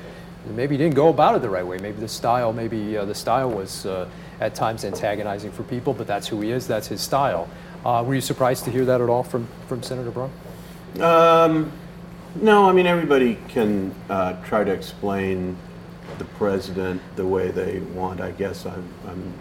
maybe 0.50 0.76
he 0.76 0.78
didn't 0.78 0.94
go 0.94 1.08
about 1.08 1.34
it 1.34 1.42
the 1.42 1.50
right 1.50 1.66
way. 1.66 1.76
Maybe 1.78 1.98
the 1.98 2.06
style, 2.06 2.52
maybe 2.52 2.96
uh, 2.96 3.04
the 3.04 3.16
style 3.16 3.50
was 3.50 3.84
uh, 3.84 4.08
at 4.40 4.54
times 4.54 4.84
antagonizing 4.84 5.52
for 5.52 5.62
people, 5.64 5.92
but 5.92 6.06
that's 6.06 6.26
who 6.26 6.40
he 6.40 6.50
is. 6.50 6.66
That's 6.66 6.88
his 6.88 7.00
style. 7.00 7.48
Uh, 7.84 8.02
were 8.06 8.14
you 8.14 8.20
surprised 8.20 8.64
to 8.64 8.70
hear 8.70 8.84
that 8.86 9.00
at 9.00 9.08
all 9.08 9.22
from 9.22 9.46
from 9.68 9.82
Senator 9.82 10.10
Braun? 10.10 10.30
Um, 11.00 11.72
no, 12.40 12.68
I 12.68 12.72
mean 12.72 12.86
everybody 12.86 13.38
can 13.48 13.94
uh, 14.08 14.42
try 14.44 14.64
to 14.64 14.72
explain 14.72 15.56
the 16.18 16.24
president 16.24 17.00
the 17.16 17.26
way 17.26 17.50
they 17.50 17.80
want. 17.94 18.20
I 18.20 18.32
guess 18.32 18.66
I'm, 18.66 18.88
I'm 19.06 19.34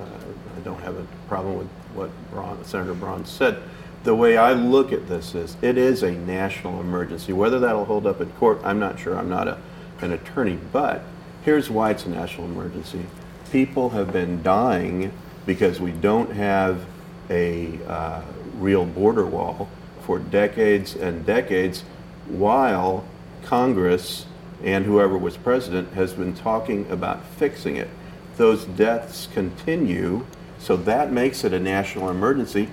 uh, 0.00 0.56
I 0.56 0.60
don't 0.60 0.80
have 0.80 0.96
a 0.96 1.06
problem 1.28 1.58
with 1.58 1.68
what 1.94 2.10
Braun, 2.30 2.64
Senator 2.64 2.94
Braun 2.94 3.24
said. 3.24 3.62
The 4.02 4.14
way 4.14 4.38
I 4.38 4.54
look 4.54 4.92
at 4.92 5.08
this 5.08 5.34
is 5.34 5.56
it 5.60 5.76
is 5.76 6.02
a 6.02 6.12
national 6.12 6.80
emergency. 6.80 7.34
Whether 7.34 7.60
that'll 7.60 7.84
hold 7.84 8.06
up 8.06 8.20
in 8.20 8.30
court, 8.32 8.60
I'm 8.64 8.78
not 8.78 8.98
sure. 8.98 9.16
I'm 9.16 9.28
not 9.28 9.46
a, 9.46 9.58
an 10.00 10.12
attorney, 10.12 10.58
but 10.72 11.02
here's 11.44 11.68
why 11.70 11.90
it's 11.90 12.06
a 12.06 12.10
national 12.10 12.46
emergency. 12.46 13.04
People 13.50 13.90
have 13.90 14.12
been 14.12 14.42
dying 14.42 15.12
because 15.44 15.80
we 15.80 15.90
don't 15.90 16.32
have 16.32 16.86
a 17.28 17.78
uh, 17.86 18.22
real 18.54 18.84
border 18.84 19.26
wall 19.26 19.68
for 20.02 20.18
decades 20.18 20.94
and 20.94 21.26
decades, 21.26 21.82
while 22.26 23.04
Congress 23.44 24.26
and 24.62 24.84
whoever 24.84 25.16
was 25.18 25.36
president 25.36 25.92
has 25.94 26.12
been 26.12 26.34
talking 26.34 26.88
about 26.90 27.24
fixing 27.24 27.76
it. 27.76 27.88
Those 28.36 28.64
deaths 28.64 29.28
continue, 29.32 30.26
so 30.58 30.76
that 30.76 31.12
makes 31.12 31.42
it 31.44 31.52
a 31.52 31.58
national 31.58 32.10
emergency. 32.10 32.68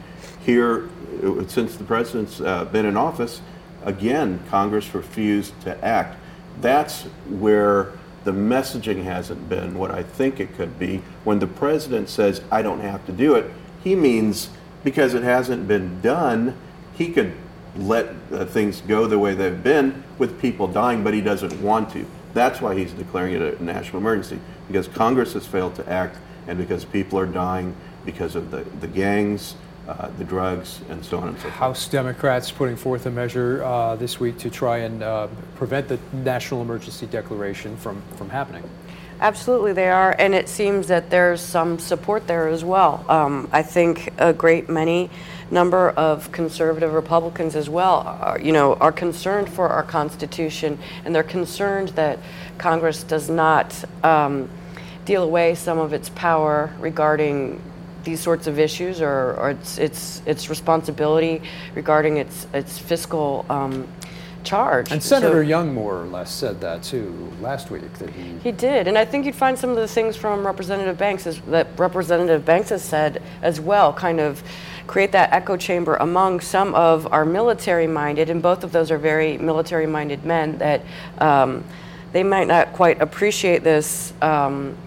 Here, 0.46 0.90
uh, 1.24 1.48
since 1.48 1.76
the 1.76 1.84
president's 1.84 2.40
uh, 2.40 2.66
been 2.66 2.86
in 2.86 2.98
office, 2.98 3.42
again, 3.84 4.44
Congress 4.50 4.94
refused 4.94 5.60
to 5.62 5.84
act. 5.84 6.18
That's 6.62 7.04
where 7.30 7.94
the 8.24 8.32
messaging 8.32 9.04
hasn't 9.04 9.48
been 9.50 9.78
what 9.78 9.92
I 9.92 10.04
think 10.04 10.40
it 10.40 10.56
could 10.56 10.78
be. 10.78 11.02
When 11.24 11.40
the 11.40 11.48
president 11.48 12.10
says, 12.10 12.42
I 12.52 12.62
don't 12.62 12.82
have 12.82 13.06
to 13.06 13.12
do 13.12 13.36
it, 13.36 13.52
he 13.84 13.96
means 13.96 14.50
because 14.84 15.14
it 15.14 15.24
hasn't 15.24 15.68
been 15.68 16.02
done, 16.02 16.56
he 16.94 17.12
could 17.12 17.34
let 17.76 18.08
uh, 18.32 18.46
things 18.46 18.82
go 18.82 19.06
the 19.06 19.20
way 19.20 19.34
they've 19.34 19.64
been 19.64 20.04
with 20.18 20.42
people 20.42 20.68
dying, 20.68 21.04
but 21.04 21.14
he 21.14 21.22
doesn't 21.22 21.62
want 21.62 21.92
to. 21.92 22.06
That's 22.34 22.62
why 22.62 22.76
he's 22.76 22.92
declaring 22.94 23.34
it 23.34 23.60
a 23.60 23.64
national 23.64 23.98
emergency, 23.98 24.40
because 24.68 24.88
Congress 24.88 25.34
has 25.34 25.46
failed 25.46 25.76
to 25.76 25.90
act 25.90 26.18
and 26.48 26.58
because 26.58 26.86
people 26.86 27.20
are 27.20 27.26
dying 27.26 27.76
because 28.06 28.36
of 28.36 28.52
the, 28.52 28.64
the 28.80 28.88
gangs, 28.88 29.56
uh, 29.88 30.10
the 30.18 30.24
drugs, 30.24 30.82
and 30.90 31.04
so 31.04 31.18
on 31.18 31.30
and 31.30 31.38
so 31.38 31.44
forth. 31.44 31.54
House 31.54 31.88
Democrats 31.88 32.52
putting 32.52 32.76
forth 32.76 33.06
a 33.06 33.12
measure 33.12 33.64
uh, 33.64 33.96
this 33.96 34.20
week 34.20 34.38
to 34.40 34.50
try 34.50 34.80
and 34.80 35.02
uh, 35.02 35.28
prevent 35.56 35.88
the 35.88 36.00
national 36.12 36.62
emergency 36.62 37.06
declaration 37.06 37.78
from, 37.78 38.02
from 38.16 38.30
happening. 38.30 38.64
Absolutely, 39.20 39.74
they 39.74 39.90
are, 39.90 40.16
and 40.20 40.36
it 40.36 40.48
seems 40.48 40.88
that 40.88 41.10
there's 41.10 41.42
some 41.42 41.80
support 41.80 42.28
there 42.28 42.48
as 42.48 42.64
well. 42.64 43.04
Um, 43.10 43.50
I 43.52 43.64
think 43.64 44.14
a 44.20 44.32
great 44.32 44.70
many 44.70 45.10
number 45.50 45.90
of 45.92 46.32
conservative 46.32 46.94
Republicans 46.94 47.56
as 47.56 47.70
well, 47.70 48.20
are, 48.22 48.40
you 48.40 48.52
know, 48.52 48.76
are 48.76 48.92
concerned 48.92 49.50
for 49.50 49.70
our 49.70 49.82
Constitution, 49.82 50.78
and 51.04 51.16
they're 51.16 51.24
concerned 51.24 51.90
that 51.90 52.20
Congress 52.60 53.02
does 53.04 53.30
not 53.30 53.84
um, 54.04 54.50
deal 55.06 55.24
away 55.24 55.56
some 55.56 55.80
of 55.80 55.94
its 55.94 56.10
power 56.10 56.72
regarding 56.80 57.62
these 58.08 58.22
sorts 58.22 58.48
of 58.48 58.58
issues 58.58 59.02
or, 59.02 59.36
or 59.38 59.50
its, 59.52 59.78
its 59.78 60.22
its 60.26 60.50
responsibility 60.50 61.42
regarding 61.76 62.18
its 62.18 62.48
its 62.54 62.80
fiscal 62.80 63.46
um, 63.50 63.86
charge. 64.44 64.92
And 64.94 65.04
So- 65.04 65.20
Senator 65.20 65.44
Young 65.44 65.74
more 65.74 66.02
or 66.02 66.08
less 66.08 66.32
said 66.32 66.62
that 66.62 66.82
too 66.82 67.32
last 67.42 67.70
week 67.70 67.94
that 68.00 68.10
he 68.10 68.24
He 68.42 68.54
did, 68.54 68.88
and 68.88 68.98
I 68.98 69.04
think 69.04 69.26
you'd 69.26 69.36
find 69.36 69.60
some 69.60 69.72
of 69.72 69.76
the 69.76 69.88
things 69.88 70.16
from 70.16 70.48
Representative 70.48 70.98
Banks 70.98 71.28
is, 71.28 71.42
that 71.52 71.68
Representative 71.78 72.46
Banks 72.46 72.70
has 72.70 72.82
said 72.82 73.22
as 73.42 73.60
well, 73.60 73.92
kind 73.92 74.20
of 74.22 74.42
create 74.88 75.12
that 75.12 75.34
echo 75.34 75.58
chamber 75.58 75.98
among 75.98 76.40
some 76.40 76.74
of 76.74 77.12
our 77.12 77.26
military-minded, 77.26 78.30
and 78.30 78.42
both 78.42 78.64
of 78.64 78.72
those 78.72 78.90
are 78.90 78.98
very 78.98 79.38
military-minded 79.38 80.24
men 80.24 80.58
that 80.60 80.80
um, 81.20 81.62
they 82.14 82.24
might 82.24 82.48
not 82.48 82.72
quite 82.72 83.02
appreciate 83.02 83.64
this. 83.66 84.14
Um, 84.22 84.78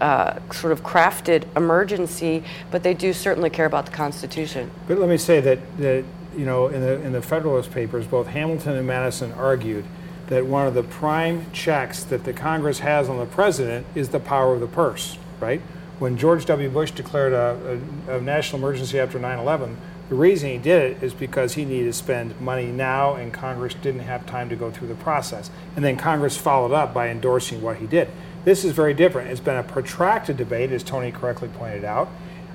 uh, 0.00 0.38
sort 0.52 0.72
of 0.72 0.82
crafted 0.82 1.44
emergency, 1.56 2.44
but 2.70 2.82
they 2.82 2.94
do 2.94 3.12
certainly 3.12 3.50
care 3.50 3.66
about 3.66 3.86
the 3.86 3.92
Constitution. 3.92 4.70
But 4.86 4.98
let 4.98 5.08
me 5.08 5.16
say 5.16 5.40
that, 5.40 5.58
that 5.78 6.04
you 6.36 6.44
know, 6.44 6.68
in 6.68 6.80
the, 6.80 7.00
in 7.02 7.12
the 7.12 7.22
Federalist 7.22 7.70
Papers, 7.70 8.06
both 8.06 8.26
Hamilton 8.28 8.76
and 8.76 8.86
Madison 8.86 9.32
argued 9.32 9.84
that 10.28 10.44
one 10.44 10.66
of 10.66 10.74
the 10.74 10.82
prime 10.82 11.46
checks 11.52 12.02
that 12.04 12.24
the 12.24 12.32
Congress 12.32 12.80
has 12.80 13.08
on 13.08 13.18
the 13.18 13.26
president 13.26 13.86
is 13.94 14.08
the 14.08 14.20
power 14.20 14.54
of 14.54 14.60
the 14.60 14.66
purse, 14.66 15.18
right? 15.40 15.60
When 15.98 16.18
George 16.18 16.44
W. 16.46 16.68
Bush 16.68 16.90
declared 16.90 17.32
a, 17.32 17.80
a, 18.08 18.18
a 18.18 18.20
national 18.20 18.60
emergency 18.60 18.98
after 18.98 19.18
9 19.18 19.38
11, 19.38 19.76
the 20.08 20.14
reason 20.14 20.50
he 20.50 20.58
did 20.58 20.92
it 20.92 21.02
is 21.02 21.14
because 21.14 21.54
he 21.54 21.64
needed 21.64 21.86
to 21.86 21.92
spend 21.92 22.40
money 22.40 22.66
now, 22.66 23.14
and 23.14 23.32
Congress 23.32 23.74
didn't 23.74 24.02
have 24.02 24.24
time 24.24 24.48
to 24.50 24.56
go 24.56 24.70
through 24.70 24.88
the 24.88 24.94
process. 24.94 25.50
And 25.74 25.84
then 25.84 25.96
Congress 25.96 26.36
followed 26.36 26.72
up 26.72 26.94
by 26.94 27.08
endorsing 27.08 27.60
what 27.60 27.78
he 27.78 27.86
did. 27.86 28.08
This 28.46 28.64
is 28.64 28.70
very 28.70 28.94
different. 28.94 29.28
It's 29.32 29.40
been 29.40 29.56
a 29.56 29.64
protracted 29.64 30.36
debate, 30.36 30.70
as 30.70 30.84
Tony 30.84 31.10
correctly 31.10 31.48
pointed 31.48 31.84
out. 31.84 32.08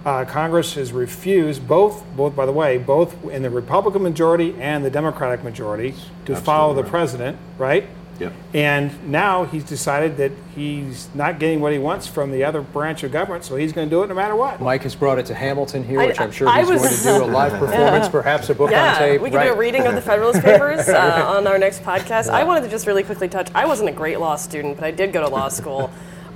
Uh, 0.05 0.23
Congress 0.23 0.75
has 0.75 0.93
refused 0.93 1.67
both, 1.67 2.05
both 2.15 2.33
by 2.33 2.45
the 2.45 2.51
way, 2.53 2.77
both 2.77 3.21
in 3.25 3.41
the 3.41 3.49
Republican 3.49 4.01
majority 4.01 4.55
and 4.57 4.85
the 4.85 4.89
Democratic 4.89 5.43
majority, 5.43 5.93
to 6.23 6.35
follow 6.37 6.73
the 6.73 6.89
president, 6.89 7.37
right? 7.57 7.87
Yep. 8.21 8.33
And 8.53 9.11
now 9.11 9.45
he's 9.45 9.63
decided 9.63 10.17
that 10.17 10.31
he's 10.55 11.09
not 11.15 11.39
getting 11.39 11.59
what 11.59 11.73
he 11.73 11.79
wants 11.79 12.05
from 12.05 12.31
the 12.31 12.43
other 12.43 12.61
branch 12.61 13.01
of 13.03 13.11
government, 13.11 13.43
so 13.43 13.55
he's 13.55 13.73
going 13.73 13.89
to 13.89 13.95
do 13.95 14.03
it 14.03 14.07
no 14.07 14.13
matter 14.13 14.35
what. 14.35 14.61
Mike 14.61 14.83
has 14.83 14.93
brought 14.93 15.17
it 15.17 15.25
to 15.25 15.33
Hamilton 15.33 15.83
here, 15.83 15.99
I- 15.99 16.05
which 16.05 16.19
I'm 16.19 16.31
sure 16.31 16.47
I 16.47 16.59
he's 16.59 16.69
was- 16.69 16.81
going 17.03 17.19
to 17.21 17.25
do 17.25 17.31
a 17.31 17.33
live 17.33 17.51
performance, 17.59 18.07
perhaps 18.09 18.49
a 18.49 18.55
book 18.55 18.69
yeah, 18.69 18.93
on 18.93 18.97
tape. 18.99 19.21
we 19.21 19.29
can 19.29 19.37
right. 19.37 19.47
do 19.47 19.53
a 19.53 19.57
reading 19.57 19.87
of 19.87 19.95
the 19.95 20.01
Federalist 20.01 20.41
Papers 20.43 20.87
uh, 20.87 21.25
on 21.35 21.47
our 21.47 21.57
next 21.57 21.81
podcast. 21.83 22.29
I 22.29 22.43
wanted 22.43 22.61
to 22.61 22.69
just 22.69 22.85
really 22.85 23.03
quickly 23.03 23.27
touch. 23.27 23.49
I 23.55 23.65
wasn't 23.65 23.89
a 23.89 23.93
great 23.93 24.19
law 24.19 24.35
student, 24.35 24.75
but 24.77 24.83
I 24.85 24.91
did 24.91 25.11
go 25.13 25.21
to 25.21 25.27
law 25.27 25.49
school. 25.49 25.89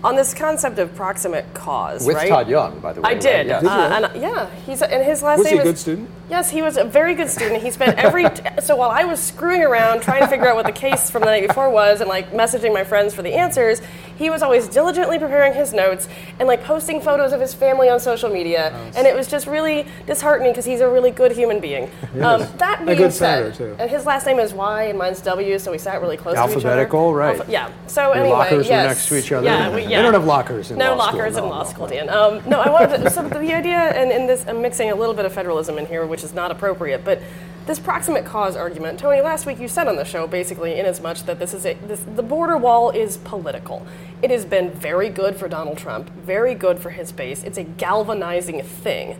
On 0.04 0.16
this 0.16 0.36
concept 0.36 0.78
of 0.78 0.94
proximate 0.94 1.52
cause, 1.56 2.06
With 2.06 2.16
right? 2.18 2.30
Todd 2.30 2.48
Young, 2.48 2.80
by 2.80 2.94
the 2.94 3.02
way. 3.02 3.10
I 3.10 3.14
did. 3.16 3.50
right? 3.50 3.64
Uh, 3.64 3.68
Yes. 3.68 4.04
and 4.14 4.22
yeah, 4.22 4.50
he's 4.68 4.82
and 4.84 5.04
his 5.04 5.24
last 5.24 5.40
Was 5.40 5.46
name 5.48 5.54
he 5.56 5.60
a 5.60 5.62
is 5.64 5.68
good 5.70 5.78
student? 5.80 6.10
Yes, 6.30 6.50
he 6.52 6.62
was 6.62 6.78
a 6.78 6.84
very 6.84 7.16
good 7.16 7.30
student. 7.30 7.64
He 7.64 7.72
spent 7.72 7.98
every 7.98 8.26
so 8.62 8.76
while 8.76 8.92
I 8.92 9.04
was 9.06 9.20
screwing 9.20 9.64
around 9.64 10.02
trying 10.02 10.22
to 10.22 10.28
figure 10.28 10.48
out 10.48 10.56
what 10.56 10.66
the 10.68 10.72
case 10.72 11.10
from 11.10 11.22
the 11.22 11.28
night 11.28 11.48
before 11.48 11.70
was 11.72 12.02
and 12.02 12.10
like 12.10 12.32
messaging 12.34 12.72
my 12.72 12.84
friends 12.84 13.16
for 13.16 13.24
the 13.24 13.34
answers, 13.34 13.82
he 14.18 14.30
was 14.30 14.42
always 14.42 14.68
diligently 14.68 15.20
preparing 15.20 15.54
his 15.54 15.74
notes 15.74 16.08
and 16.40 16.48
like 16.48 16.64
posting 16.64 17.02
photos 17.02 17.34
of 17.34 17.42
his 17.42 17.54
family 17.54 17.90
on 17.90 18.00
social 18.00 18.30
media. 18.30 18.72
and 18.96 19.06
it 19.08 19.16
was 19.16 19.28
just 19.28 19.48
really 19.48 19.86
disheartening 20.08 20.52
because 20.52 20.66
he's 20.66 20.82
a 20.82 20.90
really 20.90 21.12
good 21.12 21.32
human 21.32 21.60
being. 21.60 21.90
Um, 22.16 22.48
that 22.58 22.82
A 22.88 22.96
good 22.96 23.12
said, 23.12 23.54
too. 23.56 23.76
and 23.78 23.90
his 23.92 24.06
last 24.06 24.26
name 24.26 24.40
is 24.40 24.54
Y 24.54 24.84
and 24.86 24.98
mine's 24.98 25.20
W, 25.22 25.60
so 25.60 25.70
we 25.72 25.78
sat 25.78 26.02
really 26.02 26.16
close 26.16 26.36
Alphabetical, 26.36 27.14
to 27.14 27.20
each 27.20 27.36
other. 27.36 27.40
right. 27.42 27.50
yeah. 27.50 27.70
So 27.88 28.04
Your 28.08 28.16
anyway, 28.16 28.30
lockers 28.30 28.66
were 28.68 28.74
yes. 28.74 28.88
next 28.88 29.10
to 29.10 29.18
each 29.18 29.32
other? 29.34 29.46
Yeah, 29.46 29.76
we, 29.76 29.84
They 29.84 30.02
don't 30.02 30.14
have 30.14 30.24
lockers 30.26 30.72
in 30.72 30.78
no 30.78 30.96
law 30.96 31.08
school, 31.10 31.20
lockers 31.20 31.36
in 31.38 31.44
no, 31.44 31.50
law 31.50 31.64
no, 31.64 31.70
school, 31.70 31.88
Dan. 31.88 32.10
Um, 32.10 32.42
no, 32.50 32.62
I 32.62 32.70
wanted 32.70 33.04
to, 33.04 33.10
so 33.10 33.28
the 33.28 33.54
idea, 33.54 33.76
and 33.78 34.12
in 34.12 34.28
this, 34.28 34.46
I'm 34.48 34.62
mixing 34.62 34.92
a 34.92 34.96
little 34.96 35.14
bit 35.14 35.26
of 35.26 35.34
federalism 35.34 35.78
in 35.78 35.86
here, 35.88 36.06
which 36.06 36.24
is 36.24 36.34
not 36.34 36.52
appropriate, 36.52 37.04
but 37.04 37.22
this 37.66 37.80
proximate 37.80 38.26
cause 38.26 38.56
argument, 38.56 39.00
Tony, 39.00 39.22
last 39.22 39.46
week 39.46 39.60
you 39.60 39.68
said 39.68 39.88
on 39.88 39.96
the 39.96 40.06
show, 40.06 40.28
basically, 40.28 40.78
in 40.80 40.86
as 40.86 41.02
much 41.02 41.24
that 41.24 41.40
this 41.40 41.54
is 41.54 41.66
a, 41.66 41.74
this, 41.74 42.02
the 42.16 42.24
border 42.24 42.58
wall 42.58 42.92
is 42.92 43.18
political. 43.18 43.86
It 44.22 44.30
has 44.30 44.46
been 44.46 44.72
very 44.72 45.10
good 45.10 45.36
for 45.36 45.48
Donald 45.48 45.78
Trump, 45.78 46.10
very 46.12 46.54
good 46.54 46.80
for 46.80 46.92
his 46.92 47.12
base. 47.12 47.44
It's 47.44 47.58
a 47.58 47.64
galvanizing 47.64 48.62
thing. 48.62 49.20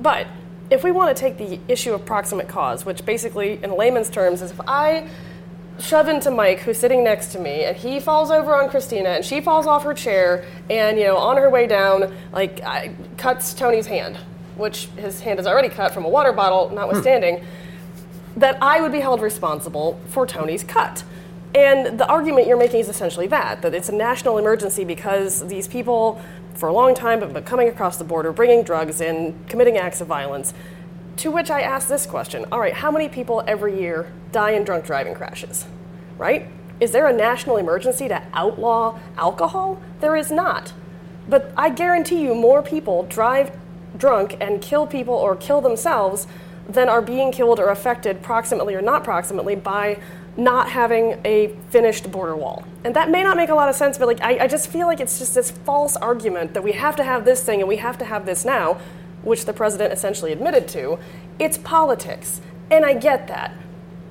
But 0.00 0.26
if 0.70 0.82
we 0.82 0.90
want 0.90 1.14
to 1.14 1.20
take 1.20 1.36
the 1.36 1.60
issue 1.68 1.92
of 1.92 2.06
proximate 2.06 2.48
cause, 2.48 2.86
which 2.86 3.04
basically, 3.04 3.62
in 3.62 3.76
layman's 3.76 4.08
terms, 4.08 4.40
is 4.40 4.52
if 4.52 4.60
I 4.66 5.08
shove 5.78 6.08
into 6.08 6.30
Mike, 6.30 6.60
who's 6.60 6.78
sitting 6.78 7.04
next 7.04 7.32
to 7.32 7.38
me, 7.38 7.64
and 7.64 7.76
he 7.76 8.00
falls 8.00 8.30
over 8.30 8.54
on 8.54 8.70
Christina, 8.70 9.10
and 9.10 9.24
she 9.24 9.40
falls 9.40 9.66
off 9.66 9.84
her 9.84 9.94
chair, 9.94 10.46
and 10.70 10.98
you 10.98 11.04
know, 11.04 11.16
on 11.16 11.36
her 11.36 11.50
way 11.50 11.66
down, 11.66 12.14
like 12.32 12.62
I, 12.62 12.94
cuts 13.18 13.52
Tony's 13.52 13.86
hand, 13.86 14.16
which 14.56 14.86
his 14.96 15.20
hand 15.20 15.38
is 15.40 15.46
already 15.46 15.68
cut 15.68 15.92
from 15.92 16.04
a 16.04 16.08
water 16.08 16.32
bottle, 16.32 16.70
notwithstanding, 16.70 17.38
hmm. 17.38 17.61
That 18.36 18.58
I 18.62 18.80
would 18.80 18.92
be 18.92 19.00
held 19.00 19.20
responsible 19.20 20.00
for 20.08 20.26
Tony's 20.26 20.64
cut. 20.64 21.04
And 21.54 21.98
the 21.98 22.06
argument 22.06 22.46
you're 22.46 22.56
making 22.56 22.80
is 22.80 22.88
essentially 22.88 23.26
that 23.26 23.60
that 23.62 23.74
it's 23.74 23.88
a 23.88 23.94
national 23.94 24.38
emergency 24.38 24.84
because 24.84 25.46
these 25.48 25.68
people, 25.68 26.20
for 26.54 26.68
a 26.68 26.72
long 26.72 26.94
time, 26.94 27.20
have 27.20 27.34
been 27.34 27.44
coming 27.44 27.68
across 27.68 27.98
the 27.98 28.04
border, 28.04 28.32
bringing 28.32 28.62
drugs 28.62 29.00
in, 29.00 29.38
committing 29.48 29.76
acts 29.76 30.00
of 30.00 30.06
violence. 30.06 30.54
To 31.18 31.30
which 31.30 31.50
I 31.50 31.60
ask 31.60 31.88
this 31.88 32.06
question 32.06 32.46
All 32.50 32.58
right, 32.58 32.72
how 32.72 32.90
many 32.90 33.08
people 33.08 33.42
every 33.46 33.78
year 33.78 34.10
die 34.32 34.52
in 34.52 34.64
drunk 34.64 34.86
driving 34.86 35.14
crashes? 35.14 35.66
Right? 36.16 36.48
Is 36.80 36.92
there 36.92 37.06
a 37.06 37.12
national 37.12 37.58
emergency 37.58 38.08
to 38.08 38.22
outlaw 38.32 38.98
alcohol? 39.16 39.80
There 40.00 40.16
is 40.16 40.32
not. 40.32 40.72
But 41.28 41.52
I 41.56 41.68
guarantee 41.68 42.22
you, 42.22 42.34
more 42.34 42.62
people 42.62 43.04
drive 43.04 43.56
drunk 43.96 44.36
and 44.40 44.60
kill 44.62 44.86
people 44.86 45.14
or 45.14 45.36
kill 45.36 45.60
themselves 45.60 46.26
than 46.68 46.88
are 46.88 47.02
being 47.02 47.32
killed 47.32 47.58
or 47.58 47.68
affected, 47.68 48.22
proximately 48.22 48.74
or 48.74 48.82
not 48.82 49.04
proximately, 49.04 49.54
by 49.54 49.98
not 50.36 50.70
having 50.70 51.20
a 51.24 51.48
finished 51.68 52.10
border 52.10 52.34
wall. 52.34 52.64
And 52.84 52.96
that 52.96 53.10
may 53.10 53.22
not 53.22 53.36
make 53.36 53.50
a 53.50 53.54
lot 53.54 53.68
of 53.68 53.74
sense, 53.74 53.98
but 53.98 54.08
like 54.08 54.20
I, 54.22 54.44
I 54.44 54.46
just 54.46 54.68
feel 54.68 54.86
like 54.86 55.00
it's 55.00 55.18
just 55.18 55.34
this 55.34 55.50
false 55.50 55.96
argument 55.96 56.54
that 56.54 56.62
we 56.62 56.72
have 56.72 56.96
to 56.96 57.04
have 57.04 57.24
this 57.24 57.42
thing 57.44 57.60
and 57.60 57.68
we 57.68 57.76
have 57.76 57.98
to 57.98 58.04
have 58.04 58.24
this 58.24 58.44
now, 58.44 58.80
which 59.22 59.44
the 59.44 59.52
president 59.52 59.92
essentially 59.92 60.32
admitted 60.32 60.68
to. 60.68 60.98
It's 61.38 61.58
politics. 61.58 62.40
And 62.70 62.84
I 62.84 62.94
get 62.94 63.28
that. 63.28 63.54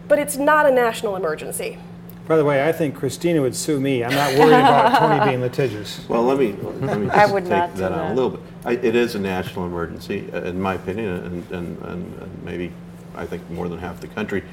But 0.07 0.19
it's 0.19 0.37
not 0.37 0.67
a 0.67 0.71
national 0.71 1.15
emergency. 1.15 1.79
By 2.27 2.37
the 2.37 2.45
way, 2.45 2.67
I 2.67 2.71
think 2.71 2.95
Christina 2.95 3.41
would 3.41 3.55
sue 3.55 3.79
me. 3.79 4.03
I'm 4.03 4.11
not 4.13 4.33
worried 4.37 4.53
about 4.53 4.99
Tony 4.99 5.25
being 5.29 5.41
litigious. 5.41 6.07
Well, 6.07 6.23
let 6.23 6.37
me, 6.37 6.53
let 6.79 6.99
me 6.99 7.09
I 7.11 7.21
just 7.21 7.33
would 7.33 7.43
take 7.43 7.51
not 7.51 7.75
that 7.75 7.89
do 7.89 7.93
on 7.93 7.99
that. 7.99 8.11
a 8.11 8.13
little 8.13 8.29
bit. 8.29 8.39
I, 8.63 8.73
it 8.73 8.95
is 8.95 9.15
a 9.15 9.19
national 9.19 9.65
emergency, 9.65 10.29
uh, 10.31 10.41
in 10.43 10.61
my 10.61 10.75
opinion, 10.75 11.07
and, 11.09 11.51
and, 11.51 11.77
and 11.83 12.15
and 12.21 12.43
maybe, 12.43 12.71
I 13.15 13.25
think, 13.25 13.49
more 13.49 13.67
than 13.67 13.79
half 13.79 13.99
the 13.99 14.07
country. 14.07 14.43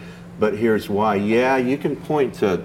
But 0.40 0.56
here's 0.56 0.88
why. 0.88 1.16
Yeah, 1.16 1.56
you 1.56 1.76
can 1.76 1.94
point 1.94 2.34
to 2.34 2.62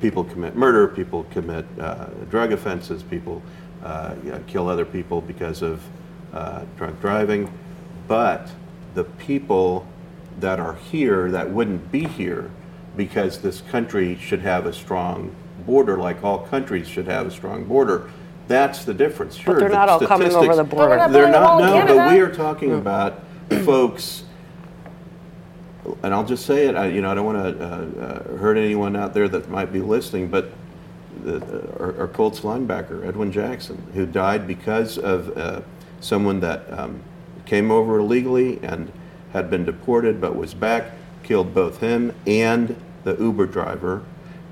people 0.00 0.24
commit 0.24 0.56
murder, 0.56 0.88
people 0.88 1.24
commit 1.30 1.64
uh, 1.78 2.06
drug 2.30 2.52
offenses, 2.52 3.02
people 3.02 3.42
uh, 3.82 4.14
yeah, 4.24 4.38
kill 4.46 4.68
other 4.68 4.84
people 4.84 5.20
because 5.20 5.62
of 5.62 5.80
uh, 6.32 6.64
drunk 6.76 7.00
driving. 7.00 7.52
But 8.08 8.50
the 8.94 9.04
people 9.04 9.86
that 10.40 10.58
are 10.58 10.74
here 10.74 11.30
that 11.30 11.48
wouldn't 11.48 11.92
be 11.92 12.06
here 12.06 12.50
because 12.96 13.40
this 13.40 13.60
country 13.62 14.16
should 14.16 14.40
have 14.40 14.66
a 14.66 14.72
strong 14.72 15.34
border, 15.64 15.96
like 15.96 16.22
all 16.22 16.40
countries 16.40 16.88
should 16.88 17.06
have 17.06 17.26
a 17.26 17.30
strong 17.30 17.64
border. 17.64 18.10
That's 18.48 18.84
the 18.84 18.94
difference. 18.94 19.36
Sure, 19.36 19.58
they're 19.58 19.68
the 19.68 19.74
not 19.74 19.88
all 19.88 20.00
coming 20.00 20.32
over 20.32 20.54
the 20.54 20.64
border. 20.64 20.96
But 20.96 21.08
we're 21.08 21.12
They're 21.12 21.32
building 21.32 21.40
a 21.40 21.44
wall 21.44 21.60
not. 21.60 21.90
in 21.90 21.96
No, 21.96 21.96
but 21.96 22.12
we 22.12 22.20
are 22.20 22.34
talking 22.34 22.72
about 22.72 23.22
folks. 23.64 24.24
And 26.02 26.14
I'll 26.14 26.26
just 26.26 26.46
say 26.46 26.66
it. 26.66 26.76
I, 26.76 26.86
you 26.88 27.00
know, 27.00 27.10
I 27.10 27.14
don't 27.14 27.26
want 27.26 27.58
to 27.58 27.64
uh, 27.64 28.04
uh, 28.04 28.36
hurt 28.38 28.56
anyone 28.56 28.94
out 28.94 29.14
there 29.14 29.28
that 29.28 29.48
might 29.48 29.72
be 29.72 29.80
listening, 29.80 30.28
but 30.28 30.52
the, 31.24 31.40
our, 31.78 32.00
our 32.00 32.08
Colts 32.08 32.40
linebacker 32.40 33.06
Edwin 33.06 33.32
Jackson, 33.32 33.82
who 33.94 34.06
died 34.06 34.46
because 34.46 34.98
of 34.98 35.36
uh, 35.36 35.60
someone 36.00 36.40
that 36.40 36.70
um, 36.72 37.02
came 37.46 37.70
over 37.70 37.98
illegally 37.98 38.60
and 38.62 38.92
had 39.32 39.50
been 39.50 39.64
deported 39.64 40.20
but 40.20 40.36
was 40.36 40.54
back, 40.54 40.92
killed 41.22 41.54
both 41.54 41.80
him 41.80 42.12
and 42.26 42.76
the 43.04 43.16
Uber 43.16 43.46
driver, 43.46 44.02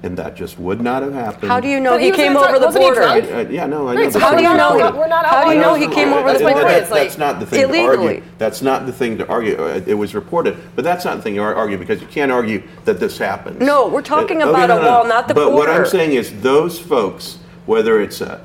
and 0.03 0.17
that 0.17 0.35
just 0.35 0.59
would 0.59 0.81
not 0.81 1.03
have 1.03 1.13
happened. 1.13 1.51
How 1.51 1.61
do 1.61 1.69
you 1.69 1.79
know 1.79 1.99
he 1.99 2.07
he 2.07 2.13
came 2.13 2.37
over 2.37 2.59
the 2.59 2.69
border? 2.71 2.95
drunk? 3.01 3.25
Uh, 3.31 3.47
yeah, 3.51 3.67
no, 3.67 3.89
I 3.89 3.95
know. 3.95 4.11
how 4.19 4.35
do 4.35 4.43
you 4.43 4.55
know- 4.55 4.93
we're 4.97 5.07
not 5.09 5.27
How 5.27 5.45
do 5.45 5.55
you 5.55 5.61
know 5.61 5.75
he 5.75 5.87
came 5.89 6.13
over 6.13 6.33
the 6.33 6.39
border? 6.39 6.61
that- 6.63 6.89
That's 6.89 7.19
not 7.19 7.39
the 7.39 7.47
thing 7.47 7.61
to 7.61 7.69
illegally. 7.69 8.07
argue. 8.17 8.23
That's 8.39 8.63
not 8.63 8.87
the 8.87 8.93
thing 8.93 9.19
to 9.19 9.29
argue. 9.29 9.57
Uh, 9.63 9.81
It 9.87 9.95
was 9.95 10.15
reported, 10.15 10.57
but 10.75 10.85
that's 10.85 11.05
not 11.05 11.17
the 11.19 11.23
thing 11.23 11.35
to 11.35 11.43
argue 11.43 11.77
because 11.77 12.01
you 12.01 12.07
can't 12.07 12.33
argue 12.33 12.63
that 12.87 12.99
this 12.99 13.19
happened. 13.19 13.61
No, 13.61 13.89
we're 13.89 14.01
talking 14.03 14.41
Uh, 14.43 14.47
okay, 14.47 14.65
about 14.65 14.69
no, 14.69 14.79
a 14.79 14.83
no, 14.83 14.91
wall, 14.91 15.05
not 15.07 15.29
the 15.29 15.35
border. 15.35 15.51
But 15.51 15.57
what 15.57 15.69
I'm 15.69 15.87
saying 15.87 16.13
is 16.15 16.33
those 16.41 16.79
folks, 16.79 17.39
whether 17.67 18.01
it's 18.01 18.21
a, 18.23 18.41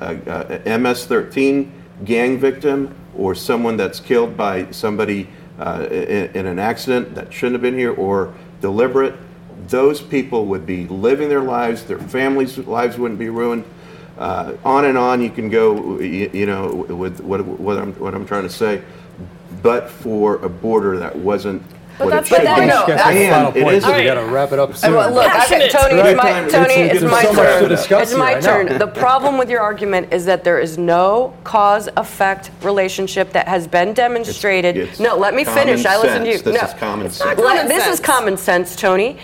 a, 0.66 0.70
a 0.72 0.78
MS-13 0.78 1.70
gang 2.04 2.38
victim 2.38 2.94
or 3.16 3.34
someone 3.34 3.78
that's 3.78 3.98
killed 3.98 4.36
by 4.36 4.66
somebody 4.70 5.26
uh, 5.58 5.86
in, 5.90 6.30
in 6.34 6.46
an 6.46 6.58
accident 6.58 7.14
that 7.14 7.32
shouldn't 7.32 7.54
have 7.54 7.62
been 7.62 7.78
here 7.78 7.92
or 7.92 8.34
deliberate, 8.60 9.14
those 9.68 10.00
people 10.00 10.46
would 10.46 10.66
be 10.66 10.86
living 10.86 11.28
their 11.28 11.42
lives, 11.42 11.84
their 11.84 11.98
families' 11.98 12.58
lives 12.58 12.98
wouldn't 12.98 13.18
be 13.18 13.28
ruined. 13.28 13.64
Uh, 14.18 14.56
on 14.64 14.86
and 14.86 14.96
on 14.96 15.20
you 15.20 15.30
can 15.30 15.50
go, 15.50 16.00
you, 16.00 16.30
you 16.32 16.46
know, 16.46 16.68
with 16.74 17.20
what, 17.20 17.44
what, 17.44 17.76
I'm, 17.76 17.92
what 17.94 18.14
I'm 18.14 18.26
trying 18.26 18.44
to 18.44 18.50
say, 18.50 18.82
but 19.62 19.90
for 19.90 20.36
a 20.36 20.48
border 20.48 20.98
that 20.98 21.14
wasn't 21.16 21.62
But 21.98 22.08
that's- 22.10 22.26
it 22.26 22.28
should 22.28 22.36
but 22.38 22.44
that- 22.44 22.66
no, 22.66 22.84
that's 22.86 22.86
the 22.86 23.10
And 23.20 23.32
final 23.34 23.52
it 23.56 23.62
point, 23.62 23.76
is- 23.76 23.84
so 23.84 23.96
we 23.96 24.04
got 24.04 24.14
to 24.14 24.24
wrap 24.24 24.52
it 24.52 24.58
up 24.58 24.76
soon. 24.76 24.94
well, 24.94 25.10
look, 25.10 25.24
I, 25.24 25.28
Passionate. 25.28 25.70
Tony, 25.70 25.94
it's 26.00 26.16
my, 26.16 26.30
Time- 26.30 26.48
Tony, 26.50 26.64
it's- 26.74 26.90
it's 26.92 27.00
there's 27.00 27.12
my 27.12 27.22
so 27.24 27.32
much 27.32 27.46
turn. 27.46 27.62
to 27.62 27.68
discuss 27.68 28.02
it's 28.02 28.10
here, 28.10 28.18
my 28.18 28.30
I 28.32 28.34
know. 28.34 28.40
turn. 28.40 28.78
The 28.78 28.86
problem 28.86 29.38
with 29.38 29.48
your 29.48 29.60
argument 29.60 30.08
is 30.12 30.26
that 30.26 30.44
there 30.44 30.58
is 30.58 30.76
no 30.78 31.32
cause-effect 31.44 32.50
relationship 32.62 33.32
that 33.32 33.48
has 33.48 33.66
been 33.66 33.92
demonstrated. 33.92 34.76
it's 34.76 35.00
no, 35.00 35.16
let 35.16 35.34
me 35.34 35.44
common 35.44 35.66
finish. 35.66 35.86
I 35.86 35.96
listen 35.98 36.20
to 36.22 36.26
you. 36.26 36.32
sense. 36.34 36.42
This 36.44 36.60
no, 36.62 36.68
is 36.68 36.74
common 36.74 37.10
sense. 37.10 37.38
not 37.38 37.46
Common 37.46 37.68
this 37.68 37.78
is 37.78 37.84
sense. 37.84 38.00
common 38.00 38.36
sense, 38.36 38.76
Tony. 38.76 39.16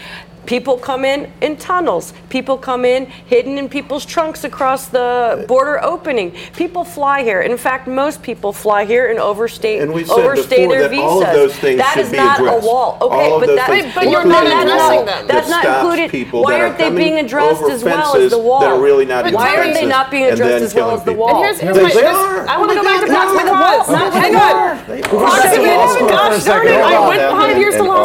People 0.47 0.77
come 0.77 1.05
in 1.05 1.31
in 1.41 1.57
tunnels. 1.57 2.13
People 2.29 2.59
come 2.59 2.85
in 2.85 3.07
hidden 3.07 3.59
in 3.59 3.69
people's 3.69 4.05
trunks 4.05 4.45
across 4.45 4.87
the 4.87 5.45
border 5.49 5.83
opening. 5.85 6.33
People 6.57 6.85
fly 6.85 7.23
here. 7.23 7.41
In 7.43 7.57
fact, 7.57 7.87
most 7.87 8.23
people 8.23 8.53
fly 8.53 8.85
here 8.85 9.11
and 9.11 9.19
overstay 9.19 9.79
And 9.79 9.93
we 9.93 10.05
said 10.05 10.19
overstay 10.19 10.57
before 10.67 10.73
their 10.75 10.83
that 10.83 10.91
visas. 10.91 11.05
all 11.05 11.23
of 11.25 11.33
those 11.33 11.55
things 11.57 11.79
That 11.79 11.95
should 11.95 12.07
is 12.07 12.11
be 12.11 12.17
not 12.17 12.41
addressed. 12.41 12.65
a 12.65 12.67
wall. 12.67 12.99
Okay, 13.01 13.15
All 13.31 13.35
of 13.37 13.41
but 13.41 13.47
those 13.47 13.57
that, 13.57 13.69
things, 13.71 13.95
but 13.95 14.05
you're 14.11 14.23
including 14.23 14.51
not 14.51 14.65
the 14.67 14.73
that's 14.73 15.05
that 15.07 15.29
that's 15.29 15.49
not 15.49 15.63
stops 15.63 15.81
included. 15.83 16.11
people 16.11 16.43
Why 16.43 16.61
aren't 16.61 16.79
they 16.79 16.91
being 16.91 17.19
addressed 17.19 17.63
as 17.65 17.85
well 17.85 18.17
as 18.17 18.31
the 18.33 18.39
wall? 18.39 18.61
that 18.61 18.71
are 18.73 18.81
really 18.81 19.05
not 19.07 19.27
even 19.27 19.35
Why 19.35 19.57
aren't 19.57 19.75
they 19.75 19.87
not 19.87 20.11
being 20.11 20.25
addressed 20.27 20.65
as 20.65 20.75
well 20.75 20.91
as 20.91 21.05
the 21.05 21.13
wall? 21.13 21.37
And 21.45 21.45
here's, 21.45 21.61
here's 21.61 21.95
They 21.95 22.03
my, 22.03 22.11
are. 22.11 22.49
I 22.49 22.59
want 22.59 22.71
to 22.71 22.77
go 22.77 22.83
back 22.83 23.01
to 23.01 23.07
Not 23.13 23.29
proximate 23.31 23.47
the 23.47 23.53
cause. 23.53 23.89
wall. 23.89 24.11
Hang 24.11 24.35
on. 24.37 24.43
wall. 24.43 25.21
Proximate, 25.23 25.63
They 25.63 25.75
are. 25.75 26.09
gosh 26.11 26.45
darn 26.45 26.67
it, 26.67 26.75
I 26.75 27.09
went 27.09 27.23
five 27.31 27.59
years 27.59 27.77
to 27.77 27.85
law 27.85 28.02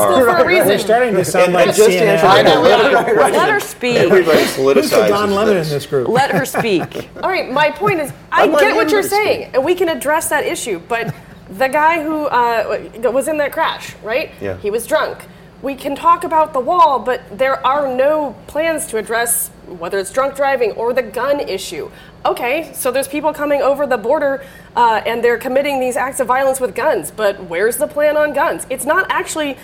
school 0.48 0.66
for 0.66 0.72
a 0.72 0.74
We're 0.74 0.80
starting 0.80 1.14
to 1.16 1.26
sound 1.26 1.46
And 1.46 1.54
like 1.54 1.76
just 1.76 1.90
to 1.90 1.98
answer 1.98 2.28
CNN. 2.28 2.44
that 2.44 2.56
political 2.56 3.14
question, 3.16 3.34
Let 3.40 3.50
her 3.50 3.60
speak. 3.60 3.96
Everybody 3.98 4.44
Who's 4.80 4.90
the 4.90 5.08
Don 5.08 5.32
Lemon 5.32 5.50
in 5.58 5.60
this. 5.64 5.70
this 5.72 5.86
group? 5.86 6.08
Let 6.08 6.32
her 6.32 6.46
speak. 6.46 7.10
All 7.24 7.30
right, 7.30 7.52
my 7.52 7.72
point 7.72 8.00
is, 8.00 8.12
I 8.32 8.44
I'm 8.44 8.52
get 8.52 8.76
what 8.76 8.90
you're 8.90 9.00
everybody 9.00 9.08
saying, 9.08 9.52
and 9.54 9.64
we 9.66 9.76
can 9.76 9.90
address 9.90 10.30
that 10.30 10.46
issue. 10.46 10.80
But 10.88 11.14
the 11.50 11.68
guy 11.68 12.04
who 12.04 12.26
uh, 12.26 13.12
was 13.12 13.28
in 13.28 13.38
that 13.38 13.52
crash, 13.52 13.96
right? 14.04 14.32
Yeah. 14.42 14.58
He 14.58 14.70
was 14.70 14.86
drunk. 14.88 15.26
we 15.62 15.76
can 15.76 15.96
talk 15.96 16.24
about 16.24 16.54
the 16.54 16.60
wall, 16.60 17.00
but 17.00 17.22
there 17.38 17.66
are 17.66 17.94
no 17.94 18.36
plans 18.48 18.86
to 18.88 18.98
address 18.98 19.50
whether 19.68 19.98
it's 20.00 20.12
drunk 20.12 20.36
driving 20.36 20.72
or 20.74 20.94
the 20.94 21.02
gun 21.02 21.40
issue. 21.40 21.90
Okay, 22.26 22.72
so 22.74 22.92
there's 22.92 23.08
people 23.08 23.34
coming 23.34 23.62
over 23.62 23.88
the 23.88 23.98
border 23.98 24.46
uh, 24.76 25.02
and 25.06 25.24
they're 25.24 25.38
committing 25.38 25.80
these 25.80 25.96
acts 25.98 26.20
of 26.20 26.28
violence 26.28 26.60
with 26.60 26.76
guns, 26.76 27.10
but 27.12 27.42
where's 27.46 27.78
the 27.78 27.88
plan 27.88 28.18
on 28.18 28.34
guns? 28.34 28.66
It's 28.70 28.86
not 28.86 29.08
actually. 29.10 29.58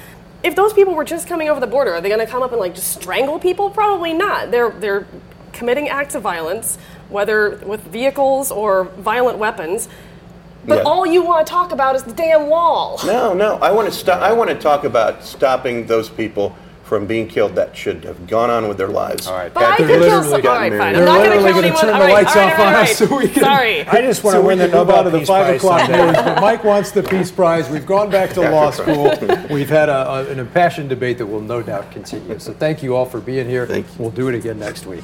If 0.44 0.56
those 0.56 0.74
people 0.74 0.94
were 0.94 1.06
just 1.06 1.28
coming 1.28 1.48
over 1.50 1.60
the 1.60 1.68
border, 1.68 1.94
are 1.94 2.02
they 2.02 2.10
going 2.10 2.20
to 2.26 2.28
come 2.32 2.44
up 2.44 2.52
and 2.52 2.60
like 2.60 2.76
just 2.76 2.92
strangle 2.92 3.40
people? 3.40 3.70
Probably 3.70 4.14
not. 4.14 4.52
They're 4.52 4.72
they're 4.72 5.08
committing 5.54 5.88
acts 5.88 6.16
of 6.16 6.22
violence, 6.22 6.78
whether 7.10 7.58
with 7.66 7.82
vehicles 7.84 8.52
or 8.52 8.86
violent 8.98 9.38
weapons. 9.38 9.88
But 10.66 10.78
Yeah. 10.78 10.84
all 10.84 11.06
you 11.06 11.24
want 11.24 11.46
to 11.46 11.52
talk 11.52 11.72
about 11.72 11.96
is 11.96 12.04
the 12.04 12.14
damn 12.14 12.48
wall. 12.50 13.00
No, 13.06 13.34
no. 13.34 13.56
I 13.58 13.72
want 13.72 13.88
to 13.88 13.94
stop. 13.94 14.22
I 14.22 14.32
want 14.34 14.50
to 14.50 14.56
talk 14.56 14.84
about 14.84 15.24
stopping 15.24 15.86
those 15.88 16.10
people 16.10 16.56
from 16.94 17.08
being 17.08 17.28
killed 17.28 17.56
that 17.56 17.76
should 17.76 18.04
have 18.04 18.28
gone 18.28 18.52
on 18.52 18.68
with 18.68 18.78
their 18.78 18.88
lives. 18.88 19.26
All 19.26 19.34
right. 19.34 19.52
But 19.52 19.64
I 19.64 19.78
could 19.78 19.88
kill 19.88 20.24
some. 20.24 20.34
All 20.34 20.42
right, 20.42 20.72
fine. 20.72 20.96
I'm 20.96 21.06
not 21.06 21.26
going 21.26 21.32
to 21.32 21.38
kill 21.52 21.58
anyone. 21.58 21.82
turn 21.82 21.90
All 21.90 22.00
the 22.00 22.06
right, 22.06 22.14
lights 22.14 22.36
all 22.36 22.44
right, 22.44 22.54
off 22.54 22.60
all 22.60 22.66
on 22.68 22.74
right, 22.74 22.90
us 22.92 22.98
so 22.98 23.18
we 23.18 23.28
can. 23.30 23.44
Sorry. 23.44 23.82
I 23.88 24.02
just 24.02 24.24
want 24.24 24.36
so 24.36 24.42
to 24.42 24.48
win 24.48 24.60
we 24.60 24.66
the 24.66 24.70
can 24.70 24.78
move 24.78 24.88
Nobel 24.90 25.00
on 25.00 25.06
to 25.06 25.10
the 25.10 25.18
Peace 25.20 25.28
five 25.28 25.46
Prize 25.48 25.58
o'clock 25.58 25.80
someday. 25.82 26.06
news. 26.06 26.16
But 26.18 26.42
Mike 26.42 26.64
wants 26.64 26.92
the 26.92 27.02
Peace 27.02 27.32
Prize. 27.32 27.68
We've 27.72 27.86
gone 27.88 28.12
back 28.12 28.30
to 28.34 28.42
law 28.42 28.70
school. 28.70 29.12
We've 29.50 29.70
had 29.70 29.90
a, 29.90 30.08
a- 30.08 30.30
an 30.30 30.38
impassioned 30.38 30.90
debate 30.90 31.18
that 31.18 31.26
will 31.26 31.42
no 31.42 31.64
doubt 31.64 31.90
continue. 31.90 32.38
So 32.38 32.54
thank 32.54 32.84
you 32.84 32.96
all 32.96 33.06
for 33.08 33.20
being 33.20 33.50
here. 33.50 33.66
We'll 33.98 34.12
do 34.12 34.28
it 34.30 34.36
again 34.36 34.60
next 34.60 34.86
week. 34.86 35.04